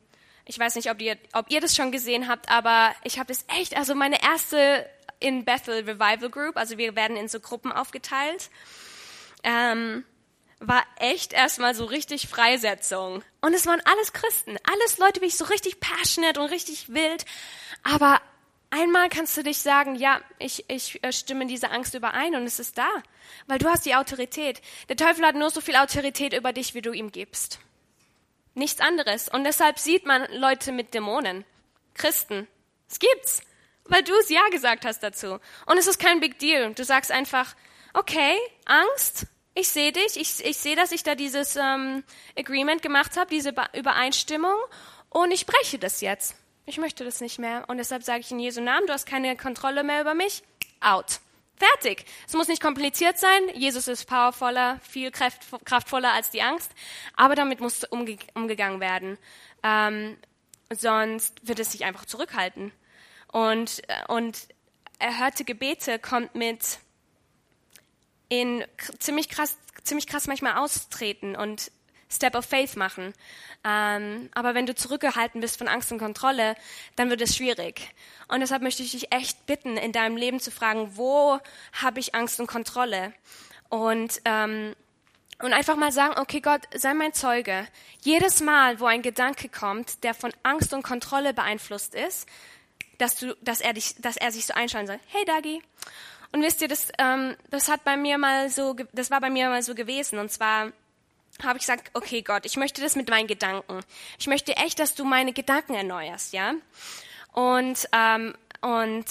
ich 0.45 0.59
weiß 0.59 0.75
nicht, 0.75 0.91
ob 0.91 1.01
ihr, 1.01 1.17
ob 1.33 1.51
ihr 1.51 1.61
das 1.61 1.77
schon 1.77 1.93
gesehen 1.93 2.29
habt, 2.29 2.49
aber 2.51 2.95
ich 3.05 3.19
habe 3.19 3.29
das 3.29 3.45
echt, 3.59 3.77
also 3.77 3.95
meine 3.95 4.23
erste 4.23 4.89
in 5.21 5.45
Bethel 5.45 5.85
Revival 5.85 6.31
Group, 6.31 6.57
also 6.57 6.79
wir 6.79 6.97
werden 6.97 7.17
in 7.17 7.29
so 7.29 7.39
Gruppen 7.39 7.71
aufgeteilt, 7.71 8.51
ähm, 9.43 10.05
war 10.61 10.85
echt 10.97 11.33
erstmal 11.33 11.75
so 11.75 11.85
richtig 11.85 12.29
Freisetzung. 12.29 13.23
Und 13.41 13.55
es 13.55 13.67
waren 13.67 13.83
alles 13.85 14.13
Christen, 14.13 14.57
alles 14.71 14.99
Leute, 14.99 15.21
wie 15.21 15.27
ich 15.27 15.37
so 15.37 15.45
richtig 15.45 15.81
passionate 15.81 16.41
und 16.41 16.51
richtig 16.51 16.93
wild, 16.93 17.25
aber 17.83 18.21
Einmal 18.75 19.11
kannst 19.11 19.37
du 19.37 19.43
dich 19.43 19.59
sagen, 19.59 19.97
ja, 19.97 20.23
ich, 20.39 20.65
ich 20.69 21.05
äh, 21.05 21.13
stimme 21.13 21.45
diese 21.45 21.71
Angst 21.71 21.93
überein 21.93 22.35
und 22.35 22.45
es 22.45 22.59
ist 22.59 22.79
da, 22.79 22.89
weil 23.47 23.59
du 23.59 23.69
hast 23.69 23.85
die 23.85 23.95
Autorität. 23.95 24.63
Der 24.89 24.97
Teufel 24.97 25.27
hat 25.27 25.35
nur 25.35 25.51
so 25.51 25.61
viel 25.61 25.77
Autorität 25.77 26.33
über 26.33 26.55
dich, 26.55 26.73
wie 26.73 26.81
du 26.81 26.91
ihm 26.91 27.13
gibst. 27.13 27.59
Nichts 28.55 28.81
anderes. 28.81 29.29
Und 29.29 29.45
deshalb 29.45 29.79
sieht 29.79 30.07
man 30.07 30.27
Leute 30.33 30.73
mit 30.73 30.95
Dämonen, 30.95 31.45
Christen. 31.93 32.49
Es 32.89 32.99
gibt's, 32.99 33.43
weil 33.85 34.03
du 34.03 34.15
es 34.15 34.31
ja 34.31 34.49
gesagt 34.51 34.87
hast 34.87 35.03
dazu. 35.03 35.39
Und 35.67 35.77
es 35.77 35.87
ist 35.87 35.99
kein 35.99 36.21
Big 36.21 36.39
Deal. 36.39 36.73
Du 36.73 36.83
sagst 36.83 37.11
einfach, 37.11 37.55
okay, 37.93 38.39
Angst, 38.65 39.27
ich 39.55 39.69
sehe 39.69 39.93
dich, 39.93 40.17
ich, 40.17 40.45
ich 40.45 40.57
sehe, 40.57 40.77
dass 40.77 40.93
ich 40.93 41.03
da 41.03 41.15
dieses 41.15 41.57
ähm, 41.57 42.03
Agreement 42.38 42.83
gemacht 42.83 43.17
habe, 43.17 43.31
diese 43.31 43.55
Übereinstimmung 43.75 44.57
und 45.11 45.31
ich 45.31 45.47
breche 45.47 45.79
das 45.79 46.01
jetzt. 46.01 46.37
Ich 46.65 46.79
möchte 46.79 47.05
das 47.05 47.21
nicht 47.21 47.38
mehr. 47.38 47.65
Und 47.69 47.79
deshalb 47.79 48.03
sage 48.03 48.21
ich 48.21 48.31
in 48.31 48.38
Jesu 48.38 48.61
Namen, 48.61 48.87
du 48.87 48.93
hast 48.93 49.07
keine 49.07 49.37
Kontrolle 49.37 49.83
mehr 49.83 50.01
über 50.01 50.15
mich. 50.15 50.43
Out. 50.81 51.21
Fertig. 51.57 52.05
Es 52.27 52.35
muss 52.35 52.49
nicht 52.49 52.62
kompliziert 52.62 53.19
sein. 53.19 53.41
Jesus 53.55 53.88
ist 53.88 54.07
powervoller, 54.07 54.81
viel 54.81 55.11
kraftvoller 55.11 56.12
als 56.12 56.31
die 56.31 56.43
Angst. 56.43 56.73
Aber 57.15 57.35
damit 57.35 57.61
muss 57.61 57.85
umge 57.85 58.17
umgegangen 58.35 58.81
werden. 58.81 59.19
Ähm, 59.62 60.17
sonst 60.71 61.47
wird 61.47 61.59
es 61.61 61.73
sich 61.73 61.85
einfach 61.85 62.05
zurückhalten. 62.05 62.73
Und, 63.31 63.83
äh, 63.88 64.05
und 64.09 64.49
erhörte 64.99 65.45
Gebete 65.45 65.99
kommt 65.99 66.35
mit 66.35 66.79
in 68.33 68.64
ziemlich 68.99 69.29
krass, 69.29 69.59
ziemlich 69.85 70.07
krass 70.07 70.27
manchmal 70.27 70.57
austreten 70.57 71.37
und 71.37 71.71
Step 72.09 72.35
of 72.35 72.47
Faith 72.47 72.77
machen. 72.77 73.12
Ähm, 73.62 74.31
aber 74.35 74.55
wenn 74.55 74.64
du 74.64 74.75
zurückgehalten 74.75 75.42
bist 75.42 75.59
von 75.59 75.68
Angst 75.68 75.92
und 75.92 75.99
Kontrolle, 75.99 76.57
dann 76.97 77.11
wird 77.11 77.21
es 77.21 77.37
schwierig. 77.37 77.90
Und 78.29 78.40
deshalb 78.40 78.62
möchte 78.62 78.83
ich 78.83 78.92
dich 78.92 79.12
echt 79.12 79.45
bitten, 79.45 79.77
in 79.77 79.92
deinem 79.92 80.16
Leben 80.16 80.40
zu 80.40 80.51
fragen, 80.51 80.97
wo 80.97 81.40
habe 81.75 82.01
ich 82.01 82.14
Angst 82.14 82.40
und 82.40 82.47
Kontrolle? 82.47 83.12
Und 83.68 84.23
ähm, 84.25 84.75
und 85.40 85.53
einfach 85.53 85.77
mal 85.77 85.92
sagen, 85.92 86.18
okay 86.18 86.40
Gott, 86.40 86.62
sei 86.75 86.95
mein 86.95 87.12
Zeuge. 87.12 87.66
Jedes 88.01 88.40
Mal, 88.40 88.81
wo 88.81 88.87
ein 88.87 89.03
Gedanke 89.03 89.51
kommt, 89.51 90.05
der 90.05 90.14
von 90.14 90.33
Angst 90.42 90.73
und 90.73 90.83
Kontrolle 90.83 91.35
beeinflusst 91.35 91.95
ist, 91.95 92.27
dass 92.97 93.16
du, 93.16 93.37
dass 93.42 93.61
er 93.61 93.75
dich, 93.75 93.97
dass 93.99 94.16
er 94.16 94.33
sich 94.33 94.47
so 94.47 94.55
einschalten 94.55 94.87
soll. 94.87 95.01
Hey 95.09 95.25
Dagi. 95.27 95.62
Und 96.33 96.42
wisst 96.42 96.62
ihr, 96.62 96.68
das, 96.68 96.88
ähm, 96.99 97.37
das 97.51 97.68
hat 97.68 97.85
bei 97.85 97.97
mir 97.97 98.18
mal 98.18 98.49
so, 98.49 98.75
das 98.92 99.11
war 99.11 99.21
bei 99.21 99.31
mir 99.31 99.49
mal 99.49 99.62
so 99.62 99.75
gewesen. 99.75 100.18
Und 100.18 100.33
zwar 100.33 100.73
habe 101.42 101.59
ich 101.59 101.66
gesagt, 101.66 101.90
okay 101.95 102.23
Gott, 102.23 102.47
ich 102.47 102.57
möchte 102.57 102.81
das 102.81 102.97
mit 102.97 103.09
meinen 103.11 103.27
Gedanken. 103.27 103.81
Ich 104.18 104.27
möchte 104.27 104.57
echt, 104.57 104.79
dass 104.79 104.95
du 104.95 105.05
meine 105.05 105.33
Gedanken 105.33 105.75
erneuerst, 105.75 106.33
ja. 106.33 106.55
Und 107.33 107.88
ähm, 107.92 108.35
und 108.61 109.07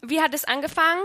wie 0.00 0.20
hat 0.20 0.34
es 0.34 0.44
angefangen? 0.44 1.02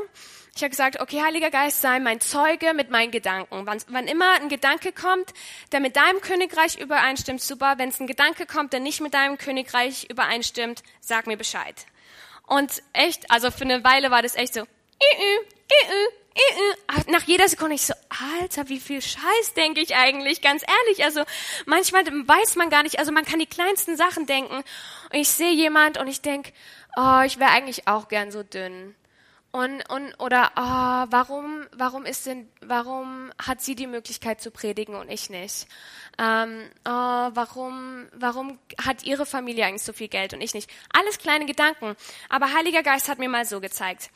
Ich 0.55 0.63
habe 0.63 0.71
gesagt, 0.71 0.99
okay, 0.99 1.21
Heiliger 1.21 1.51
Geist, 1.51 1.81
sei 1.81 1.99
mein 1.99 2.19
Zeuge 2.19 2.73
mit 2.73 2.89
meinen 2.89 3.11
Gedanken. 3.11 3.67
Wann, 3.67 3.77
wann 3.89 4.07
immer 4.07 4.31
ein 4.41 4.49
Gedanke 4.49 4.91
kommt, 4.91 5.33
der 5.71 5.79
mit 5.79 5.95
deinem 5.95 6.19
Königreich 6.19 6.79
übereinstimmt, 6.79 7.41
super. 7.41 7.75
Wenn 7.77 7.89
es 7.89 7.99
ein 7.99 8.07
Gedanke 8.07 8.47
kommt, 8.47 8.73
der 8.73 8.79
nicht 8.79 8.99
mit 8.99 9.13
deinem 9.13 9.37
Königreich 9.37 10.09
übereinstimmt, 10.09 10.81
sag 10.99 11.27
mir 11.27 11.37
Bescheid. 11.37 11.85
Und 12.47 12.81
echt, 12.93 13.29
also 13.29 13.51
für 13.51 13.65
eine 13.65 13.83
Weile 13.83 14.09
war 14.09 14.23
das 14.23 14.33
echt 14.33 14.55
so, 14.55 14.63
nach 17.07 17.23
jeder 17.23 17.47
Sekunde 17.47 17.75
ich 17.75 17.81
so, 17.83 17.93
Alter, 18.39 18.69
wie 18.69 18.79
viel 18.79 19.01
Scheiß 19.01 19.53
denke 19.55 19.81
ich 19.81 19.95
eigentlich, 19.95 20.41
ganz 20.41 20.63
ehrlich. 20.63 21.03
Also 21.03 21.23
manchmal 21.65 22.05
weiß 22.05 22.55
man 22.55 22.69
gar 22.69 22.83
nicht, 22.83 22.99
also 22.99 23.11
man 23.11 23.25
kann 23.25 23.39
die 23.39 23.45
kleinsten 23.45 23.97
Sachen 23.97 24.25
denken. 24.25 24.55
Und 24.55 25.19
ich 25.19 25.29
sehe 25.29 25.53
jemand 25.53 25.97
und 25.97 26.07
ich 26.07 26.21
denke, 26.21 26.51
oh, 26.95 27.21
ich 27.25 27.39
wäre 27.39 27.51
eigentlich 27.51 27.87
auch 27.87 28.07
gern 28.07 28.31
so 28.31 28.43
dünn. 28.43 28.95
Und, 29.51 29.89
und 29.89 30.13
oder 30.19 30.51
oh, 30.55 31.11
warum 31.11 31.65
warum 31.71 32.05
ist 32.05 32.25
denn 32.25 32.49
warum 32.61 33.31
hat 33.41 33.61
sie 33.61 33.75
die 33.75 33.87
Möglichkeit 33.87 34.41
zu 34.41 34.51
predigen 34.51 34.93
und 34.93 35.09
ich 35.09 35.29
nicht 35.29 35.67
ähm, 36.19 36.69
oh, 36.85 36.91
warum 37.33 38.07
warum 38.11 38.59
hat 38.85 39.03
ihre 39.03 39.25
Familie 39.25 39.65
eigentlich 39.65 39.83
so 39.83 39.93
viel 39.93 40.09
Geld 40.09 40.33
und 40.33 40.41
ich 40.41 40.53
nicht 40.53 40.69
alles 40.93 41.17
kleine 41.17 41.45
Gedanken 41.45 41.95
aber 42.27 42.53
Heiliger 42.53 42.83
Geist 42.83 43.07
hat 43.07 43.19
mir 43.19 43.29
mal 43.29 43.45
so 43.45 43.61
gezeigt 43.61 44.11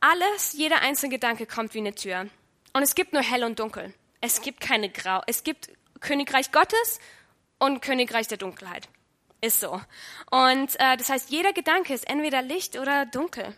alles, 0.00 0.54
jeder 0.54 0.82
einzelne 0.82 1.12
Gedanke 1.12 1.46
kommt 1.46 1.74
wie 1.74 1.78
eine 1.78 1.94
Tür. 1.94 2.26
Und 2.72 2.82
es 2.82 2.94
gibt 2.94 3.12
nur 3.12 3.22
hell 3.22 3.44
und 3.44 3.58
dunkel. 3.58 3.92
Es 4.20 4.42
gibt 4.42 4.60
keine 4.60 4.90
Grau. 4.90 5.22
Es 5.26 5.44
gibt 5.44 5.70
Königreich 6.00 6.52
Gottes 6.52 7.00
und 7.58 7.82
Königreich 7.82 8.28
der 8.28 8.38
Dunkelheit. 8.38 8.88
Ist 9.40 9.60
so. 9.60 9.80
Und 10.30 10.78
äh, 10.78 10.96
das 10.96 11.08
heißt, 11.08 11.30
jeder 11.30 11.52
Gedanke 11.52 11.94
ist 11.94 12.08
entweder 12.08 12.42
Licht 12.42 12.78
oder 12.78 13.06
dunkel. 13.06 13.54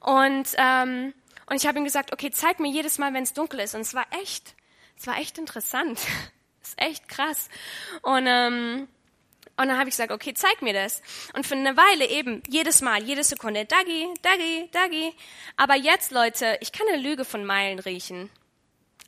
Und, 0.00 0.48
ähm, 0.56 1.14
und 1.46 1.56
ich 1.56 1.66
habe 1.66 1.78
ihm 1.78 1.84
gesagt, 1.84 2.12
okay, 2.12 2.30
zeig 2.30 2.58
mir 2.58 2.70
jedes 2.70 2.98
Mal, 2.98 3.14
wenn 3.14 3.22
es 3.22 3.32
dunkel 3.32 3.60
ist. 3.60 3.74
Und 3.74 3.82
es 3.82 3.94
war 3.94 4.06
echt, 4.22 4.54
es 4.98 5.06
war 5.06 5.18
echt 5.18 5.38
interessant. 5.38 6.00
Es 6.62 6.70
ist 6.70 6.80
echt 6.80 7.08
krass. 7.10 7.50
Und 8.00 8.24
ähm, 8.26 8.88
und 9.56 9.68
dann 9.68 9.78
habe 9.78 9.88
ich 9.88 9.94
gesagt, 9.94 10.10
okay, 10.10 10.34
zeig 10.34 10.62
mir 10.62 10.72
das. 10.72 11.00
Und 11.34 11.46
für 11.46 11.54
eine 11.54 11.76
Weile 11.76 12.06
eben, 12.08 12.42
jedes 12.48 12.80
Mal, 12.80 13.02
jede 13.04 13.22
Sekunde, 13.22 13.64
Dagi, 13.64 14.08
Dagi, 14.22 14.68
Dagi. 14.72 15.14
Aber 15.56 15.76
jetzt, 15.76 16.10
Leute, 16.10 16.58
ich 16.60 16.72
kann 16.72 16.88
eine 16.92 17.00
Lüge 17.00 17.24
von 17.24 17.44
Meilen 17.44 17.78
riechen. 17.78 18.30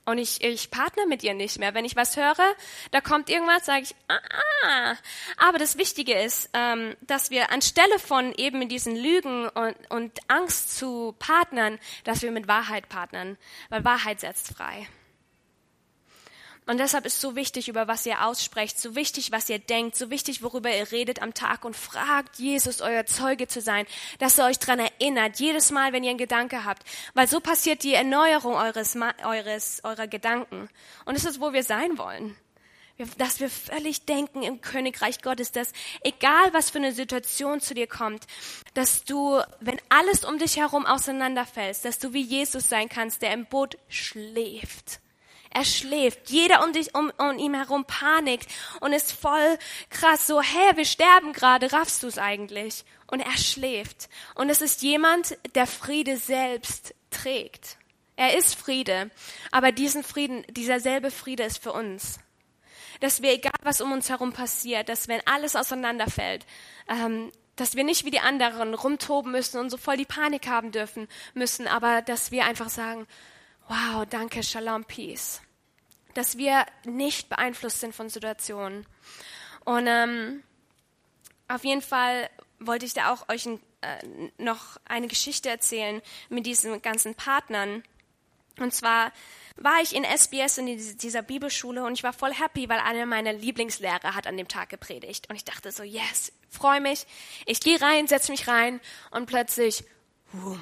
Und 0.05 0.19
ich, 0.19 0.45
ich 0.45 0.71
partner 0.71 1.05
mit 1.07 1.25
ihr 1.25 1.35
nicht 1.35 1.59
mehr. 1.59 1.75
Wenn 1.75 1.85
ich 1.85 1.97
was 1.97 2.17
höre, 2.17 2.55
da 2.93 3.01
kommt 3.01 3.29
irgendwas, 3.29 3.67
sage 3.67 3.83
ich, 3.83 3.97
ah, 4.07 4.21
ah. 4.63 4.95
Aber 5.37 5.59
das 5.59 5.79
Wichtige 5.79 6.15
ist, 6.15 6.49
ähm, 6.53 6.97
dass 7.01 7.31
wir 7.31 7.51
anstelle 7.51 7.99
von 7.99 8.33
eben 8.35 8.63
in 8.63 8.69
diesen 8.69 8.95
Lügen 8.95 9.49
und, 9.49 9.75
und 9.91 10.13
Angst 10.29 10.79
zu 10.79 11.17
partnern, 11.19 11.81
dass 12.05 12.23
wir 12.23 12.31
mit 12.31 12.47
Wahrheit 12.47 12.89
partnern. 12.89 13.37
Weil 13.69 13.85
Wahrheit 13.85 14.21
setzt 14.21 14.57
frei. 14.57 14.87
Und 16.66 16.79
deshalb 16.79 17.07
ist 17.07 17.20
so 17.20 17.37
wichtig, 17.37 17.68
über 17.68 17.87
was 17.87 18.05
ihr 18.07 18.26
aussprecht, 18.26 18.79
so 18.81 18.96
wichtig, 18.96 19.31
was 19.31 19.48
ihr 19.48 19.61
denkt, 19.61 19.94
so 19.94 20.11
wichtig, 20.11 20.42
worüber 20.42 20.74
ihr 20.74 20.90
redet 20.90 21.22
am 21.22 21.33
Tag 21.33 21.64
und 21.64 21.76
fragt 21.76 22.40
Jesus, 22.40 22.81
euer 22.81 23.07
Zeuge 23.07 23.46
zu 23.46 23.61
sein, 23.61 23.87
dass 24.18 24.38
er 24.38 24.46
euch 24.46 24.59
dran 24.59 24.81
erinnert, 24.81 25.38
jedes 25.38 25.70
Mal, 25.70 25.92
wenn 25.92 26.02
ihr 26.02 26.11
einen 26.11 26.18
Gedanke 26.18 26.64
habt. 26.64 26.83
Weil 27.14 27.29
so 27.29 27.38
passiert 27.38 27.85
die 27.85 27.94
Erneuerung 27.94 28.55
eures, 28.55 28.96
eures, 29.24 29.81
eurer 29.85 30.09
Gedanken. 30.09 30.68
Und 31.05 31.14
es 31.14 31.24
ist, 31.24 31.40
wo 31.40 31.52
wir 31.52 31.62
sein 31.62 31.98
wollen. 31.98 32.37
Dass 33.16 33.38
wir 33.38 33.50
völlig 33.50 34.05
denken 34.07 34.42
im 34.42 34.61
Königreich 34.61 35.22
Gottes, 35.22 35.52
dass 35.52 35.72
egal 36.02 36.52
was 36.52 36.70
für 36.70 36.79
eine 36.79 36.92
Situation 36.92 37.61
zu 37.61 37.74
dir 37.74 37.87
kommt, 37.87 38.26
dass 38.74 39.05
du, 39.05 39.40
wenn 39.61 39.81
alles 39.88 40.24
um 40.24 40.38
dich 40.38 40.57
herum 40.57 40.85
auseinanderfällt, 40.85 41.85
dass 41.85 42.00
du 42.00 42.12
wie 42.12 42.22
Jesus 42.22 42.68
sein 42.68 42.88
kannst, 42.88 43.22
der 43.22 43.35
im 43.35 43.46
Boot 43.46 43.76
schläft 43.88 45.00
er 45.57 45.64
schläft. 45.64 46.29
Jeder 46.29 46.62
um 46.62 46.75
dich, 46.75 46.95
um, 46.95 47.11
um 47.16 47.38
ihn 47.38 47.55
herum 47.55 47.87
panikt 47.87 48.47
und 48.81 48.92
ist 48.92 49.12
voll 49.12 49.59
krass 49.88 50.27
so, 50.27 50.42
hä, 50.42 50.77
wir 50.77 50.85
sterben 50.85 51.33
gerade, 51.33 51.73
raffst 51.73 52.03
du 52.03 52.09
es 52.09 52.19
eigentlich? 52.19 52.85
Und 53.07 53.21
er 53.21 53.38
schläft. 53.38 54.11
Und 54.35 54.51
es 54.51 54.61
ist 54.61 54.83
jemand, 54.83 55.38
der 55.54 55.67
Friede 55.67 56.19
selbst 56.19 56.94
trägt. 57.09 57.79
Er 58.17 58.37
ist 58.37 58.54
Friede. 58.54 59.11
Aber 59.50 59.73
diesen 59.73 60.04
Frieden, 60.04 60.44
dieser 60.50 60.79
selbe 60.79 61.11
Friede 61.11 61.44
ist 61.44 61.63
für 61.63 61.73
uns. 61.73 62.19
Dass 63.00 63.23
wir, 63.23 63.33
egal 63.33 63.52
was 63.63 63.81
um 63.81 63.92
uns 63.92 64.11
herum 64.11 64.35
passiert, 64.35 64.90
dass 64.90 65.09
wenn 65.09 65.27
alles 65.27 65.57
auseinanderfällt, 65.57 66.44
ähm, 66.88 67.33
dass 67.54 67.77
wir 67.77 67.85
nicht 67.85 68.04
wie 68.04 68.11
die 68.11 68.21
anderen 68.21 68.75
rumtoben 68.75 69.33
müssen 69.33 69.59
und 69.59 69.71
so 69.71 69.79
voll 69.79 69.96
die 69.96 70.04
Panik 70.04 70.48
haben 70.48 70.71
dürfen 70.71 71.09
müssen, 71.33 71.67
aber 71.67 72.02
dass 72.02 72.31
wir 72.31 72.44
einfach 72.44 72.69
sagen, 72.69 73.07
wow, 73.69 74.04
danke, 74.09 74.42
Shalom, 74.42 74.85
Peace. 74.85 75.40
Dass 76.17 76.38
wir 76.38 76.64
nicht 76.85 77.29
beeinflusst 77.29 77.81
sind 77.81 77.94
von 77.94 78.08
Situationen. 78.08 78.87
Und 79.64 79.87
ähm, 79.87 80.42
auf 81.46 81.62
jeden 81.64 81.83
Fall 81.83 82.31
wollte 82.58 82.87
ich 82.87 82.94
da 82.94 83.12
auch 83.12 83.29
euch 83.29 83.44
ein, 83.44 83.60
äh, 83.83 84.33
noch 84.38 84.79
eine 84.87 85.08
Geschichte 85.08 85.50
erzählen 85.50 86.00
mit 86.31 86.46
diesen 86.46 86.81
ganzen 86.81 87.14
Partnern. 87.14 87.83
Und 88.58 88.73
zwar 88.73 89.12
war 89.56 89.83
ich 89.83 89.94
in 89.94 90.04
SBS 90.04 90.56
in 90.56 90.67
dieser 90.98 91.21
Bibelschule 91.21 91.85
und 91.85 91.92
ich 91.92 92.02
war 92.02 92.14
voll 92.14 92.33
happy, 92.33 92.69
weil 92.71 92.79
einer 92.79 93.04
meiner 93.04 93.35
Lieblingslehrer 93.35 94.14
hat 94.14 94.27
an 94.27 94.38
dem 94.38 94.48
Tag 94.48 94.71
gepredigt. 94.71 95.29
Und 95.29 95.37
ich 95.37 95.44
dachte 95.44 95.71
so, 95.71 95.83
yes, 95.83 96.33
freue 96.48 96.81
mich. 96.81 97.06
Ich 97.44 97.60
gehe 97.60 97.81
rein, 97.81 98.06
setze 98.06 98.33
mich 98.33 98.48
rein 98.48 98.81
und 99.10 99.27
plötzlich, 99.27 99.85
boom, 100.33 100.60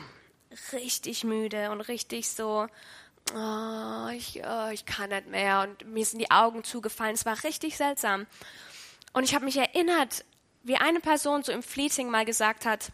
richtig 0.72 1.22
müde 1.22 1.70
und 1.70 1.80
richtig 1.82 2.28
so, 2.28 2.66
oh, 3.32 4.08
ich, 4.12 4.42
oh, 4.44 4.68
ich 4.72 4.84
kann 4.84 5.10
nicht 5.10 5.28
mehr. 5.28 5.62
Und 5.62 5.86
mir 5.86 6.04
sind 6.04 6.18
die 6.18 6.30
Augen 6.30 6.64
zugefallen. 6.64 7.14
Es 7.14 7.24
war 7.24 7.42
richtig 7.44 7.76
seltsam. 7.76 8.26
Und 9.12 9.24
ich 9.24 9.34
habe 9.34 9.44
mich 9.44 9.56
erinnert, 9.56 10.24
wie 10.62 10.76
eine 10.76 11.00
Person 11.00 11.42
so 11.42 11.52
im 11.52 11.62
Fleeting 11.62 12.10
mal 12.10 12.24
gesagt 12.24 12.66
hat, 12.66 12.90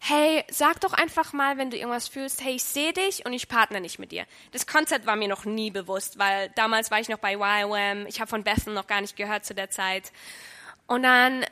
hey, 0.00 0.44
sag 0.50 0.80
doch 0.80 0.92
einfach 0.92 1.32
mal, 1.32 1.56
wenn 1.56 1.70
du 1.70 1.76
irgendwas 1.76 2.08
fühlst, 2.08 2.44
hey, 2.44 2.56
ich 2.56 2.64
sehe 2.64 2.92
dich 2.92 3.24
und 3.24 3.32
ich 3.32 3.48
partner 3.48 3.80
nicht 3.80 3.98
mit 3.98 4.12
dir. 4.12 4.26
Das 4.52 4.66
Konzept 4.66 5.06
war 5.06 5.16
mir 5.16 5.28
noch 5.28 5.44
nie 5.44 5.70
bewusst, 5.70 6.18
weil 6.18 6.50
damals 6.50 6.90
war 6.90 7.00
ich 7.00 7.08
noch 7.08 7.18
bei 7.18 7.34
YWAM, 7.34 8.06
ich 8.06 8.20
habe 8.20 8.28
von 8.28 8.44
Bethel 8.44 8.74
noch 8.74 8.86
gar 8.86 9.00
nicht 9.00 9.16
gehört 9.16 9.44
zu 9.44 9.54
der 9.54 9.70
Zeit. 9.70 10.12
Und 10.86 11.02
dann 11.02 11.44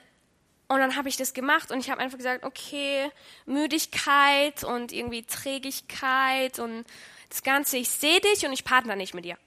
und 0.68 0.78
dann 0.78 0.96
habe 0.96 1.10
ich 1.10 1.18
das 1.18 1.34
gemacht 1.34 1.70
und 1.70 1.80
ich 1.80 1.90
habe 1.90 2.00
einfach 2.00 2.16
gesagt, 2.16 2.44
okay, 2.44 3.10
Müdigkeit 3.44 4.64
und 4.64 4.90
irgendwie 4.90 5.22
Trägigkeit 5.22 6.58
und 6.58 6.86
das 7.32 7.42
Ganze, 7.42 7.78
ich 7.78 7.88
sehe 7.88 8.20
dich 8.20 8.44
und 8.44 8.52
ich 8.52 8.62
partner 8.62 8.94
nicht 8.94 9.14
mit 9.14 9.24
dir. 9.24 9.38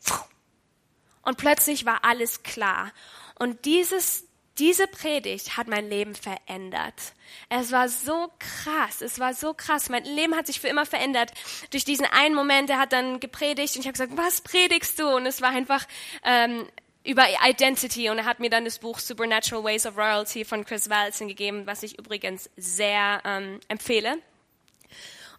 Und 1.22 1.38
plötzlich 1.38 1.86
war 1.86 2.04
alles 2.04 2.42
klar. 2.42 2.92
Und 3.38 3.66
dieses, 3.66 4.28
diese 4.58 4.88
Predigt 4.88 5.56
hat 5.56 5.68
mein 5.68 5.88
Leben 5.88 6.16
verändert. 6.16 7.14
Es 7.50 7.72
war 7.72 7.88
so 7.88 8.32
krass, 8.40 9.02
es 9.02 9.20
war 9.20 9.36
so 9.36 9.54
krass. 9.54 9.90
Mein 9.90 10.04
Leben 10.04 10.36
hat 10.36 10.48
sich 10.48 10.60
für 10.60 10.68
immer 10.68 10.88
verändert. 10.88 11.32
Durch 11.70 11.86
diesen 11.86 12.06
einen 12.08 12.34
Moment, 12.34 12.72
er 12.72 12.80
hat 12.80 12.92
dann 12.92 13.20
gepredigt 13.20 13.76
und 13.76 13.82
ich 13.82 13.88
habe 13.88 13.94
gesagt, 13.94 14.18
was 14.18 14.42
predigst 14.42 14.98
du? 14.98 15.08
Und 15.08 15.28
es 15.28 15.44
war 15.44 15.50
einfach 15.50 15.86
ähm, 16.24 16.68
über 17.04 17.26
Identity 17.48 18.10
und 18.10 18.18
er 18.18 18.26
hat 18.26 18.40
mir 18.40 18.50
dann 18.50 18.66
das 18.66 18.80
Buch 18.80 18.98
Supernatural 18.98 19.64
Ways 19.64 19.86
of 19.86 19.96
Royalty 19.96 20.44
von 20.44 20.66
Chris 20.66 20.90
Walton 20.90 21.28
gegeben, 21.28 21.68
was 21.68 21.84
ich 21.84 22.00
übrigens 22.00 22.50
sehr 22.58 23.22
ähm, 23.26 23.60
empfehle. 23.68 24.18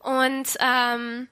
Und 0.01 0.57
ähm, 0.61 1.27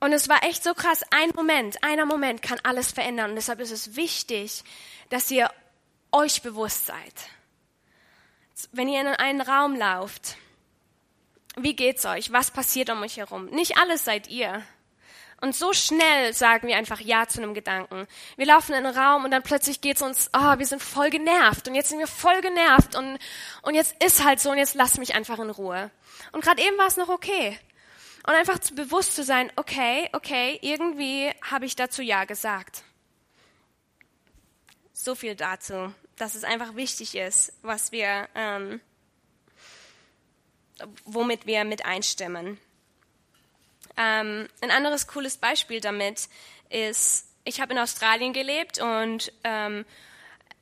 und 0.00 0.12
es 0.12 0.28
war 0.28 0.42
echt 0.44 0.62
so 0.62 0.74
krass. 0.74 1.02
Ein 1.10 1.30
Moment, 1.34 1.82
einer 1.82 2.06
Moment 2.06 2.42
kann 2.42 2.60
alles 2.62 2.92
verändern. 2.92 3.30
Und 3.30 3.36
deshalb 3.36 3.60
ist 3.60 3.70
es 3.70 3.96
wichtig, 3.96 4.62
dass 5.08 5.30
ihr 5.30 5.50
euch 6.12 6.42
bewusst 6.42 6.86
seid. 6.86 7.14
Wenn 8.72 8.88
ihr 8.88 9.00
in 9.00 9.06
einen 9.08 9.40
Raum 9.40 9.74
lauft, 9.74 10.36
wie 11.56 11.74
geht's 11.74 12.04
euch? 12.04 12.32
Was 12.32 12.50
passiert 12.50 12.90
um 12.90 13.02
euch 13.02 13.16
herum? 13.16 13.46
Nicht 13.46 13.78
alles 13.78 14.04
seid 14.04 14.28
ihr. 14.28 14.62
Und 15.40 15.54
so 15.54 15.72
schnell 15.74 16.32
sagen 16.32 16.66
wir 16.66 16.76
einfach 16.76 17.00
Ja 17.00 17.26
zu 17.28 17.42
einem 17.42 17.52
Gedanken. 17.52 18.06
Wir 18.36 18.46
laufen 18.46 18.72
in 18.72 18.86
einen 18.86 18.96
Raum 18.96 19.24
und 19.24 19.30
dann 19.30 19.42
plötzlich 19.42 19.82
geht's 19.82 20.00
uns, 20.00 20.30
oh, 20.32 20.58
wir 20.58 20.66
sind 20.66 20.82
voll 20.82 21.10
genervt 21.10 21.68
und 21.68 21.74
jetzt 21.74 21.90
sind 21.90 21.98
wir 21.98 22.06
voll 22.06 22.40
genervt 22.40 22.94
und, 22.96 23.18
und 23.60 23.74
jetzt 23.74 24.02
ist 24.02 24.24
halt 24.24 24.40
so 24.40 24.50
und 24.50 24.58
jetzt 24.58 24.74
lass 24.74 24.96
mich 24.96 25.14
einfach 25.14 25.38
in 25.38 25.50
Ruhe. 25.50 25.90
Und 26.32 26.42
gerade 26.42 26.62
eben 26.62 26.78
war 26.78 26.86
es 26.86 26.96
noch 26.96 27.10
okay. 27.10 27.58
Und 28.26 28.34
einfach 28.34 28.58
bewusst 28.74 29.14
zu 29.14 29.22
sein, 29.22 29.52
okay, 29.56 30.08
okay, 30.12 30.58
irgendwie 30.60 31.30
habe 31.42 31.64
ich 31.64 31.76
dazu 31.76 32.02
Ja 32.02 32.24
gesagt. 32.24 32.82
So 34.92 35.14
viel 35.14 35.36
dazu 35.36 35.92
dass 36.16 36.34
es 36.34 36.44
einfach 36.44 36.74
wichtig 36.74 37.14
ist, 37.14 37.52
was 37.62 37.92
wir, 37.92 38.28
ähm, 38.34 38.80
womit 41.04 41.46
wir 41.46 41.64
mit 41.64 41.84
einstimmen. 41.84 42.58
Ähm, 43.96 44.48
ein 44.60 44.70
anderes 44.70 45.06
cooles 45.06 45.36
Beispiel 45.36 45.80
damit 45.80 46.28
ist, 46.68 47.28
ich 47.44 47.60
habe 47.60 47.72
in 47.72 47.78
Australien 47.78 48.32
gelebt 48.32 48.80
und 48.80 49.32
ähm, 49.44 49.84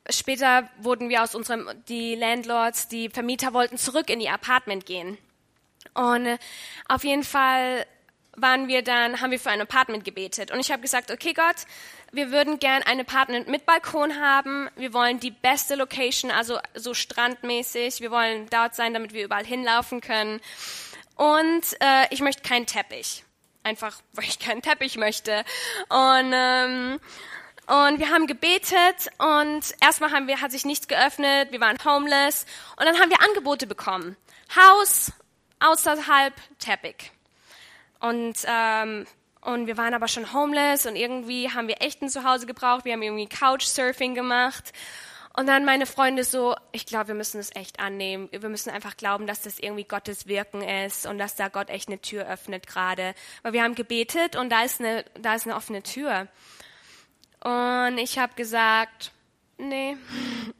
später 0.09 0.69
wurden 0.77 1.09
wir 1.09 1.23
aus 1.23 1.35
unserem, 1.35 1.69
die 1.87 2.15
Landlords, 2.15 2.87
die 2.87 3.09
Vermieter 3.09 3.53
wollten 3.53 3.77
zurück 3.77 4.09
in 4.09 4.19
die 4.19 4.29
Apartment 4.29 4.85
gehen. 4.85 5.17
Und 5.93 6.25
äh, 6.25 6.37
auf 6.87 7.03
jeden 7.03 7.23
Fall 7.23 7.85
waren 8.35 8.67
wir 8.67 8.81
dann, 8.81 9.21
haben 9.21 9.31
wir 9.31 9.39
für 9.39 9.49
ein 9.49 9.61
Apartment 9.61 10.03
gebetet. 10.03 10.51
Und 10.51 10.59
ich 10.59 10.71
habe 10.71 10.81
gesagt, 10.81 11.11
okay 11.11 11.33
Gott, 11.33 11.55
wir 12.11 12.31
würden 12.31 12.59
gern 12.59 12.83
ein 12.83 12.99
Apartment 12.99 13.47
mit 13.47 13.65
Balkon 13.65 14.19
haben. 14.19 14.69
Wir 14.75 14.93
wollen 14.93 15.19
die 15.19 15.31
beste 15.31 15.75
Location, 15.75 16.31
also 16.31 16.59
so 16.73 16.93
strandmäßig. 16.93 18.01
Wir 18.01 18.11
wollen 18.11 18.47
dort 18.49 18.75
sein, 18.75 18.93
damit 18.93 19.13
wir 19.13 19.25
überall 19.25 19.45
hinlaufen 19.45 20.01
können. 20.01 20.41
Und 21.15 21.63
äh, 21.79 22.07
ich 22.09 22.21
möchte 22.21 22.41
keinen 22.41 22.65
Teppich. 22.65 23.23
Einfach, 23.63 24.01
weil 24.13 24.25
ich 24.25 24.39
keinen 24.39 24.61
Teppich 24.61 24.97
möchte. 24.97 25.43
Und 25.89 26.31
ähm, 26.33 26.99
und 27.67 27.97
wir 27.97 28.11
haben 28.11 28.27
gebetet 28.27 29.09
und 29.17 29.63
erstmal 29.81 30.11
haben 30.11 30.27
wir, 30.27 30.39
hat 30.39 30.51
sich 30.51 30.65
nichts 30.65 30.87
geöffnet, 30.87 31.51
wir 31.51 31.59
waren 31.59 31.83
homeless 31.83 32.45
und 32.77 32.85
dann 32.85 32.99
haben 32.99 33.09
wir 33.09 33.19
Angebote 33.23 33.65
bekommen. 33.65 34.15
Haus, 34.55 35.11
außerhalb 35.59 36.33
Teppich. 36.59 37.11
Und, 37.99 38.35
ähm, 38.45 39.05
und 39.41 39.67
wir 39.67 39.77
waren 39.77 39.93
aber 39.93 40.07
schon 40.07 40.33
homeless 40.33 40.85
und 40.85 40.95
irgendwie 40.95 41.51
haben 41.51 41.67
wir 41.67 41.81
echt 41.81 42.01
ein 42.01 42.09
Zuhause 42.09 42.45
gebraucht. 42.45 42.85
Wir 42.85 42.93
haben 42.93 43.01
irgendwie 43.01 43.27
Couchsurfing 43.27 44.15
gemacht. 44.15 44.73
Und 45.37 45.47
dann 45.47 45.65
meine 45.65 45.85
Freunde 45.85 46.23
so, 46.23 46.55
ich 46.71 46.85
glaube, 46.85 47.09
wir 47.09 47.15
müssen 47.15 47.39
es 47.39 47.53
echt 47.55 47.79
annehmen. 47.79 48.29
Wir 48.31 48.47
müssen 48.47 48.69
einfach 48.69 48.95
glauben, 48.95 49.27
dass 49.27 49.41
das 49.41 49.59
irgendwie 49.59 49.83
Gottes 49.83 50.27
Wirken 50.27 50.61
ist 50.61 51.05
und 51.05 51.17
dass 51.17 51.35
da 51.35 51.49
Gott 51.49 51.69
echt 51.69 51.89
eine 51.89 51.99
Tür 51.99 52.25
öffnet 52.27 52.67
gerade. 52.67 53.13
Weil 53.43 53.51
wir 53.51 53.63
haben 53.63 53.75
gebetet 53.75 54.37
und 54.37 54.49
da 54.49 54.63
ist 54.63 54.79
eine, 54.79 55.03
da 55.19 55.35
ist 55.35 55.45
eine 55.45 55.57
offene 55.57 55.83
Tür. 55.83 56.27
Und 57.43 57.97
ich 57.97 58.17
habe 58.17 58.33
gesagt, 58.35 59.11
nee, 59.57 59.97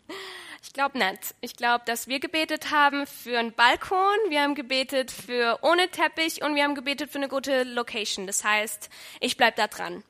glaube 0.74 0.98
nicht. 0.98 1.36
Ich 1.42 1.56
glaube, 1.56 1.84
dass 1.86 2.08
wir 2.08 2.20
gebetet 2.20 2.72
haben 2.72 3.06
für 3.08 3.40
einen 3.40 3.54
Balkon, 3.54 4.16
wir 4.30 4.42
haben 4.42 4.56
gebetet 4.56 5.12
für 5.12 5.60
ohne 5.62 5.90
Teppich 5.90 6.42
und 6.44 6.56
wir 6.56 6.64
haben 6.64 6.76
gebetet 6.76 7.12
für 7.12 7.18
eine 7.18 7.28
gute 7.28 7.64
Location. 7.64 8.28
Das 8.28 8.44
heißt, 8.44 8.90
ich 9.20 9.38
bleib 9.38 9.56
da 9.56 9.68
dran. 9.68 10.04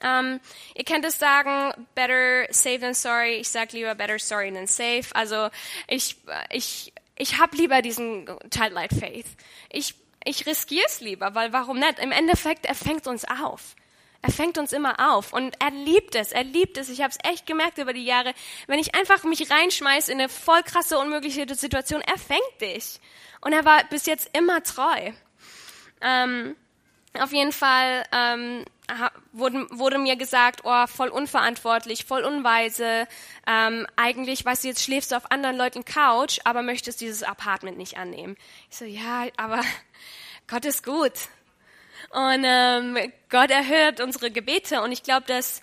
Ähm, 0.00 0.40
ihr 0.74 0.84
kennt 0.84 1.04
es 1.04 1.18
sagen, 1.18 1.72
better 1.94 2.46
safe 2.50 2.80
than 2.80 2.94
sorry. 2.94 3.34
Ich 3.34 3.48
sage 3.48 3.76
lieber 3.76 3.94
better 3.94 4.18
sorry 4.18 4.52
than 4.52 4.66
safe. 4.66 5.04
Also 5.14 5.48
ich, 5.86 6.16
ich, 6.50 6.92
ich 7.16 7.38
habe 7.38 7.56
lieber 7.56 7.82
diesen 7.82 8.26
Childlike 8.50 8.94
Faith. 8.94 9.26
Ich, 9.70 9.94
ich 10.24 10.46
riskiere 10.46 10.86
es 10.86 11.00
lieber, 11.00 11.34
weil 11.34 11.52
warum 11.52 11.78
nicht? 11.78 11.98
Im 11.98 12.12
Endeffekt, 12.12 12.66
er 12.66 12.74
fängt 12.74 13.06
uns 13.06 13.24
auf. 13.24 13.74
Er 14.22 14.30
fängt 14.30 14.56
uns 14.56 14.72
immer 14.72 15.14
auf 15.14 15.32
und 15.32 15.56
er 15.58 15.72
liebt 15.72 16.14
es, 16.14 16.30
er 16.30 16.44
liebt 16.44 16.78
es. 16.78 16.88
Ich 16.88 17.00
habe 17.00 17.10
es 17.10 17.18
echt 17.28 17.44
gemerkt 17.44 17.78
über 17.78 17.92
die 17.92 18.04
Jahre. 18.04 18.32
Wenn 18.68 18.78
ich 18.78 18.94
einfach 18.94 19.24
mich 19.24 19.50
reinschmeiß 19.50 20.08
in 20.08 20.20
eine 20.20 20.28
voll 20.28 20.62
krasse, 20.62 20.98
unmögliche 20.98 21.52
Situation, 21.54 22.00
er 22.02 22.18
fängt 22.18 22.60
dich. 22.60 23.00
Und 23.40 23.52
er 23.52 23.64
war 23.64 23.82
bis 23.90 24.06
jetzt 24.06 24.30
immer 24.36 24.62
treu. 24.62 25.10
Ähm, 26.00 26.54
auf 27.18 27.32
jeden 27.32 27.52
Fall 27.52 28.04
ähm, 28.12 28.64
wurde, 29.32 29.66
wurde 29.70 29.98
mir 29.98 30.16
gesagt, 30.16 30.60
oh, 30.64 30.86
voll 30.86 31.08
unverantwortlich, 31.08 32.04
voll 32.04 32.22
unweise. 32.24 33.06
Ähm, 33.46 33.86
eigentlich, 33.96 34.44
weißt 34.44 34.64
du, 34.64 34.68
jetzt 34.68 34.82
schläfst 34.82 35.12
du 35.12 35.16
auf 35.16 35.30
anderen 35.30 35.56
Leuten 35.56 35.84
Couch, 35.84 36.38
aber 36.44 36.62
möchtest 36.62 37.00
dieses 37.00 37.22
Apartment 37.22 37.76
nicht 37.76 37.98
annehmen. 37.98 38.36
Ich 38.70 38.76
so, 38.76 38.84
ja, 38.84 39.26
aber 39.36 39.62
Gott 40.46 40.64
ist 40.64 40.84
gut. 40.84 41.12
Und 42.10 42.44
ähm, 42.44 43.12
Gott 43.28 43.50
erhört 43.50 44.00
unsere 44.00 44.30
Gebete. 44.30 44.82
Und 44.82 44.92
ich 44.92 45.02
glaube, 45.02 45.26
dass 45.26 45.62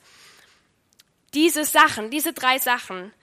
diese 1.33 1.65
Sachen, 1.65 2.09
diese 2.09 2.33
drei 2.33 2.57
Sachen, 2.59 3.13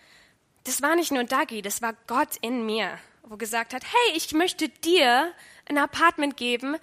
das 0.65 0.83
war 0.83 0.97
nicht 0.97 1.13
nur 1.13 1.25
Dagi, 1.25 1.63
das 1.63 1.83
war 1.83 1.95
Gott 2.07 2.37
in 2.41 2.67
mir, 2.67 2.99
wo 3.23 3.37
gesagt 3.37 3.73
hat, 3.75 3.85
hey, 3.85 4.17
ich 4.17 4.33
möchte 4.33 4.69
dir 4.69 5.33
ein 5.69 5.79
Apartment 5.79 6.37
geben, 6.37 6.77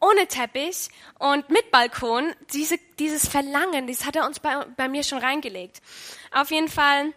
ohne 0.00 0.26
Teppich 0.26 0.88
und 1.18 1.48
mit 1.50 1.70
Balkon. 1.70 2.32
Diese, 2.52 2.78
dieses 2.98 3.28
Verlangen, 3.28 3.86
das 3.86 4.04
hat 4.04 4.16
er 4.16 4.26
uns 4.26 4.40
bei, 4.40 4.64
bei 4.76 4.88
mir 4.88 5.02
schon 5.02 5.18
reingelegt. 5.18 5.80
Auf 6.32 6.50
jeden 6.50 6.68
Fall, 6.68 7.12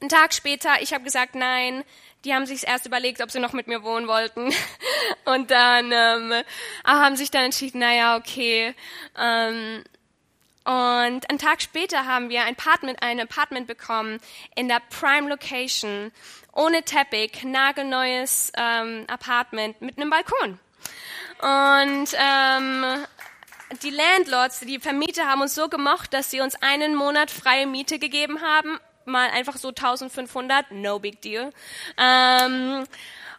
einen 0.00 0.08
Tag 0.08 0.34
später, 0.34 0.80
ich 0.80 0.92
habe 0.92 1.04
gesagt, 1.04 1.34
nein, 1.34 1.84
die 2.24 2.34
haben 2.34 2.46
sich 2.46 2.66
erst 2.66 2.86
überlegt, 2.86 3.20
ob 3.20 3.30
sie 3.30 3.40
noch 3.40 3.52
mit 3.52 3.66
mir 3.66 3.82
wohnen 3.82 4.06
wollten. 4.06 4.52
Und 5.24 5.50
dann 5.50 5.90
ähm, 5.92 6.32
haben 6.84 7.16
sich 7.16 7.30
dann 7.30 7.44
entschieden, 7.44 7.80
naja, 7.80 8.16
okay. 8.16 8.74
Ähm, 9.18 9.84
und 10.64 11.28
einen 11.28 11.38
Tag 11.38 11.60
später 11.60 12.06
haben 12.06 12.28
wir 12.28 12.44
ein 12.44 12.54
Apartment, 12.56 13.02
ein 13.02 13.18
Apartment 13.18 13.66
bekommen 13.66 14.20
in 14.54 14.68
der 14.68 14.80
Prime 14.90 15.28
Location, 15.28 16.12
ohne 16.52 16.84
Teppich, 16.84 17.42
nagelneues 17.42 18.52
ähm, 18.56 19.04
Apartment 19.08 19.82
mit 19.82 19.98
einem 19.98 20.10
Balkon. 20.10 20.60
Und 21.40 22.08
ähm, 22.16 23.06
die 23.82 23.90
Landlords, 23.90 24.60
die 24.60 24.78
Vermieter 24.78 25.26
haben 25.26 25.40
uns 25.40 25.56
so 25.56 25.68
gemocht, 25.68 26.14
dass 26.14 26.30
sie 26.30 26.40
uns 26.40 26.54
einen 26.62 26.94
Monat 26.94 27.32
freie 27.32 27.66
Miete 27.66 27.98
gegeben 27.98 28.40
haben. 28.40 28.78
Mal 29.06 29.30
einfach 29.30 29.56
so 29.56 29.68
1500, 29.68 30.72
no 30.72 30.98
big 30.98 31.20
deal. 31.20 31.52
Ähm, 31.98 32.84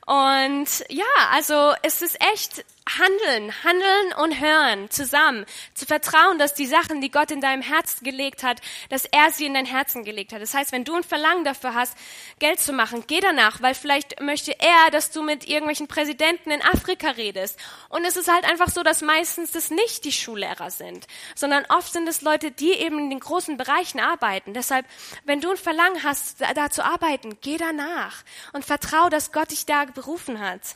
und 0.06 0.68
ja, 0.90 1.06
also 1.32 1.74
es 1.82 2.02
ist 2.02 2.20
echt 2.22 2.66
handeln, 2.90 3.54
handeln 3.64 4.14
und 4.22 4.40
hören 4.40 4.90
zusammen, 4.90 5.46
zu 5.74 5.86
vertrauen, 5.86 6.38
dass 6.38 6.54
die 6.54 6.66
Sachen, 6.66 7.02
die 7.02 7.12
Gott 7.12 7.32
in 7.32 7.42
deinem 7.42 7.62
Herzen 7.62 8.04
gelegt 8.04 8.44
hat, 8.44 8.62
dass 8.90 9.06
er 9.06 9.32
sie 9.32 9.46
in 9.46 9.54
dein 9.54 9.66
Herzen 9.66 10.04
gelegt 10.04 10.34
hat. 10.34 10.42
Das 10.42 10.54
heißt, 10.54 10.72
wenn 10.72 10.84
du 10.84 10.96
ein 10.96 11.04
Verlangen 11.04 11.46
dafür 11.46 11.74
hast, 11.74 11.96
Geld 12.40 12.60
zu 12.60 12.74
machen, 12.74 13.06
geh 13.08 13.20
danach, 13.20 13.62
weil 13.62 13.74
vielleicht 13.74 14.20
möchte 14.22 14.54
er, 14.60 14.92
dass 14.92 15.12
du 15.12 15.24
mit 15.24 15.48
irgendwelchen 15.48 15.88
Präsidenten 15.88 16.52
in 16.52 16.62
Afrika 16.62 17.12
redest. 17.12 17.58
Und 17.90 18.06
es 18.06 18.18
ist 18.18 18.32
halt 18.32 18.46
einfach 18.46 18.70
so, 18.70 18.84
dass 18.84 19.02
meistens 19.02 19.52
das 19.52 19.70
nicht 19.70 20.04
die 20.04 20.12
Schullehrer 20.12 20.70
sind, 20.70 21.08
sondern 21.36 21.66
oft 21.70 21.94
sind 21.94 22.08
es 22.08 22.22
Leute, 22.22 22.52
die 22.52 22.74
eben 22.74 23.00
in 23.00 23.10
den 23.10 23.20
großen 23.20 23.58
Bereichen 23.58 24.00
arbeiten. 24.00 24.54
Deshalb, 24.54 24.86
wenn 25.24 25.42
du 25.42 25.52
ein 25.52 25.58
Verlangen 25.58 26.04
hast, 26.04 26.42
da, 26.42 26.54
da 26.54 26.70
zu 26.70 26.84
arbeiten, 26.84 27.38
geh 27.42 27.58
danach 27.58 28.24
und 28.52 28.66
vertrau, 28.66 29.10
dass 29.10 29.32
Gott 29.32 29.52
dich 29.52 29.66
da 29.66 29.86
berufen 29.86 30.40
hat. 30.40 30.76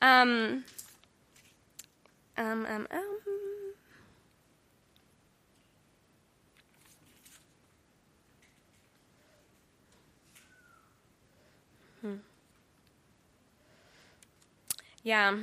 Ähm, 0.00 0.64
ähm, 2.36 2.66
ähm, 2.68 2.88
ähm. 2.90 3.00
Hm. 12.00 12.20
Ja. 15.02 15.34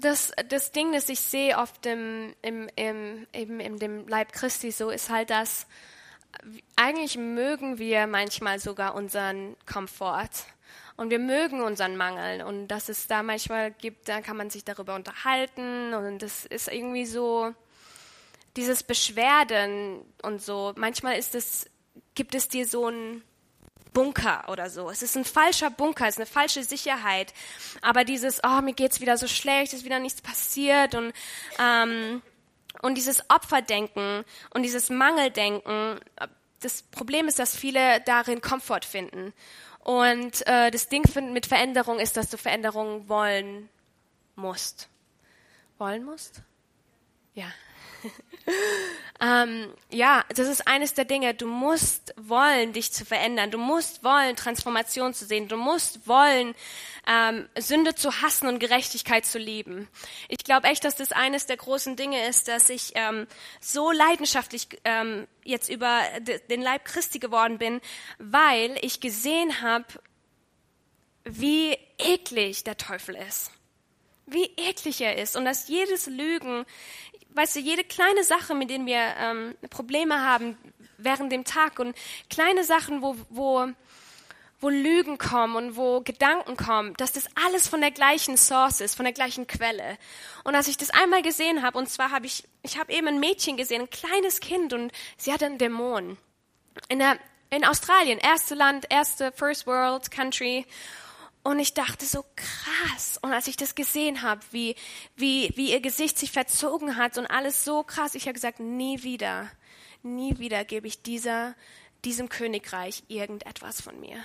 Das, 0.00 0.32
das 0.48 0.72
Ding, 0.72 0.92
das 0.92 1.08
ich 1.08 1.20
sehe 1.20 1.58
oft 1.58 1.84
im, 1.86 2.34
im, 2.42 2.68
im, 2.76 3.26
eben 3.32 3.60
in 3.60 3.78
dem 3.78 4.08
Leib 4.08 4.32
Christi 4.32 4.70
so, 4.70 4.90
ist 4.90 5.10
halt, 5.10 5.30
dass 5.30 5.66
eigentlich 6.76 7.16
mögen 7.16 7.78
wir 7.78 8.06
manchmal 8.06 8.58
sogar 8.58 8.94
unseren 8.94 9.56
Komfort 9.66 10.30
und 10.96 11.10
wir 11.10 11.18
mögen 11.18 11.62
unseren 11.62 11.96
Mangel 11.96 12.42
und 12.42 12.68
dass 12.68 12.88
es 12.88 13.06
da 13.06 13.22
manchmal 13.22 13.72
gibt, 13.72 14.08
da 14.08 14.20
kann 14.20 14.36
man 14.36 14.50
sich 14.50 14.64
darüber 14.64 14.94
unterhalten 14.94 15.94
und 15.94 16.20
das 16.20 16.44
ist 16.44 16.68
irgendwie 16.68 17.06
so 17.06 17.52
dieses 18.56 18.82
Beschwerden 18.82 20.02
und 20.22 20.42
so. 20.42 20.72
Manchmal 20.76 21.18
ist 21.18 21.34
es, 21.34 21.68
gibt 22.14 22.34
es 22.34 22.48
dir 22.48 22.66
so 22.66 22.88
ein 22.88 23.22
Bunker 23.92 24.44
oder 24.48 24.70
so. 24.70 24.90
Es 24.90 25.02
ist 25.02 25.16
ein 25.16 25.24
falscher 25.24 25.70
Bunker, 25.70 26.06
es 26.06 26.14
ist 26.14 26.18
eine 26.18 26.26
falsche 26.26 26.62
Sicherheit. 26.62 27.32
Aber 27.80 28.04
dieses, 28.04 28.42
oh, 28.44 28.60
mir 28.60 28.74
geht's 28.74 29.00
wieder 29.00 29.16
so 29.16 29.26
schlecht, 29.26 29.72
ist 29.72 29.84
wieder 29.84 29.98
nichts 29.98 30.20
passiert 30.20 30.94
und 30.94 31.12
ähm, 31.58 32.22
und 32.82 32.96
dieses 32.96 33.28
Opferdenken 33.30 34.24
und 34.50 34.62
dieses 34.62 34.90
Mangeldenken, 34.90 36.00
das 36.60 36.82
Problem 36.82 37.28
ist, 37.28 37.38
dass 37.38 37.56
viele 37.56 38.00
darin 38.02 38.40
Komfort 38.40 38.84
finden. 38.84 39.32
Und 39.80 40.46
äh, 40.46 40.70
das 40.70 40.88
Ding 40.88 41.04
mit 41.32 41.46
Veränderung 41.46 41.98
ist, 41.98 42.16
dass 42.16 42.30
du 42.30 42.38
Veränderungen 42.38 43.08
wollen 43.08 43.68
musst. 44.34 44.88
Wollen 45.78 46.04
musst? 46.04 46.40
Ja. 47.34 47.46
ähm, 49.20 49.72
ja, 49.90 50.24
das 50.34 50.48
ist 50.48 50.66
eines 50.66 50.94
der 50.94 51.04
Dinge. 51.04 51.34
Du 51.34 51.46
musst 51.46 52.14
wollen, 52.16 52.72
dich 52.72 52.92
zu 52.92 53.04
verändern. 53.04 53.50
Du 53.50 53.58
musst 53.58 54.04
wollen, 54.04 54.36
Transformation 54.36 55.14
zu 55.14 55.24
sehen. 55.24 55.48
Du 55.48 55.56
musst 55.56 56.06
wollen, 56.06 56.54
ähm, 57.06 57.48
Sünde 57.58 57.94
zu 57.94 58.22
hassen 58.22 58.48
und 58.48 58.58
Gerechtigkeit 58.58 59.24
zu 59.26 59.38
lieben. 59.38 59.88
Ich 60.28 60.44
glaube 60.44 60.68
echt, 60.68 60.84
dass 60.84 60.96
das 60.96 61.12
eines 61.12 61.46
der 61.46 61.56
großen 61.56 61.96
Dinge 61.96 62.26
ist, 62.26 62.48
dass 62.48 62.70
ich 62.70 62.92
ähm, 62.94 63.26
so 63.60 63.90
leidenschaftlich 63.90 64.68
ähm, 64.84 65.26
jetzt 65.44 65.68
über 65.68 66.02
den 66.48 66.62
Leib 66.62 66.84
Christi 66.84 67.18
geworden 67.18 67.58
bin, 67.58 67.80
weil 68.18 68.76
ich 68.80 69.00
gesehen 69.00 69.62
habe, 69.62 69.86
wie 71.24 71.76
eklig 71.98 72.64
der 72.64 72.76
Teufel 72.76 73.14
ist 73.14 73.50
wie 74.26 74.50
eklig 74.56 75.00
er 75.00 75.18
ist 75.18 75.36
und 75.36 75.44
dass 75.44 75.68
jedes 75.68 76.06
Lügen, 76.06 76.64
weißt 77.34 77.56
du, 77.56 77.60
jede 77.60 77.84
kleine 77.84 78.24
Sache, 78.24 78.54
mit 78.54 78.70
denen 78.70 78.86
wir 78.86 79.14
ähm, 79.18 79.54
Probleme 79.70 80.24
haben 80.24 80.56
während 80.98 81.32
dem 81.32 81.44
Tag 81.44 81.78
und 81.78 81.96
kleine 82.30 82.64
Sachen, 82.64 83.02
wo, 83.02 83.16
wo, 83.28 83.68
wo 84.60 84.68
Lügen 84.68 85.18
kommen 85.18 85.56
und 85.56 85.76
wo 85.76 86.00
Gedanken 86.00 86.56
kommen, 86.56 86.94
dass 86.94 87.12
das 87.12 87.26
alles 87.46 87.68
von 87.68 87.80
der 87.80 87.90
gleichen 87.90 88.36
Source 88.36 88.80
ist, 88.80 88.94
von 88.94 89.04
der 89.04 89.12
gleichen 89.12 89.46
Quelle. 89.46 89.98
Und 90.44 90.54
als 90.54 90.68
ich 90.68 90.76
das 90.76 90.90
einmal 90.90 91.22
gesehen 91.22 91.62
habe, 91.62 91.78
und 91.78 91.88
zwar 91.88 92.10
habe 92.10 92.26
ich, 92.26 92.44
ich 92.62 92.78
habe 92.78 92.92
eben 92.92 93.08
ein 93.08 93.20
Mädchen 93.20 93.56
gesehen, 93.56 93.82
ein 93.82 93.90
kleines 93.90 94.40
Kind, 94.40 94.72
und 94.72 94.92
sie 95.16 95.32
hatte 95.32 95.46
einen 95.46 95.58
Dämon. 95.58 96.16
In, 96.88 96.98
der, 96.98 97.18
in 97.50 97.64
Australien, 97.64 98.18
erste 98.18 98.54
Land, 98.54 98.86
erste 98.90 99.32
First 99.32 99.66
World 99.66 100.10
Country. 100.10 100.66
Und 101.44 101.58
ich 101.58 101.74
dachte 101.74 102.06
so 102.06 102.24
krass. 102.36 103.18
Und 103.20 103.32
als 103.34 103.48
ich 103.48 103.56
das 103.56 103.74
gesehen 103.74 104.22
habe, 104.22 104.40
wie, 104.50 104.74
wie, 105.14 105.52
wie 105.56 105.72
ihr 105.72 105.80
Gesicht 105.80 106.18
sich 106.18 106.32
verzogen 106.32 106.96
hat 106.96 107.18
und 107.18 107.26
alles 107.26 107.64
so 107.64 107.82
krass, 107.82 108.14
ich 108.14 108.22
habe 108.22 108.32
gesagt, 108.32 108.60
nie 108.60 109.02
wieder, 109.02 109.50
nie 110.02 110.38
wieder 110.38 110.64
gebe 110.64 110.86
ich 110.86 111.02
dieser, 111.02 111.54
diesem 112.02 112.30
Königreich 112.30 113.04
irgendetwas 113.08 113.82
von 113.82 114.00
mir. 114.00 114.16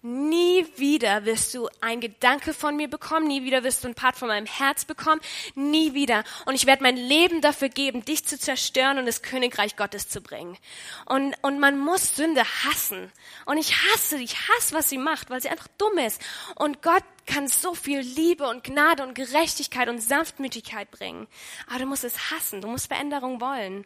Nie 0.00 0.64
wieder 0.76 1.24
wirst 1.24 1.54
du 1.54 1.68
ein 1.80 2.00
Gedanke 2.00 2.54
von 2.54 2.76
mir 2.76 2.88
bekommen, 2.88 3.26
nie 3.26 3.42
wieder 3.42 3.64
wirst 3.64 3.82
du 3.82 3.88
ein 3.88 3.96
Part 3.96 4.16
von 4.16 4.28
meinem 4.28 4.46
Herz 4.46 4.84
bekommen, 4.84 5.20
nie 5.56 5.92
wieder. 5.92 6.22
Und 6.46 6.54
ich 6.54 6.66
werde 6.66 6.84
mein 6.84 6.96
Leben 6.96 7.40
dafür 7.40 7.68
geben, 7.68 8.04
dich 8.04 8.24
zu 8.24 8.38
zerstören 8.38 8.98
und 8.98 9.06
das 9.06 9.22
Königreich 9.22 9.74
Gottes 9.74 10.08
zu 10.08 10.20
bringen. 10.20 10.56
Und, 11.04 11.34
und 11.42 11.58
man 11.58 11.80
muss 11.80 12.14
Sünde 12.14 12.44
hassen. 12.44 13.10
Und 13.44 13.58
ich 13.58 13.74
hasse, 13.74 14.18
ich 14.18 14.36
hasse, 14.36 14.72
was 14.74 14.88
sie 14.88 14.98
macht, 14.98 15.30
weil 15.30 15.42
sie 15.42 15.48
einfach 15.48 15.68
dumm 15.78 15.98
ist. 15.98 16.22
Und 16.54 16.80
Gott 16.80 17.02
kann 17.26 17.48
so 17.48 17.74
viel 17.74 17.98
Liebe 17.98 18.48
und 18.48 18.62
Gnade 18.62 19.02
und 19.02 19.14
Gerechtigkeit 19.14 19.88
und 19.88 20.00
Sanftmütigkeit 20.00 20.92
bringen. 20.92 21.26
Aber 21.68 21.80
du 21.80 21.86
musst 21.86 22.04
es 22.04 22.30
hassen, 22.30 22.60
du 22.60 22.68
musst 22.68 22.86
Veränderung 22.86 23.40
wollen. 23.40 23.84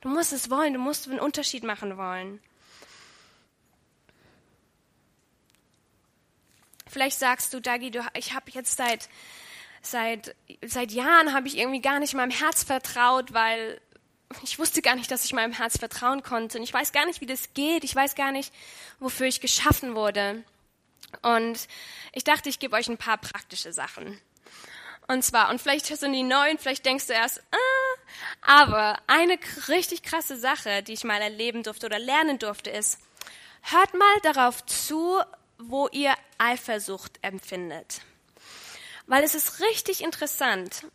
Du 0.00 0.08
musst 0.08 0.32
es 0.32 0.48
wollen, 0.48 0.72
du 0.72 0.80
musst 0.80 1.06
einen 1.06 1.20
Unterschied 1.20 1.64
machen 1.64 1.98
wollen. 1.98 2.40
Vielleicht 6.90 7.18
sagst 7.18 7.54
du, 7.54 7.60
Dagi, 7.60 7.90
du, 7.90 8.04
ich 8.14 8.34
habe 8.34 8.50
jetzt 8.50 8.76
seit, 8.76 9.08
seit, 9.80 10.34
seit 10.64 10.90
Jahren 10.90 11.32
habe 11.32 11.46
ich 11.46 11.56
irgendwie 11.56 11.80
gar 11.80 12.00
nicht 12.00 12.14
meinem 12.14 12.30
Herz 12.30 12.64
vertraut, 12.64 13.32
weil 13.32 13.80
ich 14.42 14.58
wusste 14.58 14.82
gar 14.82 14.96
nicht, 14.96 15.10
dass 15.10 15.24
ich 15.24 15.32
meinem 15.32 15.52
Herz 15.52 15.78
vertrauen 15.78 16.22
konnte. 16.22 16.58
Und 16.58 16.64
ich 16.64 16.72
weiß 16.72 16.92
gar 16.92 17.06
nicht, 17.06 17.20
wie 17.20 17.26
das 17.26 17.52
geht. 17.54 17.84
Ich 17.84 17.94
weiß 17.94 18.14
gar 18.14 18.32
nicht, 18.32 18.52
wofür 18.98 19.26
ich 19.26 19.40
geschaffen 19.40 19.94
wurde. 19.94 20.44
Und 21.22 21.68
ich 22.12 22.24
dachte, 22.24 22.48
ich 22.48 22.58
gebe 22.58 22.76
euch 22.76 22.88
ein 22.88 22.98
paar 22.98 23.18
praktische 23.18 23.72
Sachen. 23.72 24.20
Und 25.08 25.24
zwar, 25.24 25.50
und 25.50 25.60
vielleicht 25.60 25.86
sind 25.86 26.12
die 26.12 26.22
neuen, 26.22 26.58
vielleicht 26.58 26.86
denkst 26.86 27.08
du 27.08 27.12
erst, 27.12 27.42
ah, 27.50 28.60
aber 28.62 29.00
eine 29.08 29.38
richtig 29.66 30.04
krasse 30.04 30.38
Sache, 30.38 30.84
die 30.84 30.92
ich 30.92 31.02
mal 31.02 31.20
erleben 31.20 31.64
durfte 31.64 31.86
oder 31.86 31.98
lernen 31.98 32.38
durfte, 32.38 32.70
ist, 32.70 33.00
hört 33.62 33.92
mal 33.94 34.20
darauf 34.22 34.64
zu, 34.66 35.20
wo 35.62 35.88
ihr 35.88 36.14
Eifersucht 36.38 37.18
empfindet. 37.22 38.00
Weil 39.06 39.24
es 39.24 39.34
ist 39.34 39.60
richtig 39.60 40.02
interessant. 40.02 40.86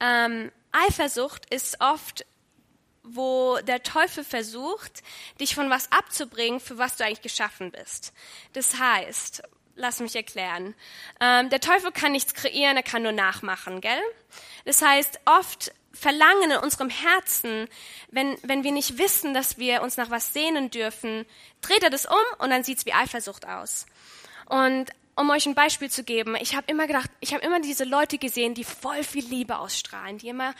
Ähm, 0.00 0.52
Eifersucht 0.72 1.52
ist 1.52 1.80
oft, 1.80 2.24
wo 3.02 3.58
der 3.62 3.82
Teufel 3.82 4.24
versucht, 4.24 5.02
dich 5.40 5.54
von 5.54 5.70
was 5.70 5.90
abzubringen, 5.92 6.60
für 6.60 6.78
was 6.78 6.96
du 6.96 7.04
eigentlich 7.04 7.22
geschaffen 7.22 7.70
bist. 7.70 8.12
Das 8.52 8.78
heißt, 8.78 9.42
lass 9.76 10.00
mich 10.00 10.16
erklären. 10.16 10.74
Ähm, 11.20 11.50
der 11.50 11.60
Teufel 11.60 11.92
kann 11.92 12.12
nichts 12.12 12.34
kreieren, 12.34 12.76
er 12.76 12.82
kann 12.82 13.02
nur 13.02 13.12
nachmachen, 13.12 13.80
gell? 13.80 14.00
Das 14.64 14.82
heißt, 14.82 15.20
oft 15.24 15.72
Verlangen 15.98 16.50
in 16.50 16.58
unserem 16.58 16.90
Herzen, 16.90 17.68
wenn, 18.10 18.36
wenn 18.42 18.64
wir 18.64 18.72
nicht 18.72 18.98
wissen, 18.98 19.34
dass 19.34 19.58
wir 19.58 19.82
uns 19.82 19.96
nach 19.96 20.10
was 20.10 20.32
sehnen 20.32 20.70
dürfen, 20.70 21.26
dreht 21.60 21.82
er 21.82 21.90
das 21.90 22.06
um 22.06 22.14
und 22.38 22.50
dann 22.50 22.64
sieht's 22.64 22.86
wie 22.86 22.92
Eifersucht 22.92 23.46
aus. 23.46 23.86
Und 24.46 24.86
um 25.16 25.30
euch 25.30 25.46
ein 25.46 25.54
Beispiel 25.54 25.90
zu 25.90 26.04
geben, 26.04 26.36
ich 26.36 26.54
habe 26.54 26.70
immer 26.70 26.86
gedacht, 26.86 27.10
ich 27.20 27.32
habe 27.32 27.44
immer 27.44 27.60
diese 27.60 27.84
Leute 27.84 28.18
gesehen, 28.18 28.54
die 28.54 28.64
voll 28.64 29.02
viel 29.02 29.24
Liebe 29.24 29.58
ausstrahlen, 29.58 30.18
die 30.18 30.28
immer 30.28 30.54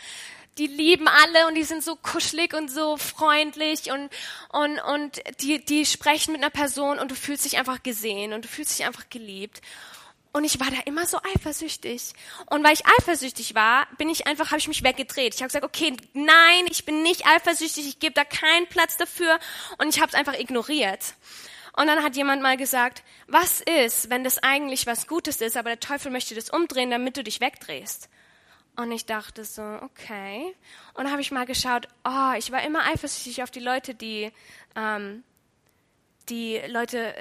die 0.57 0.67
lieben 0.67 1.07
alle 1.07 1.47
und 1.47 1.55
die 1.55 1.63
sind 1.63 1.83
so 1.83 1.95
kuschelig 1.95 2.53
und 2.53 2.69
so 2.69 2.97
freundlich 2.97 3.91
und, 3.91 4.09
und, 4.49 4.79
und 4.79 5.21
die, 5.41 5.63
die 5.63 5.85
sprechen 5.85 6.31
mit 6.31 6.41
einer 6.41 6.49
Person 6.49 6.99
und 6.99 7.11
du 7.11 7.15
fühlst 7.15 7.45
dich 7.45 7.57
einfach 7.57 7.83
gesehen 7.83 8.33
und 8.33 8.45
du 8.45 8.49
fühlst 8.49 8.77
dich 8.77 8.85
einfach 8.85 9.09
geliebt. 9.09 9.61
Und 10.33 10.43
ich 10.43 10.59
war 10.59 10.69
da 10.69 10.77
immer 10.85 11.05
so 11.05 11.19
eifersüchtig. 11.35 12.13
Und 12.47 12.63
weil 12.63 12.73
ich 12.73 12.85
eifersüchtig 12.85 13.55
war, 13.55 13.87
bin 13.97 14.09
ich 14.09 14.27
einfach, 14.27 14.47
habe 14.47 14.59
ich 14.59 14.67
mich 14.67 14.83
weggedreht. 14.83 15.33
Ich 15.33 15.41
habe 15.41 15.47
gesagt, 15.47 15.65
okay, 15.65 15.95
nein, 16.13 16.65
ich 16.69 16.85
bin 16.85 17.01
nicht 17.03 17.25
eifersüchtig, 17.25 17.87
ich 17.87 17.99
gebe 17.99 18.13
da 18.13 18.23
keinen 18.23 18.67
Platz 18.67 18.97
dafür. 18.97 19.39
Und 19.77 19.89
ich 19.89 19.99
habe 19.99 20.09
es 20.09 20.13
einfach 20.13 20.37
ignoriert. 20.37 21.15
Und 21.73 21.87
dann 21.87 22.03
hat 22.03 22.15
jemand 22.15 22.41
mal 22.41 22.57
gesagt, 22.57 23.03
was 23.27 23.61
ist, 23.61 24.09
wenn 24.09 24.23
das 24.23 24.39
eigentlich 24.39 24.87
was 24.87 25.07
Gutes 25.07 25.41
ist, 25.41 25.55
aber 25.55 25.69
der 25.69 25.79
Teufel 25.79 26.11
möchte 26.11 26.33
das 26.33 26.49
umdrehen, 26.49 26.89
damit 26.89 27.17
du 27.17 27.23
dich 27.23 27.39
wegdrehst? 27.39 28.09
Und 28.75 28.91
ich 28.91 29.05
dachte 29.05 29.43
so, 29.43 29.61
okay. 29.61 30.55
Und 30.93 31.03
dann 31.03 31.11
habe 31.11 31.21
ich 31.21 31.31
mal 31.31 31.45
geschaut, 31.45 31.87
oh, 32.03 32.33
ich 32.37 32.51
war 32.51 32.63
immer 32.63 32.85
eifersüchtig 32.85 33.43
auf 33.43 33.51
die 33.51 33.59
Leute, 33.59 33.93
die, 33.93 34.31
ähm, 34.75 35.23
die 36.29 36.61
Leute 36.67 37.13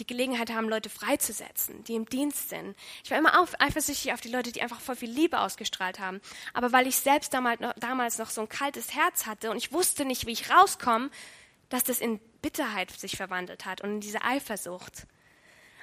die 0.00 0.06
Gelegenheit 0.06 0.50
haben, 0.50 0.68
Leute 0.68 0.90
freizusetzen, 0.90 1.84
die 1.84 1.94
im 1.94 2.06
Dienst 2.06 2.48
sind. 2.48 2.74
Ich 3.04 3.10
war 3.10 3.18
immer 3.18 3.40
auf, 3.40 3.60
eifersüchtig 3.60 4.12
auf 4.12 4.20
die 4.20 4.30
Leute, 4.30 4.50
die 4.50 4.62
einfach 4.62 4.80
voll 4.80 4.96
viel 4.96 5.10
Liebe 5.10 5.38
ausgestrahlt 5.38 6.00
haben. 6.00 6.20
Aber 6.54 6.72
weil 6.72 6.86
ich 6.86 6.96
selbst 6.96 7.32
damals 7.34 7.60
noch, 7.60 7.74
damals 7.74 8.18
noch 8.18 8.30
so 8.30 8.40
ein 8.40 8.48
kaltes 8.48 8.94
Herz 8.94 9.26
hatte 9.26 9.50
und 9.50 9.58
ich 9.58 9.72
wusste 9.72 10.04
nicht, 10.04 10.26
wie 10.26 10.32
ich 10.32 10.50
rauskomme, 10.50 11.10
dass 11.68 11.84
das 11.84 12.00
in 12.00 12.18
Bitterheit 12.42 12.90
sich 12.90 13.16
verwandelt 13.16 13.66
hat 13.66 13.82
und 13.82 13.90
in 13.90 14.00
diese 14.00 14.22
Eifersucht. 14.22 15.06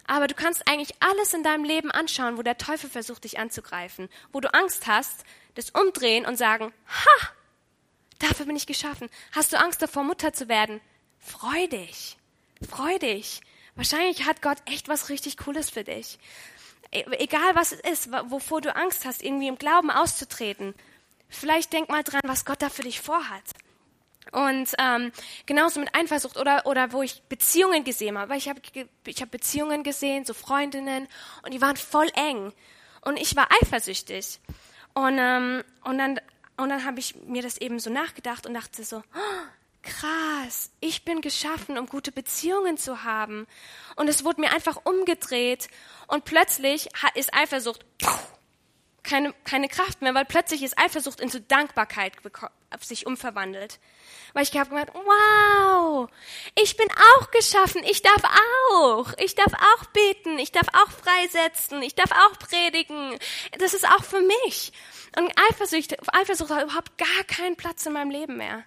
Aber 0.08 0.28
du 0.28 0.36
kannst 0.36 0.68
eigentlich 0.68 0.96
alles 1.02 1.34
in 1.34 1.44
deinem 1.44 1.66
Leben 1.66 1.92
anschauen, 1.92 2.38
wo 2.38 2.42
der 2.42 2.58
Teufel 2.58 2.90
versucht, 2.90 3.26
dich 3.26 3.40
anzugreifen, 3.40 4.10
wo 4.32 4.40
du 4.40 4.54
Angst 4.54 4.88
hast, 4.88 5.26
das 5.56 5.70
umdrehen 5.72 6.26
und 6.26 6.38
sagen, 6.38 6.74
ha, 6.88 7.30
dafür 8.20 8.46
bin 8.46 8.56
ich 8.56 8.68
geschaffen. 8.68 9.10
Hast 9.34 9.52
du 9.52 9.60
Angst 9.60 9.82
davor, 9.82 10.04
Mutter 10.04 10.32
zu 10.32 10.48
werden? 10.48 10.80
Freu 11.20 11.68
dich, 11.68 12.18
freu 12.70 12.98
dich. 13.00 13.42
Wahrscheinlich 13.78 14.26
hat 14.26 14.42
Gott 14.42 14.58
echt 14.66 14.90
was 14.90 15.10
richtig 15.10 15.38
Cooles 15.38 15.70
für 15.70 15.84
dich. 15.84 16.18
E, 16.92 17.04
egal 17.20 17.56
was 17.56 17.72
es 17.72 17.80
ist, 17.80 18.12
wovor 18.30 18.60
du 18.60 18.76
Angst 18.76 19.06
hast, 19.06 19.24
irgendwie 19.24 19.48
im 19.48 19.58
Glauben 19.58 19.92
auszutreten. 19.92 20.74
Vielleicht 21.30 21.72
denk 21.74 21.88
mal 21.88 22.04
dran, 22.04 22.22
was 22.26 22.44
Gott 22.44 22.62
da 22.62 22.70
für 22.70 22.82
dich 22.82 23.00
vorhat. 23.00 23.44
Und 24.32 24.74
ähm, 24.80 25.12
genauso 25.46 25.80
mit 25.80 25.96
Eifersucht 25.96 26.38
oder, 26.38 26.66
oder 26.66 26.92
wo 26.92 27.04
ich 27.04 27.22
Beziehungen 27.24 27.84
gesehen 27.84 28.18
habe. 28.18 28.30
Weil 28.30 28.40
ich 28.40 28.50
habe 28.50 28.60
ich 29.06 29.22
hab 29.22 29.32
Beziehungen 29.32 29.84
gesehen, 29.84 30.26
so 30.26 30.34
Freundinnen, 30.34 31.08
und 31.44 31.54
die 31.54 31.62
waren 31.62 31.78
voll 31.78 32.10
eng. 32.16 32.52
Und 33.02 33.18
ich 33.18 33.36
war 33.36 33.48
eifersüchtig. 33.62 34.40
Und, 34.96 35.18
ähm, 35.20 35.64
und 35.84 35.98
dann, 36.00 36.20
und 36.58 36.70
dann 36.70 36.84
habe 36.84 37.00
ich 37.00 37.16
mir 37.16 37.44
das 37.44 37.58
eben 37.58 37.80
so 37.80 37.92
nachgedacht 37.92 38.48
und 38.48 38.56
dachte 38.56 38.84
so, 38.84 38.98
oh, 38.98 39.48
krass, 39.88 40.72
ich 40.80 41.06
bin 41.06 41.22
geschaffen, 41.22 41.78
um 41.78 41.88
gute 41.88 42.12
Beziehungen 42.12 42.78
zu 42.78 43.04
haben. 43.04 43.48
Und 43.96 44.08
es 44.08 44.24
wurde 44.24 44.42
mir 44.42 44.52
einfach 44.52 44.78
umgedreht 44.84 45.70
und 46.08 46.26
plötzlich 46.26 46.90
ist 47.16 47.34
Eifersucht 47.34 47.86
keine, 49.04 49.34
keine 49.46 49.70
Kraft 49.70 50.02
mehr, 50.02 50.14
weil 50.14 50.26
plötzlich 50.26 50.64
ist 50.64 50.78
Eifersucht 50.78 51.22
in 51.22 51.30
so 51.30 51.40
Dankbarkeit 51.40 52.14
sich 52.82 53.08
umverwandelt. 53.08 53.80
Weil 54.34 54.44
ich 54.44 54.56
habe 54.58 54.70
gemerkt, 54.70 54.94
wow, 54.94 56.10
ich 56.56 56.76
bin 56.76 56.88
auch 56.92 57.32
geschaffen, 57.32 57.82
ich 57.84 58.02
darf 58.02 58.22
auch, 58.74 59.14
ich 59.18 59.34
darf 59.36 59.54
auch 59.54 59.86
beten, 59.86 60.38
ich 60.38 60.52
darf 60.52 60.68
auch 60.74 60.92
freisetzen, 60.92 61.82
ich 61.82 61.96
darf 61.96 62.12
auch 62.12 62.38
predigen. 62.38 63.18
Das 63.60 63.74
ist 63.74 63.88
auch 63.88 64.04
für 64.04 64.22
mich. 64.22 64.74
Und 65.18 65.32
Eifersucht, 65.50 65.98
Eifersucht 66.14 66.52
hat 66.52 66.64
überhaupt 66.64 66.98
gar 66.98 67.24
keinen 67.28 67.56
Platz 67.56 67.86
in 67.86 67.94
meinem 67.94 68.12
Leben 68.12 68.38
mehr. 68.38 68.66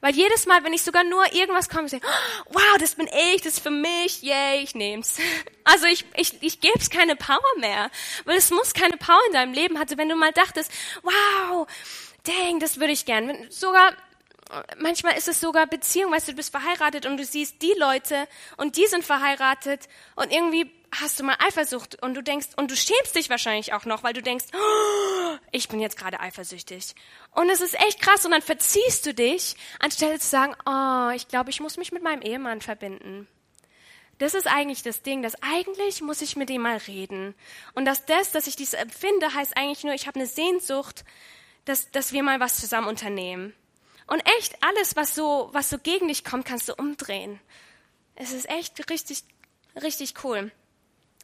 Weil 0.00 0.14
jedes 0.14 0.46
Mal, 0.46 0.64
wenn 0.64 0.72
ich 0.72 0.82
sogar 0.82 1.04
nur 1.04 1.32
irgendwas 1.32 1.68
komme, 1.68 1.84
ich 1.84 1.90
denke, 1.90 2.06
wow, 2.48 2.78
das 2.78 2.94
bin 2.94 3.06
ich, 3.06 3.42
das 3.42 3.54
ist 3.54 3.62
für 3.62 3.70
mich, 3.70 4.22
yay, 4.22 4.62
ich 4.62 4.74
nehm's. 4.74 5.18
Also 5.62 5.86
ich, 5.86 6.04
ich, 6.16 6.42
ich 6.42 6.60
gebe 6.60 6.80
keine 6.90 7.14
Power 7.14 7.38
mehr, 7.58 7.90
weil 8.24 8.36
es 8.36 8.50
muss 8.50 8.74
keine 8.74 8.96
Power 8.96 9.20
in 9.28 9.34
deinem 9.34 9.52
Leben 9.52 9.78
haben. 9.78 9.98
wenn 9.98 10.08
du 10.08 10.16
mal 10.16 10.32
dachtest, 10.32 10.72
wow, 11.02 11.68
dang, 12.24 12.58
das 12.58 12.80
würde 12.80 12.92
ich 12.92 13.04
gern. 13.04 13.46
Sogar 13.50 13.92
manchmal 14.78 15.16
ist 15.16 15.28
es 15.28 15.40
sogar 15.40 15.66
Beziehung, 15.66 16.12
weißt 16.12 16.28
du, 16.28 16.32
du 16.32 16.36
bist 16.36 16.50
verheiratet 16.50 17.06
und 17.06 17.16
du 17.16 17.24
siehst 17.24 17.62
die 17.62 17.74
Leute 17.78 18.26
und 18.56 18.76
die 18.76 18.86
sind 18.86 19.04
verheiratet 19.04 19.88
und 20.16 20.32
irgendwie 20.32 20.70
hast 20.92 21.20
du 21.20 21.24
mal 21.24 21.36
Eifersucht 21.38 22.02
und 22.02 22.14
du 22.14 22.22
denkst, 22.22 22.48
und 22.56 22.70
du 22.70 22.76
schämst 22.76 23.14
dich 23.14 23.30
wahrscheinlich 23.30 23.72
auch 23.72 23.84
noch, 23.84 24.02
weil 24.02 24.12
du 24.12 24.22
denkst, 24.22 24.46
oh, 24.52 25.36
ich 25.52 25.68
bin 25.68 25.80
jetzt 25.80 25.96
gerade 25.96 26.20
eifersüchtig. 26.20 26.94
Und 27.32 27.48
es 27.48 27.60
ist 27.60 27.74
echt 27.74 28.00
krass 28.00 28.24
und 28.24 28.32
dann 28.32 28.42
verziehst 28.42 29.06
du 29.06 29.14
dich, 29.14 29.56
anstelle 29.78 30.18
zu 30.18 30.28
sagen, 30.28 30.54
oh, 30.66 31.14
ich 31.14 31.28
glaube, 31.28 31.50
ich 31.50 31.60
muss 31.60 31.76
mich 31.76 31.92
mit 31.92 32.02
meinem 32.02 32.22
Ehemann 32.22 32.60
verbinden. 32.60 33.28
Das 34.18 34.34
ist 34.34 34.46
eigentlich 34.46 34.82
das 34.82 35.02
Ding, 35.02 35.22
dass 35.22 35.40
eigentlich 35.42 36.02
muss 36.02 36.20
ich 36.20 36.36
mit 36.36 36.50
ihm 36.50 36.62
mal 36.62 36.76
reden. 36.76 37.34
Und 37.74 37.86
dass 37.86 38.04
das, 38.04 38.32
dass 38.32 38.46
ich 38.46 38.56
dies 38.56 38.74
empfinde, 38.74 39.32
heißt 39.32 39.56
eigentlich 39.56 39.84
nur, 39.84 39.94
ich 39.94 40.06
habe 40.06 40.18
eine 40.18 40.26
Sehnsucht, 40.26 41.04
dass, 41.64 41.90
dass 41.90 42.12
wir 42.12 42.22
mal 42.22 42.40
was 42.40 42.60
zusammen 42.60 42.88
unternehmen. 42.88 43.54
Und 44.06 44.20
echt 44.38 44.62
alles, 44.62 44.96
was 44.96 45.14
so, 45.14 45.48
was 45.52 45.70
so 45.70 45.78
gegen 45.78 46.08
dich 46.08 46.24
kommt, 46.24 46.44
kannst 46.44 46.68
du 46.68 46.74
umdrehen. 46.74 47.40
Es 48.14 48.32
ist 48.32 48.50
echt 48.50 48.90
richtig, 48.90 49.22
richtig 49.80 50.14
cool. 50.24 50.50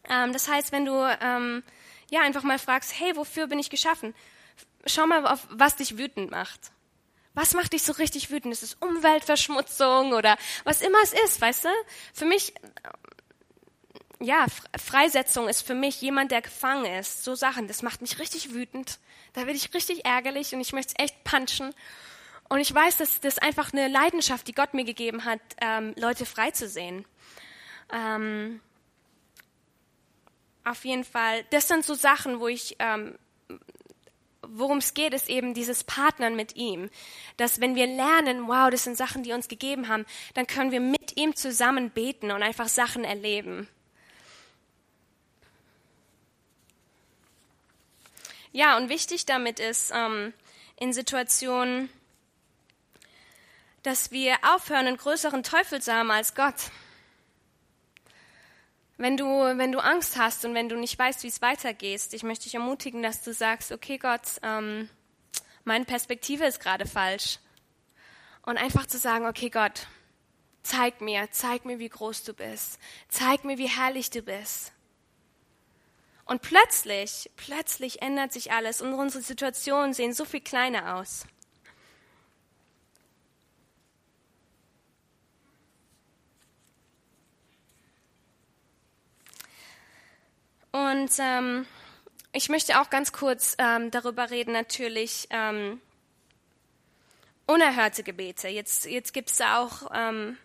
Ähm, 0.09 0.33
das 0.33 0.49
heißt, 0.49 0.73
wenn 0.73 0.85
du 0.85 0.95
ähm, 1.21 1.63
ja 2.11 2.21
einfach 2.21 2.43
mal 2.43 2.59
fragst, 2.59 2.99
hey, 2.99 3.17
wofür 3.17 3.47
bin 3.47 3.59
ich 3.59 3.71
geschaffen? 3.71 4.15
Schau 4.87 5.07
mal, 5.07 5.27
auf 5.27 5.47
was 5.51 5.77
dich 5.77 5.99
wütend 5.99 6.31
macht. 6.31 6.73
Was 7.35 7.55
macht 7.55 7.75
dich 7.75 7.83
so 7.83 7.93
richtig 7.93 8.31
wütend? 8.31 8.53
Ist 8.53 8.63
es 8.63 8.75
Umweltverschmutzung 8.75 10.13
oder 10.13 10.39
was 10.65 10.81
immer 10.81 10.99
es 11.03 11.13
ist, 11.13 11.41
weißt 11.41 11.67
du? 11.67 11.69
Für 12.15 12.25
mich, 12.25 12.55
ja, 14.21 14.47
Freisetzung 14.79 15.49
ist 15.49 15.61
für 15.61 15.75
mich 15.75 16.01
jemand, 16.01 16.31
der 16.31 16.41
gefangen 16.41 16.87
ist. 16.99 17.25
So 17.25 17.35
Sachen, 17.35 17.69
das 17.69 17.83
macht 17.83 18.01
mich 18.01 18.19
richtig 18.19 18.55
wütend. 18.55 18.99
Da 19.35 19.43
werde 19.43 19.53
ich 19.53 19.75
richtig 19.75 20.07
ärgerlich 20.07 20.55
und 20.55 20.63
ich 20.63 20.73
möchte 20.73 20.95
es 20.97 21.05
echt 21.05 21.25
punchen. 21.25 21.75
Und 22.49 22.61
ich 22.61 22.73
weiß, 22.73 22.97
dass 22.97 23.21
das 23.21 23.39
einfach 23.39 23.73
eine 23.73 23.89
Leidenschaft, 23.89 24.47
die 24.49 24.55
Gott 24.55 24.73
mir 24.73 24.85
gegeben 24.85 25.25
hat, 25.25 25.41
ähm, 25.61 25.95
Leute 25.99 26.25
frei 26.25 26.53
zu 26.53 26.69
sehen. 26.69 27.05
Ähm, 27.93 28.61
auf 30.67 30.85
jeden 30.85 31.05
Fall, 31.05 31.45
das 31.51 31.69
sind 31.69 31.85
so 31.85 31.95
Sachen, 31.95 32.41
wo 32.41 32.49
ich, 32.49 32.77
ähm, 32.81 33.17
worum 34.43 34.79
es 34.79 34.95
geht, 34.95 35.15
ist 35.15 35.31
eben 35.31 35.55
dieses 35.55 35.85
Partnern 35.85 36.35
mit 36.35 36.57
ihm. 36.57 36.91
Dass 37.37 37.61
wenn 37.61 37.77
wir 37.77 37.87
lernen, 37.87 38.49
wow, 38.49 38.69
das 38.69 38.85
sind 38.85 38.97
Sachen, 38.97 39.23
die 39.23 39.33
uns 39.33 39.47
gegeben 39.47 39.89
haben, 39.89 40.05
dann 40.35 40.47
können 40.47 40.73
wir 40.73 40.81
mit 40.81 41.17
ihm 41.17 41.37
zusammen 41.37 41.91
beten 41.91 42.33
und 42.33 42.43
einfach 42.43 42.69
Sachen 42.69 43.05
erleben. 43.05 43.69
Ja, 48.51 48.77
und 48.77 48.89
wichtig 48.89 49.25
damit 49.25 49.61
ist, 49.61 49.93
ähm, 49.95 50.33
in 50.77 50.93
Situationen, 50.93 51.91
dass 53.85 54.11
wir 54.11 54.37
aufhören, 54.43 54.89
einen 54.89 54.97
größeren 54.97 55.45
Teufel 55.45 55.81
zu 55.81 55.93
haben 55.93 56.11
als 56.11 56.35
Gott. 56.35 56.73
Wenn 58.99 59.17
du, 59.17 59.27
wenn 59.27 59.73
du 59.73 59.79
Angst 59.79 60.17
hast 60.17 60.45
und 60.45 60.55
wenn 60.55 60.69
du 60.69 60.77
nicht 60.77 60.99
weißt, 60.99 61.23
wie 61.23 61.29
es 61.29 61.43
weitergeht, 61.43 62.13
ich 62.13 62.23
möchte 62.23 62.45
dich 62.45 62.55
ermutigen, 62.55 63.03
dass 63.03 63.23
du 63.23 63.35
sagst, 63.35 63.73
okay 63.73 63.99
Gott, 63.99 64.23
ähm, 64.43 64.89
meine 65.65 65.85
Perspektive 65.85 66.45
ist 66.45 66.61
gerade 66.61 66.87
falsch. 66.87 67.39
Und 68.43 68.57
einfach 68.57 68.87
zu 68.87 68.97
sagen, 68.97 69.27
okay 69.27 69.51
Gott, 69.51 69.87
zeig 70.63 71.01
mir, 71.01 71.29
zeig 71.31 71.65
mir, 71.65 71.79
wie 71.79 71.89
groß 71.89 72.25
du 72.25 72.33
bist. 72.33 72.79
Zeig 73.09 73.45
mir, 73.45 73.59
wie 73.59 73.69
herrlich 73.69 74.11
du 74.11 74.23
bist. 74.23 74.73
Und 76.25 76.43
plötzlich, 76.43 77.31
plötzlich 77.37 78.03
ändert 78.03 78.33
sich 78.33 78.53
alles 78.53 78.81
und 78.81 78.95
unsere 78.95 79.23
Situationen 79.23 79.95
sehen 79.95 80.13
so 80.13 80.25
viel 80.25 80.41
kleiner 80.41 80.97
aus. 80.97 81.27
Und 90.77 91.11
ähm, 91.19 91.65
ich 92.33 92.51
möchte 92.51 92.79
auch 92.79 92.91
ganz 92.91 93.13
kurz 93.13 93.57
ähm, 93.59 93.91
darüber 93.91 94.29
reden, 94.31 94.53
natürlich 94.53 95.27
ähm, 95.31 95.81
unerhörte 97.47 98.03
Gebete. 98.03 98.49
Jetzt, 98.49 98.85
jetzt 98.85 99.15
gibt 99.15 99.31
es 99.31 99.41
auch 99.41 99.91
ähm, 99.95 100.37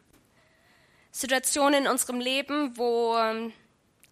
Situationen 1.12 1.84
in 1.84 1.92
unserem 1.92 2.22
Leben, 2.22 2.78
wo 2.78 3.18
ähm, 3.18 3.52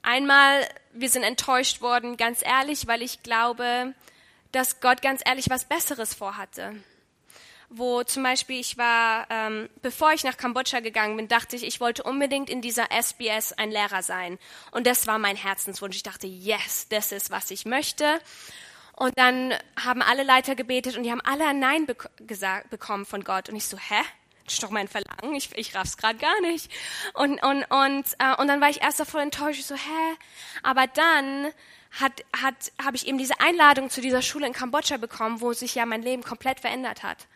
einmal 0.02 0.68
wir 0.92 1.08
sind 1.08 1.24
enttäuscht 1.24 1.80
worden, 1.80 2.18
ganz 2.18 2.44
ehrlich, 2.44 2.86
weil 2.86 3.02
ich 3.02 3.24
glaube, 3.24 3.94
dass 4.52 4.82
Gott 4.82 5.02
ganz 5.02 5.22
ehrlich 5.26 5.50
was 5.50 5.64
Besseres 5.64 6.14
vorhatte. 6.14 6.76
Wo 7.70 8.04
zum 8.04 8.24
Beispiel 8.24 8.60
ich 8.60 8.78
war, 8.78 9.28
ähm, 9.30 9.70
bevor 9.82 10.12
ich 10.14 10.24
nach 10.24 10.38
Kambodscha 10.38 10.80
gegangen 10.80 11.16
bin, 11.18 11.28
dachte 11.28 11.56
ich, 11.56 11.64
ich 11.64 11.80
wollte 11.80 12.04
unbedingt 12.04 12.50
in 12.50 12.62
dieser 12.62 12.92
SBS 12.92 13.54
ein 13.54 13.72
Lehrer 13.72 14.02
sein. 14.02 14.40
Und 14.72 14.88
das 14.88 15.06
war 15.06 15.20
mein 15.20 15.36
Herzenswunsch. 15.36 15.96
Ich 15.96 16.04
dachte, 16.04 16.28
yes, 16.28 16.88
das 16.90 17.12
ist, 17.12 17.30
was 17.30 17.52
ich 17.52 17.66
möchte. 17.66 18.20
Und 18.96 19.18
dann 19.18 19.54
haben 19.82 20.02
alle 20.02 20.24
Leiter 20.24 20.56
gebetet 20.56 20.98
und 20.98 21.04
die 21.04 21.12
haben 21.12 21.22
alle 21.22 21.48
ein 21.48 21.60
Nein 21.60 21.86
bek 21.86 22.10
gesagt, 22.18 22.70
bekommen 22.70 23.06
von 23.06 23.24
Gott. 23.24 23.50
Und 23.50 23.56
ich 23.56 23.66
so, 23.66 23.78
hä? 23.78 24.02
Das 24.44 24.56
ist 24.56 24.64
doch 24.64 24.72
mein 24.72 24.88
Verlangen, 24.88 25.36
ich, 25.36 25.56
ich 25.56 25.76
raff's 25.76 25.96
gerade 25.96 26.18
gar 26.18 26.42
nicht. 26.42 26.72
Und, 27.14 27.42
und, 27.44 27.64
und, 27.66 28.06
äh, 28.18 28.36
und 28.40 28.48
dann 28.48 28.60
war 28.60 28.70
ich 28.70 28.82
erst 28.82 29.00
voll 29.06 29.22
enttäuscht, 29.22 29.60
ich 29.60 29.68
so, 29.68 29.76
hä? 29.76 30.18
Aber 30.64 30.88
dann 30.88 31.50
hat, 31.92 32.26
hat, 32.36 32.72
habe 32.84 32.98
ich 32.98 33.08
eben 33.08 33.20
diese 33.20 33.40
Einladung 33.40 33.92
zu 33.92 34.02
dieser 34.02 34.24
Schule 34.24 34.48
in 34.48 34.54
Kambodscha 34.54 34.98
bekommen, 34.98 35.40
wo 35.40 35.54
sich 35.54 35.76
ja 35.76 35.86
mein 35.86 36.02
Leben 36.02 36.24
komplett 36.24 36.60
verändert 36.60 37.04
hat. 37.04 37.28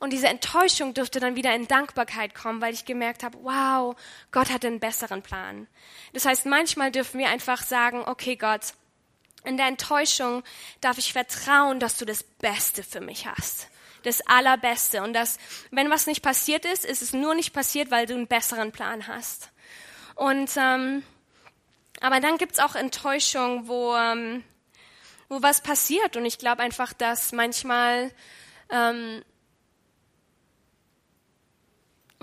Und 0.00 0.12
diese 0.12 0.28
Enttäuschung 0.28 0.94
dürfte 0.94 1.20
dann 1.20 1.36
wieder 1.36 1.54
in 1.54 1.68
Dankbarkeit 1.68 2.34
kommen, 2.34 2.60
weil 2.60 2.74
ich 2.74 2.84
gemerkt 2.84 3.22
habe, 3.22 3.38
wow, 3.42 3.96
Gott 4.32 4.50
hat 4.50 4.64
einen 4.64 4.80
besseren 4.80 5.22
Plan. 5.22 5.66
Das 6.12 6.24
heißt, 6.24 6.46
manchmal 6.46 6.90
dürfen 6.90 7.18
wir 7.18 7.28
einfach 7.28 7.62
sagen, 7.62 8.02
okay 8.06 8.36
Gott, 8.36 8.74
in 9.44 9.56
der 9.56 9.66
Enttäuschung 9.66 10.42
darf 10.80 10.98
ich 10.98 11.12
vertrauen, 11.12 11.78
dass 11.78 11.98
du 11.98 12.04
das 12.04 12.22
Beste 12.22 12.82
für 12.82 13.00
mich 13.00 13.26
hast. 13.26 13.68
Das 14.02 14.26
Allerbeste. 14.26 15.02
Und 15.02 15.12
dass, 15.12 15.38
wenn 15.70 15.90
was 15.90 16.06
nicht 16.06 16.22
passiert 16.22 16.64
ist, 16.64 16.84
ist 16.84 17.02
es 17.02 17.12
nur 17.12 17.34
nicht 17.34 17.52
passiert, 17.52 17.90
weil 17.90 18.06
du 18.06 18.14
einen 18.14 18.26
besseren 18.26 18.72
Plan 18.72 19.06
hast. 19.06 19.50
Und, 20.14 20.50
ähm, 20.56 21.02
aber 22.00 22.20
dann 22.20 22.38
gibt's 22.38 22.58
auch 22.58 22.74
Enttäuschung, 22.74 23.68
wo, 23.68 23.94
ähm, 23.94 24.44
wo 25.28 25.42
was 25.42 25.62
passiert. 25.62 26.16
Und 26.16 26.26
ich 26.26 26.38
glaube 26.38 26.62
einfach, 26.62 26.92
dass 26.92 27.32
manchmal 27.32 28.12
ähm, 28.70 29.22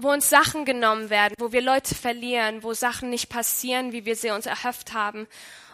wo 0.02 0.12
uns 0.12 0.30
Sachen 0.30 0.66
genommen 0.66 1.10
werden, 1.10 1.36
wo 1.38 1.52
wir 1.52 1.62
Leute 1.62 1.96
verlieren, 1.96 2.64
wo 2.64 2.74
Sachen 2.74 3.10
nicht 3.10 3.30
passieren, 3.30 3.92
wie 3.92 4.06
wir 4.06 4.16
sie 4.16 4.32
uns 4.32 4.46
erhofft 4.46 4.94
haben. 4.94 5.28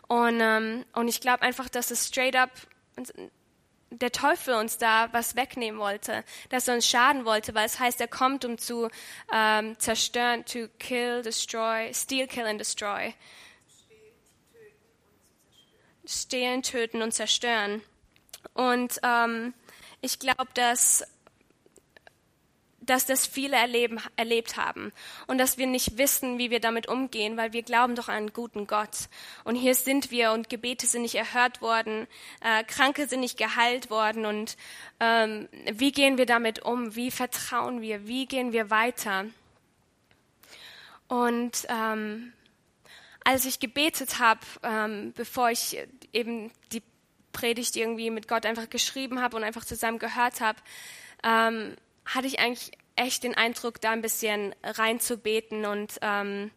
Und, 0.08 0.40
ähm, 0.42 0.86
und 0.94 1.08
ich 1.08 1.22
glaube 1.22 1.42
einfach, 1.42 1.70
dass 1.70 1.92
es 1.92 2.08
straight 2.08 2.36
up 2.36 2.52
der 3.90 4.12
Teufel 4.12 4.54
uns 4.56 4.78
da 4.78 5.10
was 5.14 5.36
wegnehmen 5.36 5.80
wollte, 5.80 6.24
dass 6.50 6.68
er 6.68 6.76
uns 6.76 6.88
schaden 6.88 7.26
wollte, 7.26 7.56
weil 7.56 7.66
es 7.66 7.80
heißt, 7.80 8.02
er 8.02 8.08
kommt, 8.08 8.44
um 8.44 8.58
zu 8.58 8.90
ähm, 9.32 9.80
zerstören, 9.80 10.46
to 10.46 10.68
kill, 10.80 11.22
destroy, 11.22 11.94
steal, 11.94 12.28
kill 12.28 12.46
and 12.46 12.60
destroy. 12.60 13.14
Stehlen, 16.06 16.64
töten 16.64 17.02
und 17.02 17.14
zerstören. 17.14 17.82
Und 18.54 19.00
ähm, 19.04 19.54
ich 20.02 20.20
glaube, 20.20 20.48
dass 20.54 21.06
dass 22.88 23.06
das 23.06 23.26
viele 23.28 23.56
erleben, 23.56 24.00
erlebt 24.16 24.58
haben 24.58 24.92
und 25.28 25.38
dass 25.38 25.58
wir 25.58 25.68
nicht 25.68 25.98
wissen, 25.98 26.38
wie 26.40 26.50
wir 26.50 26.60
damit 26.60 26.88
umgehen, 26.88 27.38
weil 27.38 27.54
wir 27.54 27.64
glauben 27.64 27.96
doch 27.96 28.08
an 28.08 28.16
einen 28.16 28.34
guten 28.34 28.66
Gott. 28.66 29.10
Und 29.44 29.56
hier 29.56 29.76
sind 29.76 30.10
wir 30.10 30.32
und 30.32 30.50
Gebete 30.50 30.88
sind 30.88 31.04
nicht 31.04 31.16
erhört 31.16 31.62
worden, 31.62 32.08
äh, 32.42 32.64
Kranke 32.64 33.08
sind 33.08 33.20
nicht 33.20 33.38
geheilt 33.38 33.90
worden 33.90 34.26
und 34.26 34.58
ähm, 35.00 35.48
wie 35.72 35.92
gehen 35.92 36.18
wir 36.18 36.26
damit 36.26 36.64
um? 36.64 36.96
Wie 36.96 37.12
vertrauen 37.12 37.82
wir? 37.82 38.08
Wie 38.08 38.26
gehen 38.26 38.52
wir 38.52 38.70
weiter? 38.70 39.26
Und 41.08 41.66
ähm, 41.70 42.34
als 43.24 43.46
ich 43.46 43.60
gebetet 43.60 44.20
habe, 44.20 44.42
ähm, 44.64 45.14
bevor 45.16 45.50
ich 45.50 45.78
eben 46.14 46.52
die 46.72 46.82
Predigt 47.34 47.76
irgendwie 47.76 48.10
mit 48.10 48.28
Gott 48.28 48.46
einfach 48.46 48.70
geschrieben 48.70 49.22
habe 49.22 49.36
und 49.36 49.44
einfach 49.44 49.66
zusammen 49.66 50.00
gehört 50.00 50.42
habe, 50.42 50.60
ähm, 51.24 51.76
hatte 52.08 52.28
ich 52.28 52.40
eigentlich 52.40 52.72
echt 52.96 53.24
den 53.24 53.36
Eindruck, 53.36 53.80
da 53.80 53.92
ein 53.92 54.02
bisschen 54.02 54.56
reinzubeten 54.64 55.66
und 55.66 56.00
ähm, 56.02 56.52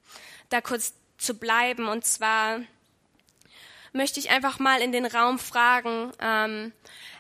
da 0.49 0.61
kurz 0.61 0.95
zu 1.19 1.39
bleiben. 1.39 1.89
Und 1.89 2.05
zwar 2.05 2.61
möchte 3.93 4.21
ich 4.21 4.31
einfach 4.31 4.59
mal 4.59 4.81
in 4.81 4.93
den 4.93 5.07
Raum 5.07 5.39
fragen, 5.39 6.13
ähm, 6.21 6.73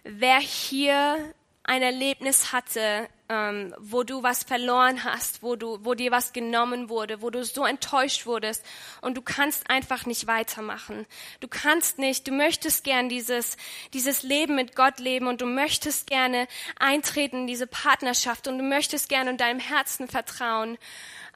wer 0.04 0.38
hier 0.38 1.34
ein 1.70 1.82
Erlebnis 1.82 2.52
hatte, 2.52 3.08
ähm, 3.28 3.72
wo 3.78 4.02
du 4.02 4.24
was 4.24 4.42
verloren 4.42 5.04
hast, 5.04 5.44
wo 5.44 5.54
du, 5.54 5.78
wo 5.84 5.94
dir 5.94 6.10
was 6.10 6.32
genommen 6.32 6.88
wurde, 6.88 7.22
wo 7.22 7.30
du 7.30 7.44
so 7.44 7.64
enttäuscht 7.64 8.26
wurdest 8.26 8.66
und 9.02 9.16
du 9.16 9.22
kannst 9.22 9.70
einfach 9.70 10.04
nicht 10.04 10.26
weitermachen. 10.26 11.06
Du 11.38 11.46
kannst 11.46 12.00
nicht, 12.00 12.26
du 12.26 12.32
möchtest 12.32 12.82
gern 12.82 13.08
dieses, 13.08 13.56
dieses 13.92 14.24
Leben 14.24 14.56
mit 14.56 14.74
Gott 14.74 14.98
leben 14.98 15.28
und 15.28 15.42
du 15.42 15.46
möchtest 15.46 16.08
gerne 16.08 16.48
eintreten 16.76 17.42
in 17.42 17.46
diese 17.46 17.68
Partnerschaft 17.68 18.48
und 18.48 18.58
du 18.58 18.64
möchtest 18.64 19.08
gerne 19.08 19.30
in 19.30 19.36
deinem 19.36 19.60
Herzen 19.60 20.08
vertrauen, 20.08 20.76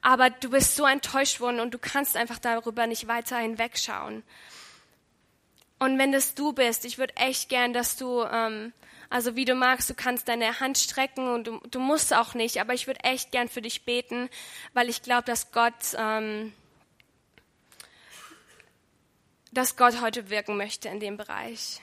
aber 0.03 0.31
du 0.31 0.51
bist 0.51 0.75
so 0.75 0.85
enttäuscht 0.85 1.39
worden 1.39 1.61
und 1.61 1.73
du 1.73 1.79
kannst 1.79 2.17
einfach 2.17 2.41
darüber 2.41 2.89
nicht 2.89 3.07
weiter 3.07 3.39
hinwegschauen. 3.39 4.25
Und 5.79 5.97
wenn 5.97 6.11
das 6.11 6.35
du 6.35 6.53
bist, 6.53 6.85
ich 6.87 6.99
würde 6.99 7.15
echt 7.19 7.49
gern, 7.49 7.73
dass 7.73 7.97
du 7.97 8.25
ähm, 8.25 8.73
also 9.15 9.37
wie 9.37 9.45
du 9.45 9.55
magst, 9.55 9.89
du 9.89 9.95
kannst 9.95 10.27
deine 10.27 10.59
Hand 10.59 10.77
strecken 10.77 11.29
und 11.29 11.47
du, 11.47 11.61
du 11.71 11.79
musst 11.79 12.13
auch 12.13 12.35
nicht, 12.35 12.61
aber 12.61 12.75
ich 12.75 12.89
würde 12.89 13.05
echt 13.05 13.31
gern 13.31 13.49
für 13.49 13.63
dich 13.63 13.85
beten, 13.85 14.29
weil 14.73 14.89
ich 14.89 15.03
glaube, 15.03 15.23
dass 15.23 15.53
Gott, 15.53 15.73
ähm, 15.97 16.53
dass 19.53 19.77
Gott 19.77 20.01
heute 20.01 20.31
wirken 20.31 20.57
möchte 20.57 20.89
in 20.89 20.99
dem 20.99 21.17
Bereich. 21.17 21.81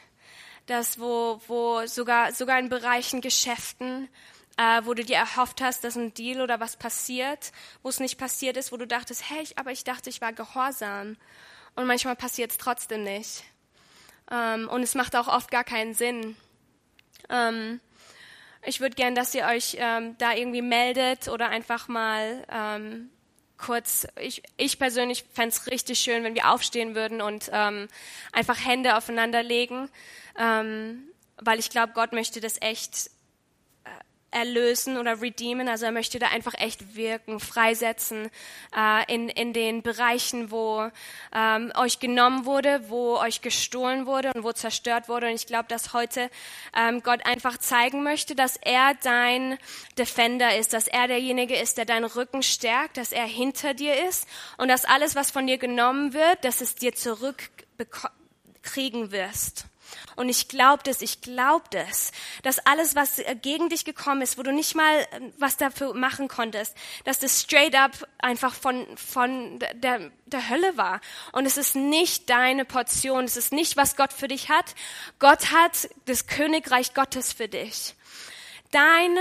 Das, 0.66 1.00
wo, 1.00 1.40
wo 1.48 1.86
sogar, 1.86 2.34
sogar 2.34 2.60
in 2.60 2.68
Bereichen 2.68 3.22
Geschäften, 3.22 4.10
äh, 4.58 4.82
wo 4.84 4.94
du 4.94 5.06
dir 5.06 5.16
erhofft 5.16 5.62
hast, 5.62 5.86
dass 5.86 5.96
ein 5.96 6.14
Deal 6.14 6.42
oder 6.42 6.60
was 6.60 6.76
passiert, 6.76 7.54
wo 7.82 7.88
es 7.88 8.02
nicht 8.02 8.18
passiert 8.18 8.58
ist, 8.58 8.74
wo 8.74 8.78
du 8.78 8.86
dachtest, 8.86 9.30
hey, 9.30 9.48
aber 9.56 9.72
ich 9.72 9.86
dachte, 9.86 10.10
ich 10.10 10.20
war 10.20 10.34
gehorsam. 10.34 11.16
Und 11.76 11.88
manchmal 11.88 12.18
passiert 12.18 12.52
es 12.52 12.58
trotzdem 12.58 13.06
nicht. 13.06 13.46
Ähm, 14.30 14.68
und 14.68 14.84
es 14.84 14.96
macht 14.96 15.16
auch 15.16 15.30
oft 15.30 15.50
gar 15.50 15.64
keinen 15.64 15.94
Sinn. 15.94 16.36
Ähm, 17.30 17.80
ich 18.64 18.80
würde 18.80 18.96
gern, 18.96 19.16
dass 19.16 19.34
ihr 19.34 19.46
euch 19.46 19.78
ähm, 19.80 20.16
da 20.18 20.34
irgendwie 20.34 20.62
meldet 20.62 21.28
oder 21.28 21.50
einfach 21.50 21.88
mal 21.88 22.46
ähm, 22.52 23.10
kurz, 23.58 24.08
ich, 24.20 24.44
ich 24.58 24.78
persönlich 24.78 25.26
fände 25.34 25.50
es 25.50 25.68
richtig 25.68 26.00
schön, 26.00 26.24
wenn 26.24 26.36
wir 26.36 26.52
aufstehen 26.52 26.96
würden 26.96 27.22
und 27.22 27.50
ähm, 27.54 27.88
einfach 28.32 28.64
Hände 28.64 28.98
aufeinander 28.98 29.44
legen, 29.44 29.90
ähm, 30.38 31.04
weil 31.38 31.60
ich 31.60 31.70
glaube, 31.70 31.94
Gott 31.94 32.12
möchte 32.12 32.42
das 32.42 32.62
echt 32.62 33.10
erlösen 34.32 34.98
oder 34.98 35.22
redeemen. 35.22 35.68
Also 35.68 35.86
er 35.86 35.92
möchte 35.92 36.20
da 36.20 36.30
einfach 36.30 36.54
echt 36.56 36.96
wirken, 36.96 37.40
freisetzen 37.40 38.30
äh, 38.76 39.14
in, 39.14 39.30
in 39.30 39.54
den 39.54 39.82
Bereichen, 39.82 40.52
wo 40.52 40.90
ähm, 41.34 41.72
euch 41.76 42.00
genommen 42.00 42.46
wurde, 42.46 42.90
wo 42.90 43.18
euch 43.18 43.42
gestohlen 43.42 44.06
wurde 44.06 44.32
und 44.34 44.44
wo 44.44 44.54
zerstört 44.54 45.10
wurde. 45.10 45.28
Und 45.28 45.34
ich 45.34 45.48
glaube, 45.48 45.66
dass 45.68 45.94
heute 45.94 46.30
ähm, 46.76 47.04
Gott 47.04 47.26
einfach 47.26 47.58
zeigen 47.58 48.04
möchte, 48.04 48.36
dass 48.36 48.58
er 48.58 48.94
dein 49.04 49.58
Defender 49.98 50.58
ist, 50.58 50.74
dass 50.74 50.88
er 50.88 51.08
derjenige 51.08 51.58
ist, 51.58 51.78
der 51.78 51.86
deinen 51.86 52.06
Rücken 52.06 52.42
stärkt, 52.42 52.98
dass 52.98 53.12
er 53.12 53.26
hinter 53.26 53.74
dir 53.74 54.08
ist 54.08 54.28
und 54.58 54.70
dass 54.70 54.86
alles, 54.86 55.16
was 55.16 55.32
von 55.32 55.46
dir 55.46 55.58
genommen 55.58 56.14
wird, 56.14 56.46
dass 56.46 56.62
es 56.62 56.76
dir 56.76 56.96
zurückkriegen 56.96 59.12
wirst. 59.12 59.66
Und 60.16 60.30
ich 60.30 60.48
glaube 60.48 60.84
das, 60.84 61.02
ich 61.02 61.22
glaube 61.22 61.66
das, 61.72 62.12
dass 62.44 62.60
alles, 62.60 62.96
was 62.96 63.22
gegen 63.42 63.70
dich 63.70 63.86
gekommen 63.86 64.22
ist, 64.22 64.38
wo 64.38 64.44
du 64.44 64.52
nicht 64.52 64.76
mal 64.76 65.08
ähm, 65.14 65.34
was 65.38 65.58
dafür 65.58 65.94
machen 65.94 66.28
konntest, 66.28 66.76
dass 67.06 67.20
das 67.20 67.42
straight 67.42 67.76
up 67.76 67.92
einfach 68.20 68.54
von, 68.54 68.86
von 68.98 69.60
der, 69.76 70.12
der 70.26 70.50
Hölle 70.50 70.78
war. 70.78 71.02
Und 71.32 71.46
es 71.46 71.58
ist 71.58 71.76
nicht 71.76 72.30
deine 72.30 72.66
Portion, 72.66 73.26
es 73.26 73.38
ist 73.38 73.54
nicht, 73.54 73.78
was 73.78 73.96
Gott 73.96 74.14
für 74.14 74.28
dich 74.28 74.50
hat. 74.50 74.76
Gott 75.20 75.52
hat 75.52 75.90
das 76.06 76.28
Königreich 76.28 76.94
Gottes 76.94 77.34
für 77.34 77.48
dich. 77.48 77.96
Dein 78.72 79.18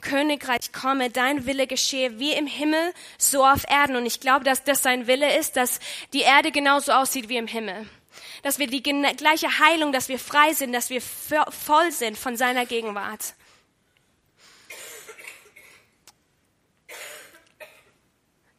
Königreich 0.00 0.72
komme, 0.72 1.10
dein 1.10 1.46
Wille 1.46 1.66
geschehe, 1.66 2.18
wie 2.18 2.32
im 2.32 2.46
Himmel, 2.46 2.94
so 3.18 3.44
auf 3.44 3.64
Erden. 3.68 3.96
Und 3.96 4.06
ich 4.06 4.20
glaube, 4.20 4.44
dass 4.44 4.64
das 4.64 4.82
sein 4.82 5.06
Wille 5.06 5.38
ist, 5.38 5.56
dass 5.56 5.78
die 6.12 6.22
Erde 6.22 6.50
genauso 6.52 6.92
aussieht 6.92 7.28
wie 7.28 7.36
im 7.36 7.46
Himmel 7.46 7.86
dass 8.42 8.58
wir 8.58 8.66
die 8.66 8.82
gleiche 8.82 9.58
Heilung, 9.58 9.92
dass 9.92 10.08
wir 10.08 10.18
frei 10.18 10.52
sind, 10.52 10.72
dass 10.72 10.90
wir 10.90 11.00
voll 11.00 11.92
sind 11.92 12.16
von 12.16 12.36
seiner 12.36 12.66
Gegenwart. 12.66 13.34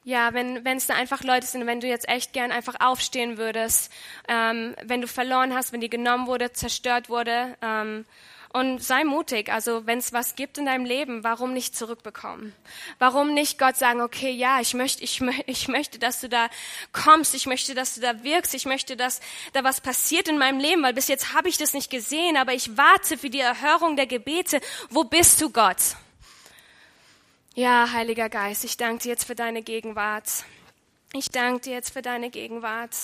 Ja, 0.04 0.34
wenn 0.34 0.66
es 0.66 0.88
da 0.88 0.96
einfach 0.96 1.24
Leute 1.24 1.46
sind, 1.46 1.68
wenn 1.68 1.80
du 1.80 1.88
jetzt 1.88 2.10
echt 2.10 2.34
gern 2.34 2.52
einfach 2.52 2.76
aufstehen 2.80 3.38
würdest, 3.38 3.92
ähm, 4.28 4.76
wenn 4.82 5.00
du 5.00 5.08
verloren 5.08 5.54
hast, 5.54 5.74
wenn 5.74 5.82
die 5.82 5.92
genommen 5.92 6.26
wurde, 6.26 6.52
zerstört 6.54 7.08
wurde, 7.08 7.56
ähm, 7.62 8.06
Und 8.54 8.84
sei 8.84 9.06
mutig, 9.06 9.50
also 9.50 9.86
wenn 9.86 10.00
es 10.00 10.12
was 10.12 10.36
gibt 10.36 10.58
in 10.58 10.66
deinem 10.66 10.84
Leben, 10.84 11.24
warum 11.24 11.54
nicht 11.54 11.74
zurückbekommen? 11.74 12.54
Warum 13.00 13.34
nicht 13.34 13.58
Gott 13.58 13.78
sagen, 13.78 14.02
okay, 14.02 14.32
ja, 14.32 14.60
ich 14.60 14.74
möchte, 14.74 15.02
ich, 15.04 15.22
ich 15.46 15.70
möchte, 15.70 16.00
dass 16.00 16.20
du 16.20 16.28
da 16.28 16.50
kommst, 16.92 17.34
ich 17.34 17.46
möchte, 17.46 17.74
dass 17.76 17.96
du 17.96 18.02
da 18.02 18.24
wirkst, 18.24 18.54
ich 18.54 18.66
möchte, 18.66 18.98
dass 18.98 19.22
da 19.54 19.64
was 19.64 19.80
passiert 19.80 20.28
in 20.28 20.38
meinem 20.38 20.60
Leben, 20.60 20.84
weil 20.84 20.94
bis 20.94 21.08
jetzt 21.08 21.34
habe 21.34 21.48
ich 21.48 21.58
das 21.58 21.74
nicht 21.74 21.90
gesehen, 21.90 22.36
aber 22.36 22.54
ich 22.54 22.76
warte 22.76 23.18
für 23.18 23.30
die 23.30 23.40
Erhörung 23.40 23.96
der 23.96 24.08
Gebete. 24.08 24.60
Wo 24.90 25.06
bist 25.06 25.40
du, 25.40 25.50
Gott? 25.50 25.96
Ja, 27.56 27.92
Heiliger 27.94 28.28
Geist, 28.28 28.66
ich 28.66 28.76
danke 28.76 29.04
dir 29.04 29.10
jetzt 29.10 29.24
für 29.24 29.36
deine 29.36 29.62
Gegenwart. 29.62 30.28
Ich 31.14 31.30
danke 31.30 31.62
dir 31.62 31.74
jetzt 31.74 31.94
für 31.94 32.02
deine 32.02 32.30
Gegenwart. 32.30 32.96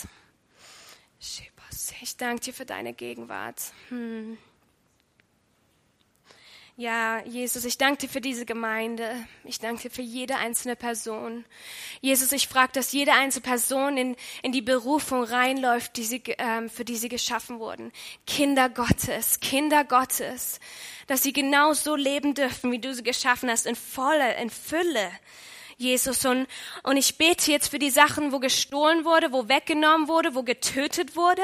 Ich 1.19 2.17
danke 2.17 2.41
dir 2.41 2.53
für 2.53 2.65
deine 2.65 2.93
Gegenwart. 2.93 3.61
Hm. 3.89 4.37
Ja, 6.79 7.23
Jesus, 7.25 7.65
ich 7.65 7.79
danke 7.79 8.01
dir 8.01 8.07
für 8.07 8.21
diese 8.21 8.45
Gemeinde. 8.45 9.09
Ich 9.43 9.59
danke 9.59 9.81
dir 9.81 9.89
für 9.89 10.03
jede 10.03 10.35
einzelne 10.35 10.75
Person. 10.75 11.43
Jesus, 12.01 12.31
ich 12.31 12.47
frage, 12.47 12.73
dass 12.73 12.91
jede 12.91 13.13
einzelne 13.13 13.41
Person 13.41 13.97
in, 13.97 14.15
in 14.43 14.51
die 14.51 14.61
Berufung 14.61 15.23
reinläuft, 15.23 15.97
die 15.97 16.03
sie, 16.03 16.21
ähm, 16.37 16.69
für 16.69 16.85
die 16.85 16.97
sie 16.97 17.09
geschaffen 17.09 17.57
wurden. 17.57 17.91
Kinder 18.27 18.69
Gottes, 18.69 19.39
Kinder 19.39 19.85
Gottes. 19.85 20.59
Dass 21.07 21.23
sie 21.23 21.33
genau 21.33 21.73
so 21.73 21.95
leben 21.95 22.35
dürfen, 22.35 22.71
wie 22.71 22.77
du 22.77 22.93
sie 22.93 23.01
geschaffen 23.01 23.49
hast, 23.49 23.65
in 23.65 23.75
Volle, 23.75 24.35
in 24.35 24.51
Fülle. 24.51 25.09
Jesus. 25.79 26.25
Und, 26.25 26.47
und 26.81 26.97
ich 26.97 27.19
bete 27.19 27.51
jetzt 27.51 27.69
für 27.69 27.77
die 27.77 27.91
Sachen, 27.91 28.31
wo 28.31 28.39
gestohlen 28.39 29.05
wurde, 29.05 29.31
wo 29.31 29.47
weggenommen 29.47 30.07
wurde, 30.07 30.33
wo 30.33 30.41
getötet 30.41 31.15
wurde. 31.15 31.43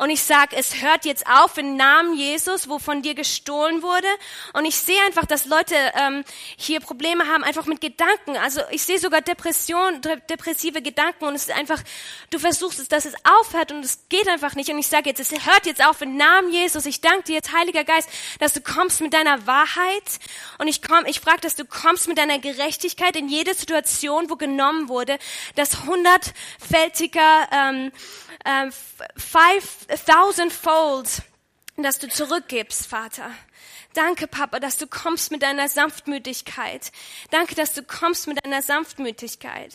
Und 0.00 0.10
ich 0.10 0.20
sage, 0.22 0.56
es 0.56 0.82
hört 0.82 1.04
jetzt 1.04 1.24
auf 1.28 1.56
im 1.58 1.76
Namen 1.76 2.16
Jesus, 2.16 2.68
wo 2.68 2.80
von 2.80 3.02
dir 3.02 3.14
gestohlen 3.14 3.82
wurde. 3.82 4.08
Und 4.52 4.64
ich 4.64 4.76
sehe 4.76 5.00
einfach, 5.06 5.26
dass 5.26 5.46
Leute 5.46 5.76
ähm, 5.94 6.24
hier 6.56 6.80
Probleme 6.80 7.28
haben, 7.28 7.44
einfach 7.44 7.66
mit 7.66 7.80
Gedanken. 7.80 8.36
Also 8.36 8.62
ich 8.72 8.82
sehe 8.82 8.98
sogar 8.98 9.20
Depression, 9.20 10.00
depressive 10.28 10.82
Gedanken. 10.82 11.26
Und 11.26 11.36
es 11.36 11.42
ist 11.42 11.56
einfach, 11.56 11.80
du 12.30 12.40
versuchst 12.40 12.80
es, 12.80 12.88
dass 12.88 13.04
es 13.04 13.14
aufhört 13.22 13.70
und 13.70 13.84
es 13.84 14.00
geht 14.08 14.28
einfach 14.28 14.56
nicht. 14.56 14.70
Und 14.70 14.78
ich 14.78 14.88
sage 14.88 15.08
jetzt, 15.08 15.20
es 15.20 15.30
hört 15.30 15.66
jetzt 15.66 15.86
auf 15.86 16.02
im 16.02 16.16
Namen 16.16 16.52
Jesus. 16.52 16.84
Ich 16.84 17.00
danke 17.00 17.22
dir 17.24 17.34
jetzt, 17.36 17.52
Heiliger 17.52 17.84
Geist, 17.84 18.08
dass 18.40 18.54
du 18.54 18.60
kommst 18.60 19.00
mit 19.00 19.14
deiner 19.14 19.46
Wahrheit. 19.46 20.18
Und 20.58 20.66
ich 20.66 20.82
komm, 20.82 21.06
ich 21.06 21.20
frage, 21.20 21.42
dass 21.42 21.54
du 21.54 21.64
kommst 21.64 22.08
mit 22.08 22.18
deiner 22.18 22.40
Gerechtigkeit 22.40 23.14
in 23.14 23.28
jedes 23.28 23.58
Situation, 23.58 23.67
wo 24.30 24.36
genommen 24.36 24.88
wurde, 24.88 25.18
das 25.54 25.84
hundertfältiger, 25.84 27.48
ähm, 27.52 27.92
ähm, 28.44 28.72
5000 29.16 30.52
fold, 30.52 31.22
dass 31.76 31.98
du 31.98 32.08
zurückgibst, 32.08 32.86
Vater. 32.86 33.30
Danke, 33.98 34.28
Papa, 34.28 34.60
dass 34.60 34.78
du 34.78 34.86
kommst 34.86 35.32
mit 35.32 35.42
deiner 35.42 35.68
Sanftmütigkeit. 35.68 36.92
Danke, 37.32 37.56
dass 37.56 37.74
du 37.74 37.82
kommst 37.82 38.28
mit 38.28 38.38
deiner 38.44 38.62
Sanftmütigkeit. 38.62 39.74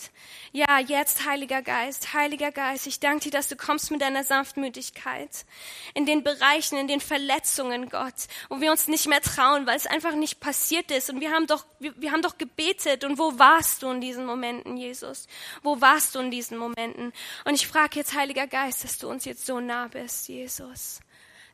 Ja, 0.54 0.80
jetzt, 0.80 1.26
Heiliger 1.26 1.62
Geist, 1.62 2.14
Heiliger 2.14 2.54
Geist, 2.54 2.88
ich 2.88 3.02
danke 3.02 3.26
dir, 3.26 3.32
dass 3.32 3.50
du 3.50 3.58
kommst 3.58 3.92
mit 3.92 4.02
deiner 4.02 4.24
Sanftmütigkeit. 4.24 5.44
In 5.94 6.06
den 6.06 6.24
Bereichen, 6.24 6.78
in 6.78 6.88
den 6.88 7.02
Verletzungen, 7.02 7.90
Gott, 7.90 8.14
wo 8.48 8.62
wir 8.62 8.72
uns 8.72 8.88
nicht 8.88 9.10
mehr 9.10 9.20
trauen, 9.20 9.68
weil 9.68 9.76
es 9.76 9.88
einfach 9.88 10.16
nicht 10.16 10.40
passiert 10.40 10.90
ist. 10.90 11.10
Und 11.10 11.20
wir 11.20 11.32
haben 11.32 11.46
doch, 11.46 11.66
wir, 11.80 11.94
wir 11.98 12.14
haben 12.14 12.22
doch 12.22 12.38
gebetet. 12.38 13.04
Und 13.04 13.20
wo 13.20 13.38
warst 13.38 13.84
du 13.84 13.92
in 13.92 14.00
diesen 14.00 14.26
Momenten, 14.26 14.78
Jesus? 14.78 15.28
Wo 15.64 15.82
warst 15.82 16.16
du 16.16 16.20
in 16.20 16.32
diesen 16.32 16.58
Momenten? 16.58 17.12
Und 17.44 17.56
ich 17.56 17.68
frage 17.68 18.00
jetzt, 18.00 18.14
Heiliger 18.14 18.48
Geist, 18.48 18.86
dass 18.86 18.98
du 18.98 19.10
uns 19.10 19.26
jetzt 19.26 19.46
so 19.46 19.60
nah 19.60 19.90
bist, 19.90 20.30
Jesus. 20.30 21.02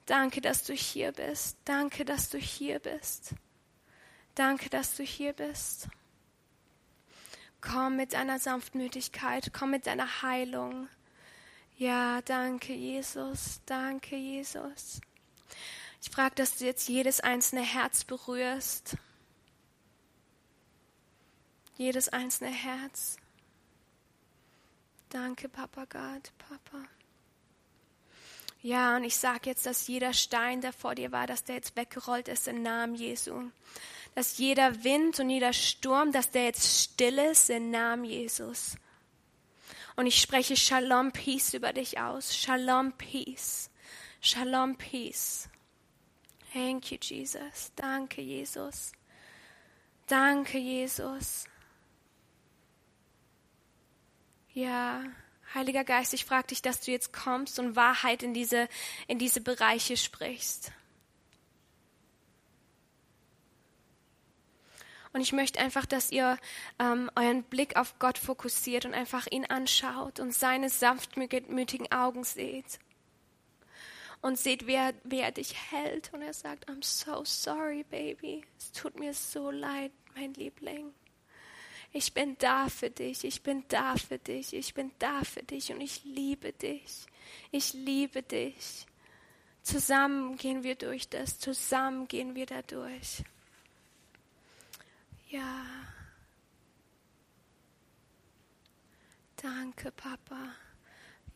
Danke, 0.10 0.42
dass 0.42 0.64
du 0.64 0.74
hier 0.74 1.12
bist. 1.12 1.56
Danke, 1.66 2.04
dass 2.04 2.30
du 2.30 2.40
hier 2.40 2.80
bist. 2.80 3.36
Danke, 4.34 4.68
dass 4.68 4.96
du 4.96 5.04
hier 5.04 5.34
bist. 5.34 5.88
Komm 7.62 7.96
mit 7.96 8.14
deiner 8.14 8.40
Sanftmütigkeit, 8.40 9.52
komm 9.54 9.70
mit 9.70 9.86
deiner 9.86 10.24
Heilung. 10.24 10.90
Ja, 11.78 12.24
danke, 12.24 12.74
Jesus. 12.74 13.62
Danke, 13.68 14.16
Jesus. 14.16 15.00
Ich 16.02 16.10
frage, 16.10 16.34
dass 16.34 16.58
du 16.58 16.66
jetzt 16.66 16.90
jedes 16.90 17.20
einzelne 17.20 17.62
Herz 17.62 18.04
berührst. 18.04 18.98
Jedes 21.78 22.10
einzelne 22.10 22.50
Herz. 22.50 23.18
Danke, 25.10 25.50
Papa 25.50 25.86
Gott, 25.86 26.32
Papa. 26.40 26.88
Ja, 28.62 28.98
und 28.98 29.06
ich 29.06 29.16
sage 29.16 29.50
jetzt, 29.50 29.66
dass 29.66 29.88
jeder 29.88 30.14
Stein, 30.14 30.60
der 30.60 30.74
vor 30.74 30.94
dir 30.96 31.12
war, 31.12 31.28
dass 31.28 31.46
der 31.46 31.56
jetzt 31.56 31.78
weggerollt 31.78 32.28
ist 32.28 32.48
im 32.48 32.62
Namen 32.62 32.96
Jesu. 32.96 33.50
Dass 34.16 34.38
jeder 34.38 34.84
Wind 34.84 35.20
und 35.20 35.30
jeder 35.30 35.54
Sturm, 35.54 36.12
dass 36.12 36.32
der 36.32 36.46
jetzt 36.46 36.84
still 36.84 37.20
ist 37.20 37.50
im 37.50 37.72
Namen 37.72 38.04
Jesus. 38.04 38.76
Und 39.96 40.08
ich 40.08 40.20
spreche 40.20 40.58
Shalom 40.58 41.12
Peace 41.12 41.54
über 41.54 41.72
dich 41.72 42.00
aus. 42.00 42.36
Shalom 42.36 42.92
Peace. 42.94 43.70
Shalom 44.20 44.76
Peace. 44.78 45.48
Thank 46.52 46.92
you, 46.92 46.98
Jesus. 47.00 47.72
Danke, 47.76 48.22
Jesus. 48.22 48.92
Danke, 50.08 50.58
Jesus. 50.58 51.46
Ja. 54.54 55.04
Heiliger 55.54 55.84
Geist, 55.84 56.14
ich 56.14 56.26
frage 56.26 56.48
dich, 56.48 56.62
dass 56.62 56.82
du 56.82 56.92
jetzt 56.92 57.12
kommst 57.12 57.58
und 57.60 57.76
Wahrheit 57.76 58.22
in 58.22 58.34
diese, 58.34 58.70
in 59.08 59.18
diese 59.18 59.42
Bereiche 59.42 59.98
sprichst. 59.98 60.72
Und 65.12 65.22
ich 65.22 65.34
möchte 65.34 65.60
einfach, 65.60 65.86
dass 65.88 66.12
ihr 66.12 66.38
ähm, 66.78 67.10
euren 67.16 67.44
Blick 67.44 67.78
auf 67.78 67.98
Gott 67.98 68.20
fokussiert 68.20 68.86
und 68.86 68.94
einfach 68.94 69.26
ihn 69.32 69.46
anschaut 69.46 70.20
und 70.20 70.34
seine 70.34 70.70
sanftmütigen 70.70 71.92
Augen 71.92 72.24
seht. 72.24 72.80
Und 74.22 74.38
seht, 74.38 74.68
wer, 74.68 74.94
wer 75.04 75.32
dich 75.32 75.56
hält. 75.72 76.14
Und 76.14 76.22
er 76.22 76.34
sagt, 76.34 76.70
I'm 76.70 76.84
so 76.84 77.24
sorry, 77.24 77.84
baby. 77.90 78.44
Es 78.58 78.72
tut 78.72 79.00
mir 79.00 79.14
so 79.14 79.50
leid, 79.50 79.92
mein 80.14 80.34
Liebling. 80.34 80.94
Ich 81.92 82.14
bin 82.14 82.38
da 82.38 82.70
für 82.70 82.90
dich, 82.90 83.24
ich 83.24 83.42
bin 83.42 83.64
da 83.68 83.96
für 83.96 84.20
dich, 84.20 84.54
ich 84.54 84.74
bin 84.74 84.92
da 85.00 85.24
für 85.24 85.42
dich 85.42 85.72
und 85.72 85.82
ich 85.82 86.04
liebe 86.04 86.54
dich. 86.54 87.08
Ich 87.52 87.74
liebe 87.74 88.22
dich. 88.22 88.86
Zusammen 89.64 90.38
gehen 90.38 90.64
wir 90.64 90.76
durch 90.76 91.10
das, 91.10 91.40
zusammen 91.40 92.08
gehen 92.08 92.36
wir 92.36 92.46
da 92.46 92.62
durch. 92.62 93.24
Ja. 95.30 95.66
Danke, 99.36 99.92
Papa. 99.92 100.54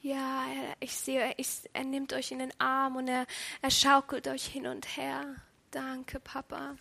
Ja, 0.02 0.46
ich 0.80 0.94
sehe, 0.96 1.34
ich, 1.38 1.62
er 1.72 1.86
nimmt 1.86 2.12
euch 2.14 2.32
in 2.32 2.40
den 2.40 2.60
Arm 2.60 2.98
und 2.98 3.08
er, 3.08 3.26
er 3.62 3.72
schaukelt 3.72 4.28
euch 4.28 4.46
hin 4.46 4.68
und 4.68 4.98
her. 4.98 5.36
Danke, 5.72 6.20
Papa. 6.20 6.76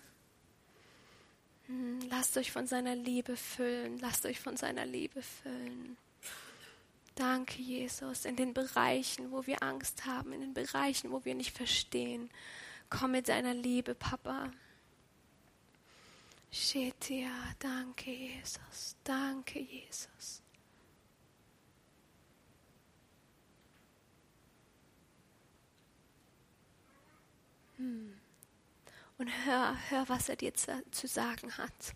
Hm, 1.67 2.01
lasst 2.11 2.37
euch 2.37 2.51
von 2.51 2.67
seiner 2.67 2.95
Liebe 2.95 3.37
füllen. 3.37 3.99
Lasst 3.99 4.27
euch 4.27 4.41
von 4.41 4.57
seiner 4.57 4.87
Liebe 4.87 5.23
füllen. 5.23 5.97
Danke, 7.15 7.61
Jesus, 7.61 8.25
in 8.25 8.37
den 8.37 8.55
Bereichen, 8.55 9.31
wo 9.33 9.47
wir 9.47 9.63
Angst 9.63 10.07
haben, 10.07 10.33
in 10.33 10.41
den 10.41 10.55
Bereichen, 10.55 11.11
wo 11.11 11.25
wir 11.25 11.35
nicht 11.35 11.55
verstehen. 11.57 12.31
Komm 12.89 13.13
mit 13.13 13.29
deiner 13.29 13.55
Liebe, 13.55 13.95
Papa. 13.95 14.51
Shetia, 16.51 17.31
danke, 17.59 18.11
Jesus. 18.11 18.97
Danke, 19.05 19.61
Jesus. 19.61 20.43
Hm 27.77 28.22
und 29.23 29.47
hör, 29.47 29.77
hör, 29.91 30.09
was 30.09 30.29
er 30.29 30.35
dir 30.35 30.53
zu, 30.53 30.83
zu 30.91 31.07
sagen 31.07 31.57
hat. 31.57 31.95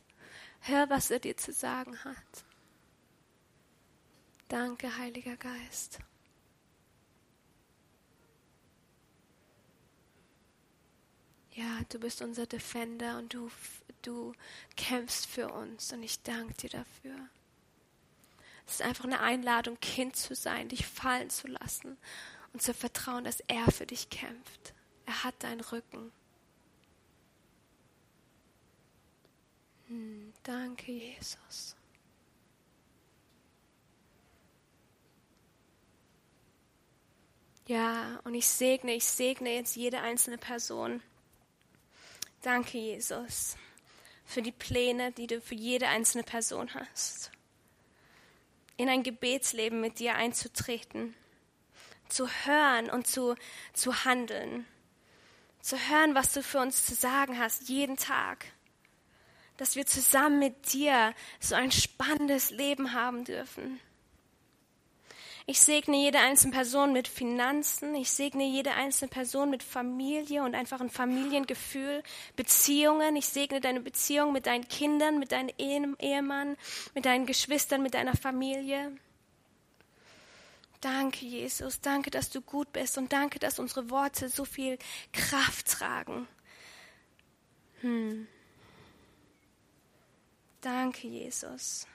Hör, 0.60 0.88
was 0.90 1.10
er 1.10 1.18
dir 1.18 1.36
zu 1.36 1.52
sagen 1.52 2.04
hat. 2.04 2.44
Danke, 4.46 4.96
Heiliger 4.96 5.36
Geist. 5.36 5.98
Ja, 11.50 11.80
du 11.88 11.98
bist 11.98 12.22
unser 12.22 12.46
Defender 12.46 13.18
und 13.18 13.34
du, 13.34 13.50
du 14.02 14.32
kämpfst 14.76 15.26
für 15.26 15.48
uns 15.48 15.92
und 15.92 16.04
ich 16.04 16.22
danke 16.22 16.54
dir 16.54 16.70
dafür. 16.70 17.16
Es 18.68 18.74
ist 18.74 18.82
einfach 18.82 19.04
eine 19.04 19.18
Einladung, 19.18 19.80
Kind 19.80 20.14
zu 20.14 20.36
sein, 20.36 20.68
dich 20.68 20.86
fallen 20.86 21.30
zu 21.30 21.48
lassen 21.48 21.96
und 22.52 22.62
zu 22.62 22.72
vertrauen, 22.72 23.24
dass 23.24 23.40
er 23.48 23.68
für 23.72 23.86
dich 23.86 24.10
kämpft. 24.10 24.74
Er 25.06 25.24
hat 25.24 25.42
deinen 25.42 25.60
Rücken. 25.60 26.12
Danke, 30.42 30.92
Jesus. 30.92 31.76
Ja, 37.66 38.20
und 38.24 38.34
ich 38.34 38.46
segne, 38.46 38.94
ich 38.94 39.04
segne 39.04 39.54
jetzt 39.54 39.74
jede 39.74 40.00
einzelne 40.00 40.38
Person. 40.38 41.02
Danke, 42.42 42.78
Jesus, 42.78 43.56
für 44.24 44.40
die 44.40 44.52
Pläne, 44.52 45.10
die 45.10 45.26
du 45.26 45.40
für 45.40 45.56
jede 45.56 45.88
einzelne 45.88 46.22
Person 46.22 46.72
hast. 46.74 47.32
In 48.76 48.88
ein 48.88 49.02
Gebetsleben 49.02 49.80
mit 49.80 49.98
dir 49.98 50.14
einzutreten, 50.14 51.16
zu 52.08 52.28
hören 52.28 52.88
und 52.88 53.08
zu, 53.08 53.34
zu 53.72 54.04
handeln, 54.04 54.64
zu 55.60 55.76
hören, 55.76 56.14
was 56.14 56.32
du 56.32 56.42
für 56.42 56.60
uns 56.60 56.86
zu 56.86 56.94
sagen 56.94 57.36
hast, 57.36 57.68
jeden 57.68 57.96
Tag. 57.96 58.46
Dass 59.56 59.76
wir 59.76 59.86
zusammen 59.86 60.38
mit 60.38 60.72
dir 60.72 61.14
so 61.40 61.54
ein 61.54 61.72
spannendes 61.72 62.50
Leben 62.50 62.92
haben 62.92 63.24
dürfen. 63.24 63.80
Ich 65.48 65.60
segne 65.60 65.96
jede 65.96 66.18
einzelne 66.18 66.52
Person 66.52 66.92
mit 66.92 67.06
Finanzen. 67.06 67.94
Ich 67.94 68.10
segne 68.10 68.44
jede 68.44 68.72
einzelne 68.72 69.08
Person 69.08 69.48
mit 69.48 69.62
Familie 69.62 70.42
und 70.42 70.56
einfach 70.56 70.80
ein 70.80 70.90
Familiengefühl, 70.90 72.02
Beziehungen. 72.34 73.14
Ich 73.14 73.28
segne 73.28 73.60
deine 73.60 73.80
Beziehung 73.80 74.32
mit 74.32 74.46
deinen 74.46 74.66
Kindern, 74.66 75.20
mit 75.20 75.30
deinem 75.30 75.96
Ehemann, 76.00 76.56
mit 76.96 77.04
deinen 77.04 77.26
Geschwistern, 77.26 77.80
mit 77.80 77.94
deiner 77.94 78.16
Familie. 78.16 78.90
Danke, 80.80 81.24
Jesus. 81.24 81.80
Danke, 81.80 82.10
dass 82.10 82.28
du 82.28 82.40
gut 82.40 82.72
bist 82.72 82.98
und 82.98 83.12
danke, 83.12 83.38
dass 83.38 83.60
unsere 83.60 83.88
Worte 83.88 84.28
so 84.28 84.44
viel 84.44 84.78
Kraft 85.12 85.68
tragen. 85.68 86.26
Hm. 87.82 88.26
Danke, 90.60 91.06
Jesus. 91.06 91.86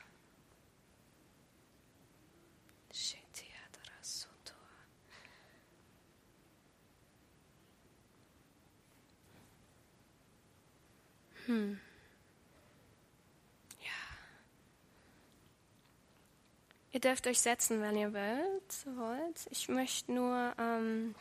Hm. 11.51 11.79
Ja. 13.81 13.91
Ihr 16.91 16.99
dürft 17.01 17.27
euch 17.27 17.41
setzen, 17.41 17.81
wenn 17.81 17.97
ihr 17.97 18.13
wollt. 18.13 18.97
wollt. 18.97 19.47
Ich 19.49 19.67
möchte 19.67 20.13
nur. 20.13 20.53
Ähm, 20.57 21.13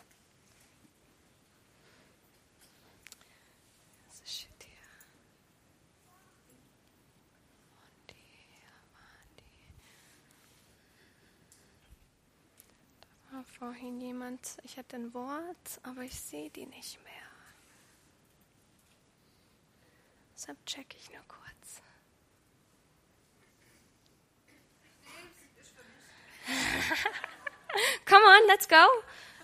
vorhin 13.44 14.00
jemand, 14.00 14.56
ich 14.62 14.76
hatte 14.76 14.96
ein 14.96 15.12
Wort, 15.14 15.80
aber 15.82 16.02
ich 16.02 16.20
sehe 16.20 16.50
die 16.50 16.66
nicht 16.66 17.02
mehr. 17.04 17.12
Deshalb 20.34 20.64
checke 20.64 20.96
ich 20.98 21.10
nur 21.10 21.22
kurz. 21.28 21.82
Come 28.06 28.24
on, 28.24 28.46
let's 28.48 28.68
go. 28.68 28.76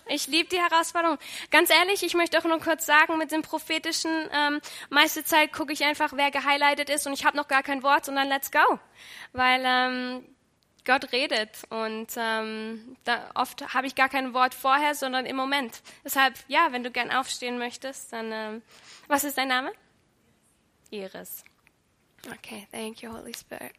Ich 0.09 0.27
liebe 0.27 0.49
die 0.49 0.59
Herausforderung. 0.59 1.17
Ganz 1.51 1.69
ehrlich, 1.69 2.03
ich 2.03 2.13
möchte 2.13 2.39
auch 2.39 2.45
nur 2.45 2.59
kurz 2.59 2.85
sagen, 2.85 3.17
mit 3.17 3.31
dem 3.31 3.41
prophetischen, 3.41 4.29
ähm, 4.31 4.61
meiste 4.89 5.23
Zeit 5.23 5.51
gucke 5.51 5.73
ich 5.73 5.83
einfach, 5.83 6.13
wer 6.13 6.31
gehighlightet 6.31 6.89
ist 6.89 7.05
und 7.07 7.13
ich 7.13 7.25
habe 7.25 7.37
noch 7.37 7.47
gar 7.47 7.63
kein 7.63 7.83
Wort, 7.83 8.05
sondern 8.05 8.27
let's 8.29 8.51
go. 8.51 8.79
Weil 9.33 9.63
ähm, 9.65 10.36
Gott 10.87 11.11
redet 11.11 11.63
und 11.69 12.07
ähm, 12.15 12.97
oft 13.35 13.73
habe 13.73 13.85
ich 13.85 13.93
gar 13.93 14.09
kein 14.09 14.33
Wort 14.33 14.55
vorher, 14.55 14.95
sondern 14.95 15.25
im 15.25 15.35
Moment. 15.35 15.81
Deshalb, 16.05 16.33
ja, 16.47 16.69
wenn 16.71 16.83
du 16.83 16.89
gern 16.89 17.11
aufstehen 17.11 17.57
möchtest, 17.59 18.13
dann, 18.13 18.31
ähm, 18.31 18.61
was 19.07 19.25
ist 19.25 19.37
dein 19.37 19.49
Name? 19.49 19.71
Iris. 20.89 21.43
Okay, 22.33 22.67
thank 22.71 23.01
you, 23.01 23.11
Holy 23.11 23.33
Spirit. 23.35 23.73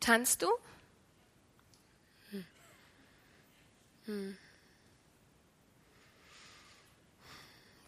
Tanzt 0.00 0.42
du? 0.42 0.48
Hm. 2.30 2.44
Hm. 4.06 4.36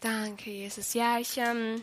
Danke, 0.01 0.51
Jesus. 0.51 0.95
Ja, 0.95 1.19
ich 1.19 1.37
ähm, 1.39 1.83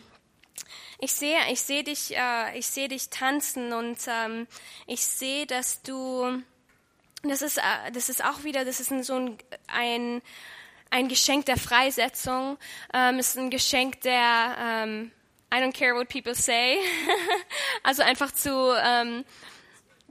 ich 0.98 1.12
sehe, 1.12 1.38
ich 1.50 1.60
sehe 1.60 1.84
dich, 1.84 2.16
äh, 2.16 2.58
ich 2.58 2.66
sehe 2.66 2.88
dich 2.88 3.10
tanzen 3.10 3.72
und 3.72 3.98
ähm, 4.06 4.46
ich 4.86 5.04
sehe, 5.04 5.46
dass 5.46 5.82
du, 5.82 6.42
das 7.22 7.42
ist, 7.42 7.58
äh, 7.58 7.92
das 7.92 8.08
ist 8.08 8.24
auch 8.24 8.44
wieder, 8.44 8.64
das 8.64 8.80
ist 8.80 8.90
ein, 8.90 9.02
so 9.02 9.16
ein, 9.16 9.38
ein, 9.66 10.22
ein 10.90 11.08
Geschenk 11.08 11.46
der 11.46 11.56
Freisetzung. 11.56 12.56
Ähm, 12.92 13.18
ist 13.18 13.36
ein 13.36 13.50
Geschenk 13.50 14.00
der, 14.02 14.56
ähm, 14.58 15.10
I 15.52 15.58
don't 15.58 15.76
care 15.76 15.94
what 15.94 16.08
people 16.08 16.34
say. 16.34 16.78
also 17.82 18.02
einfach 18.02 18.32
zu, 18.32 18.72
ähm, 18.82 19.24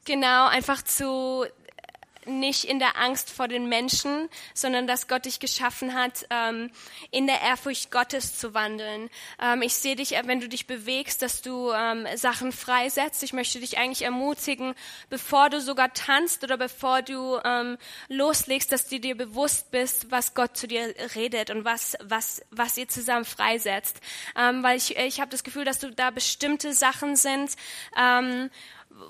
genau, 0.05 0.47
einfach 0.47 0.83
zu 0.83 1.45
nicht 2.25 2.65
in 2.65 2.79
der 2.79 2.97
Angst 2.97 3.29
vor 3.29 3.47
den 3.47 3.67
Menschen, 3.67 4.29
sondern 4.53 4.87
dass 4.87 5.07
Gott 5.07 5.25
dich 5.25 5.39
geschaffen 5.39 5.93
hat, 5.93 6.25
ähm, 6.29 6.71
in 7.11 7.27
der 7.27 7.41
Ehrfurcht 7.41 7.91
Gottes 7.91 8.37
zu 8.37 8.53
wandeln. 8.53 9.09
Ähm, 9.41 9.61
ich 9.61 9.75
sehe 9.75 9.95
dich, 9.95 10.11
wenn 10.25 10.39
du 10.39 10.49
dich 10.49 10.67
bewegst, 10.67 11.21
dass 11.21 11.41
du 11.41 11.71
ähm, 11.71 12.07
Sachen 12.15 12.51
freisetzt. 12.51 13.23
Ich 13.23 13.33
möchte 13.33 13.59
dich 13.59 13.77
eigentlich 13.77 14.03
ermutigen, 14.03 14.73
bevor 15.09 15.49
du 15.49 15.61
sogar 15.61 15.93
tanzt 15.93 16.43
oder 16.43 16.57
bevor 16.57 17.01
du 17.01 17.39
ähm, 17.43 17.77
loslegst, 18.07 18.71
dass 18.71 18.87
du 18.87 18.99
dir 18.99 19.15
bewusst 19.15 19.71
bist, 19.71 20.11
was 20.11 20.33
Gott 20.33 20.57
zu 20.57 20.67
dir 20.67 20.93
redet 21.15 21.49
und 21.49 21.65
was, 21.65 21.97
was, 22.03 22.41
was 22.51 22.77
ihr 22.77 22.87
zusammen 22.87 23.25
freisetzt. 23.25 23.99
Ähm, 24.37 24.63
weil 24.63 24.77
ich, 24.77 24.97
ich 24.97 25.19
habe 25.19 25.31
das 25.31 25.43
Gefühl, 25.43 25.65
dass 25.65 25.79
du 25.79 25.91
da 25.91 26.11
bestimmte 26.11 26.73
Sachen 26.73 27.15
sind, 27.15 27.55
ähm, 27.97 28.49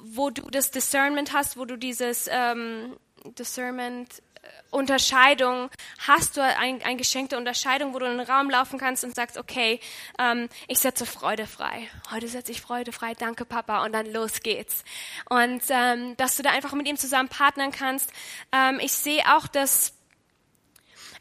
wo 0.01 0.29
du 0.29 0.43
das 0.49 0.71
Discernment 0.71 1.33
hast, 1.33 1.57
wo 1.57 1.65
du 1.65 1.77
dieses 1.77 2.29
ähm, 2.31 2.95
Discernment 3.23 4.21
äh, 4.41 4.47
Unterscheidung, 4.71 5.69
hast 5.99 6.37
du 6.37 6.43
ein, 6.43 6.81
ein 6.83 6.97
Geschenk 6.97 7.29
der 7.29 7.37
Unterscheidung, 7.37 7.93
wo 7.93 7.99
du 7.99 8.05
in 8.05 8.17
den 8.17 8.27
Raum 8.27 8.49
laufen 8.49 8.79
kannst 8.79 9.03
und 9.03 9.15
sagst, 9.15 9.37
okay, 9.37 9.79
ähm, 10.19 10.49
ich 10.67 10.79
setze 10.79 11.05
Freude 11.05 11.47
frei. 11.47 11.87
Heute 12.11 12.27
setze 12.27 12.51
ich 12.51 12.61
Freude 12.61 12.91
frei, 12.91 13.13
danke 13.13 13.45
Papa, 13.45 13.85
und 13.85 13.93
dann 13.93 14.11
los 14.11 14.41
geht's. 14.41 14.83
Und 15.29 15.61
ähm, 15.69 16.17
dass 16.17 16.37
du 16.37 16.43
da 16.43 16.51
einfach 16.51 16.73
mit 16.73 16.87
ihm 16.87 16.97
zusammen 16.97 17.29
partnern 17.29 17.71
kannst. 17.71 18.11
Ähm, 18.51 18.79
ich 18.81 18.93
sehe 18.93 19.23
auch, 19.35 19.47
dass 19.47 19.93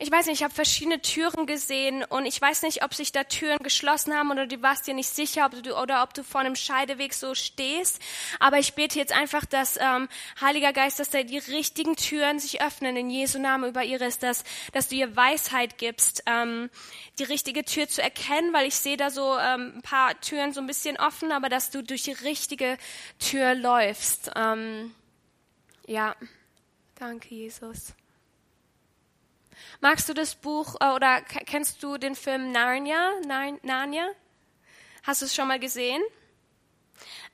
ich 0.03 0.11
weiß 0.11 0.27
nicht, 0.27 0.41
ich 0.41 0.43
habe 0.43 0.53
verschiedene 0.53 1.01
Türen 1.01 1.47
gesehen 1.47 2.03
und 2.03 2.27
ich 2.27 2.41
weiß 2.41 2.63
nicht, 2.63 2.85
ob 2.85 2.93
sich 2.93 3.13
da 3.13 3.23
Türen 3.23 3.59
geschlossen 3.59 4.13
haben 4.13 4.33
oder 4.33 4.49
du 4.49 4.61
warst 4.61 4.89
dir 4.89 4.95
nicht 4.95 5.09
sicher, 5.09 5.47
ob 5.47 5.63
du 5.63 5.81
oder 5.81 6.03
ob 6.03 6.13
du 6.13 6.25
vor 6.25 6.41
einem 6.41 6.57
Scheideweg 6.57 7.15
so 7.15 7.37
stehst. 7.37 8.01
Aber 8.41 8.59
ich 8.59 8.75
bete 8.75 8.99
jetzt 8.99 9.13
einfach, 9.13 9.45
dass 9.45 9.79
ähm, 9.81 10.09
Heiliger 10.41 10.73
Geist, 10.73 10.99
dass 10.99 11.11
da 11.11 11.23
die 11.23 11.39
richtigen 11.39 11.95
Türen 11.95 12.41
sich 12.41 12.61
öffnen 12.61 12.97
in 12.97 13.11
Jesu 13.11 13.39
Namen 13.39 13.71
über 13.71 13.85
Iris, 13.85 14.19
dass, 14.19 14.43
dass 14.73 14.89
du 14.89 14.97
ihr 14.97 15.15
Weisheit 15.15 15.79
gibst, 15.79 16.25
ähm, 16.27 16.69
die 17.21 17.25
richtige 17.25 17.65
Tür 17.65 17.87
zu 17.87 18.03
erkennen, 18.03 18.53
weil 18.53 18.67
ich 18.67 18.75
sehe 18.75 18.97
da 18.97 19.09
so 19.09 19.39
ähm, 19.39 19.75
ein 19.77 19.83
paar 19.83 20.21
Türen 20.21 20.53
so 20.53 20.61
ein 20.61 20.67
bisschen 20.67 20.99
offen, 20.99 21.31
aber 21.31 21.49
dass 21.49 21.71
du 21.71 21.81
durch 21.81 22.03
die 22.03 22.13
richtige 22.13 22.77
Tür 23.21 23.55
läufst. 23.55 24.33
Ähm, 24.35 24.93
ja, 25.87 26.17
danke 26.97 27.33
Jesus. 27.33 27.95
Magst 29.83 30.09
du 30.09 30.15
das 30.15 30.37
Buch 30.37 30.77
äh, 30.81 30.91
oder 30.91 31.21
kennst 31.23 31.83
du 31.83 31.99
den 31.99 32.15
Film 32.15 32.53
Narnia? 32.53 33.11
Narnia? 33.27 34.09
Hast 35.03 35.23
du 35.23 35.27
es 35.27 35.35
schon 35.35 35.49
mal 35.49 35.59
gesehen? 35.59 36.01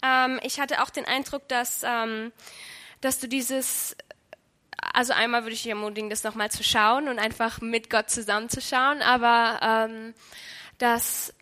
Ähm, 0.02 0.40
ich 0.42 0.58
hatte 0.58 0.82
auch 0.82 0.88
den 0.88 1.04
Eindruck, 1.04 1.46
dass, 1.48 1.82
ähm, 1.84 2.32
dass 3.02 3.20
du 3.20 3.28
dieses, 3.28 3.94
also 4.94 5.12
einmal 5.12 5.42
würde 5.42 5.52
ich 5.52 5.62
dich 5.62 5.68
ermutigen, 5.68 6.08
das 6.08 6.24
nochmal 6.24 6.50
zu 6.50 6.64
schauen 6.64 7.08
und 7.08 7.18
einfach 7.18 7.60
mit 7.60 7.90
Gott 7.90 8.08
zusammenzuschauen, 8.08 9.02
aber 9.02 9.60
ähm, 9.90 10.14
dass, 10.78 11.34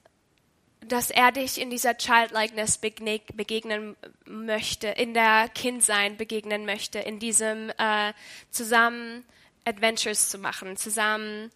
dass 0.80 1.12
er 1.12 1.30
dich 1.30 1.60
in 1.60 1.70
dieser 1.70 1.96
Childlikeness 1.96 2.78
begegnen 2.78 3.94
möchte, 4.24 4.88
in 4.88 5.14
der 5.14 5.48
Kindsein 5.50 6.16
begegnen 6.16 6.66
möchte, 6.66 6.98
in 6.98 7.20
diesem 7.20 7.70
äh, 7.78 8.12
zusammen 8.50 9.24
Adventures 9.66 10.28
zu 10.28 10.38
machen, 10.38 10.76
zusammen 10.76 11.50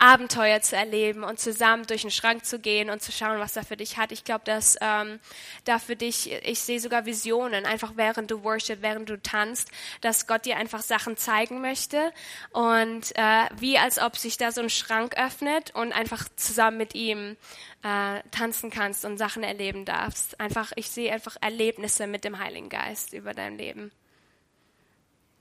Abenteuer 0.00 0.62
zu 0.62 0.76
erleben 0.76 1.24
und 1.24 1.38
zusammen 1.38 1.86
durch 1.86 2.00
den 2.02 2.10
Schrank 2.10 2.46
zu 2.46 2.58
gehen 2.58 2.88
und 2.88 3.02
zu 3.02 3.12
schauen, 3.12 3.38
was 3.38 3.54
er 3.56 3.64
für 3.64 3.76
dich 3.76 3.98
hat. 3.98 4.12
Ich 4.12 4.24
glaube, 4.24 4.44
dass 4.46 4.76
ähm, 4.80 5.20
da 5.64 5.78
für 5.78 5.94
dich, 5.94 6.32
ich 6.32 6.60
sehe 6.60 6.80
sogar 6.80 7.04
Visionen, 7.04 7.66
einfach 7.66 7.92
während 7.96 8.30
du 8.30 8.42
worship, 8.42 8.80
während 8.80 9.10
du 9.10 9.20
tanzt, 9.20 9.70
dass 10.00 10.26
Gott 10.26 10.46
dir 10.46 10.56
einfach 10.56 10.80
Sachen 10.80 11.18
zeigen 11.18 11.60
möchte 11.60 12.12
und 12.52 13.14
äh, 13.14 13.48
wie 13.58 13.76
als 13.76 13.98
ob 13.98 14.16
sich 14.16 14.38
da 14.38 14.52
so 14.52 14.62
ein 14.62 14.70
Schrank 14.70 15.18
öffnet 15.18 15.74
und 15.74 15.92
einfach 15.92 16.26
zusammen 16.34 16.78
mit 16.78 16.94
ihm 16.94 17.36
äh, 17.82 18.22
tanzen 18.30 18.70
kannst 18.70 19.04
und 19.04 19.18
Sachen 19.18 19.42
erleben 19.42 19.84
darfst. 19.84 20.40
Einfach, 20.40 20.72
ich 20.76 20.88
sehe 20.88 21.12
einfach 21.12 21.36
Erlebnisse 21.42 22.06
mit 22.06 22.24
dem 22.24 22.38
Heiligen 22.38 22.70
Geist 22.70 23.12
über 23.12 23.34
dein 23.34 23.58
Leben. 23.58 23.92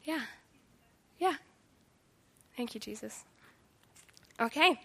Ja, 0.03 0.17
ja. 1.17 1.31
Thank 2.59 2.75
you, 2.75 2.81
Jesus. 2.83 3.23
Okay. 4.37 4.77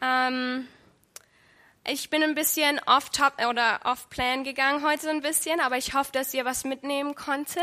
Ähm, 0.00 0.66
ich 1.86 2.08
bin 2.08 2.22
ein 2.22 2.34
bisschen 2.34 2.80
off-top 2.86 3.34
oder 3.46 3.80
off-plan 3.84 4.42
gegangen 4.42 4.82
heute 4.82 5.10
ein 5.10 5.20
bisschen, 5.20 5.60
aber 5.60 5.76
ich 5.76 5.92
hoffe, 5.92 6.12
dass 6.12 6.32
ihr 6.32 6.46
was 6.46 6.64
mitnehmen 6.64 7.14
konntet, 7.14 7.62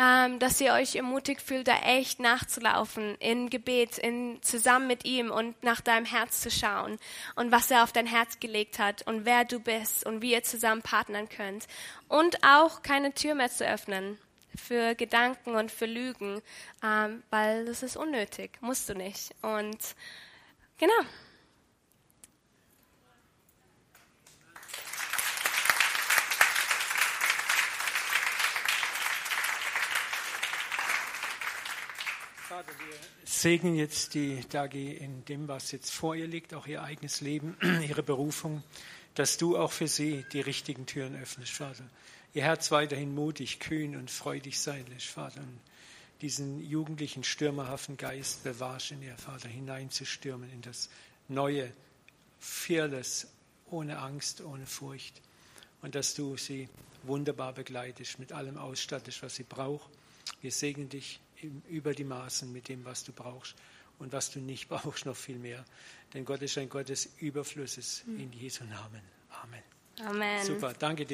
ähm, 0.00 0.40
dass 0.40 0.60
ihr 0.60 0.72
euch 0.72 0.96
ermutigt 0.96 1.42
fühlt, 1.42 1.68
da 1.68 1.76
echt 1.76 2.18
nachzulaufen 2.18 3.14
in 3.20 3.50
Gebet, 3.50 3.98
in, 3.98 4.42
zusammen 4.42 4.88
mit 4.88 5.04
ihm 5.04 5.30
und 5.30 5.62
nach 5.62 5.80
deinem 5.80 6.04
Herz 6.04 6.40
zu 6.40 6.50
schauen 6.50 6.98
und 7.36 7.52
was 7.52 7.70
er 7.70 7.84
auf 7.84 7.92
dein 7.92 8.06
Herz 8.06 8.40
gelegt 8.40 8.80
hat 8.80 9.06
und 9.06 9.24
wer 9.24 9.44
du 9.44 9.60
bist 9.60 10.04
und 10.04 10.22
wie 10.22 10.32
ihr 10.32 10.42
zusammen 10.42 10.82
partnern 10.82 11.28
könnt 11.28 11.68
und 12.08 12.42
auch 12.42 12.82
keine 12.82 13.14
Tür 13.14 13.36
mehr 13.36 13.48
zu 13.48 13.64
öffnen 13.64 14.18
für 14.56 14.94
Gedanken 14.94 15.54
und 15.54 15.70
für 15.70 15.86
Lügen, 15.86 16.42
ähm, 16.82 17.22
weil 17.30 17.66
das 17.66 17.82
ist 17.82 17.96
unnötig, 17.96 18.58
musst 18.60 18.88
du 18.88 18.94
nicht. 18.94 19.34
Und 19.42 19.78
genau. 20.78 21.06
Wir 32.48 32.96
segnen 33.24 33.74
jetzt 33.74 34.14
die 34.14 34.40
Dagi 34.48 34.92
in 34.92 35.24
dem, 35.26 35.46
was 35.46 35.72
jetzt 35.72 35.92
vor 35.92 36.14
ihr 36.14 36.26
liegt, 36.26 36.54
auch 36.54 36.66
ihr 36.66 36.82
eigenes 36.82 37.20
Leben, 37.20 37.56
ihre 37.86 38.02
Berufung, 38.02 38.62
dass 39.14 39.36
du 39.36 39.58
auch 39.58 39.72
für 39.72 39.88
sie 39.88 40.24
die 40.32 40.40
richtigen 40.40 40.86
Türen 40.86 41.20
öffnest, 41.20 41.52
Vater. 41.52 41.84
Ihr 42.36 42.42
Herz 42.42 42.70
weiterhin 42.70 43.14
mutig, 43.14 43.60
kühn 43.60 43.96
und 43.96 44.10
freudig 44.10 44.60
sein 44.60 44.84
lässt, 44.88 45.06
Vater. 45.06 45.40
Und 45.40 45.58
diesen 46.20 46.62
jugendlichen, 46.62 47.24
stürmerhaften 47.24 47.96
Geist 47.96 48.44
bewahrst 48.44 48.90
in 48.90 49.00
ihr, 49.00 49.16
Vater, 49.16 49.48
hineinzustürmen 49.48 50.52
in 50.52 50.60
das 50.60 50.90
Neue, 51.28 51.72
fearless, 52.38 53.28
ohne 53.70 54.00
Angst, 54.00 54.42
ohne 54.42 54.66
Furcht. 54.66 55.22
Und 55.80 55.94
dass 55.94 56.12
du 56.12 56.36
sie 56.36 56.68
wunderbar 57.04 57.54
begleitest, 57.54 58.18
mit 58.18 58.32
allem 58.32 58.58
ausstattest, 58.58 59.22
was 59.22 59.36
sie 59.36 59.44
braucht. 59.44 59.88
Wir 60.42 60.52
segnen 60.52 60.90
dich 60.90 61.20
über 61.70 61.94
die 61.94 62.04
Maßen 62.04 62.52
mit 62.52 62.68
dem, 62.68 62.84
was 62.84 63.02
du 63.02 63.12
brauchst 63.12 63.54
und 63.98 64.12
was 64.12 64.30
du 64.30 64.40
nicht 64.40 64.68
brauchst, 64.68 65.06
noch 65.06 65.16
viel 65.16 65.38
mehr. 65.38 65.64
Denn 66.12 66.26
Gott 66.26 66.42
ist 66.42 66.58
ein 66.58 66.68
Gott 66.68 66.90
des 66.90 67.08
Überflusses 67.18 68.04
in 68.06 68.30
Jesu 68.34 68.64
Namen. 68.64 69.00
Amen. 69.42 69.62
Amen. 70.04 70.44
Super, 70.44 70.74
danke 70.74 70.96
dir. 70.96 71.04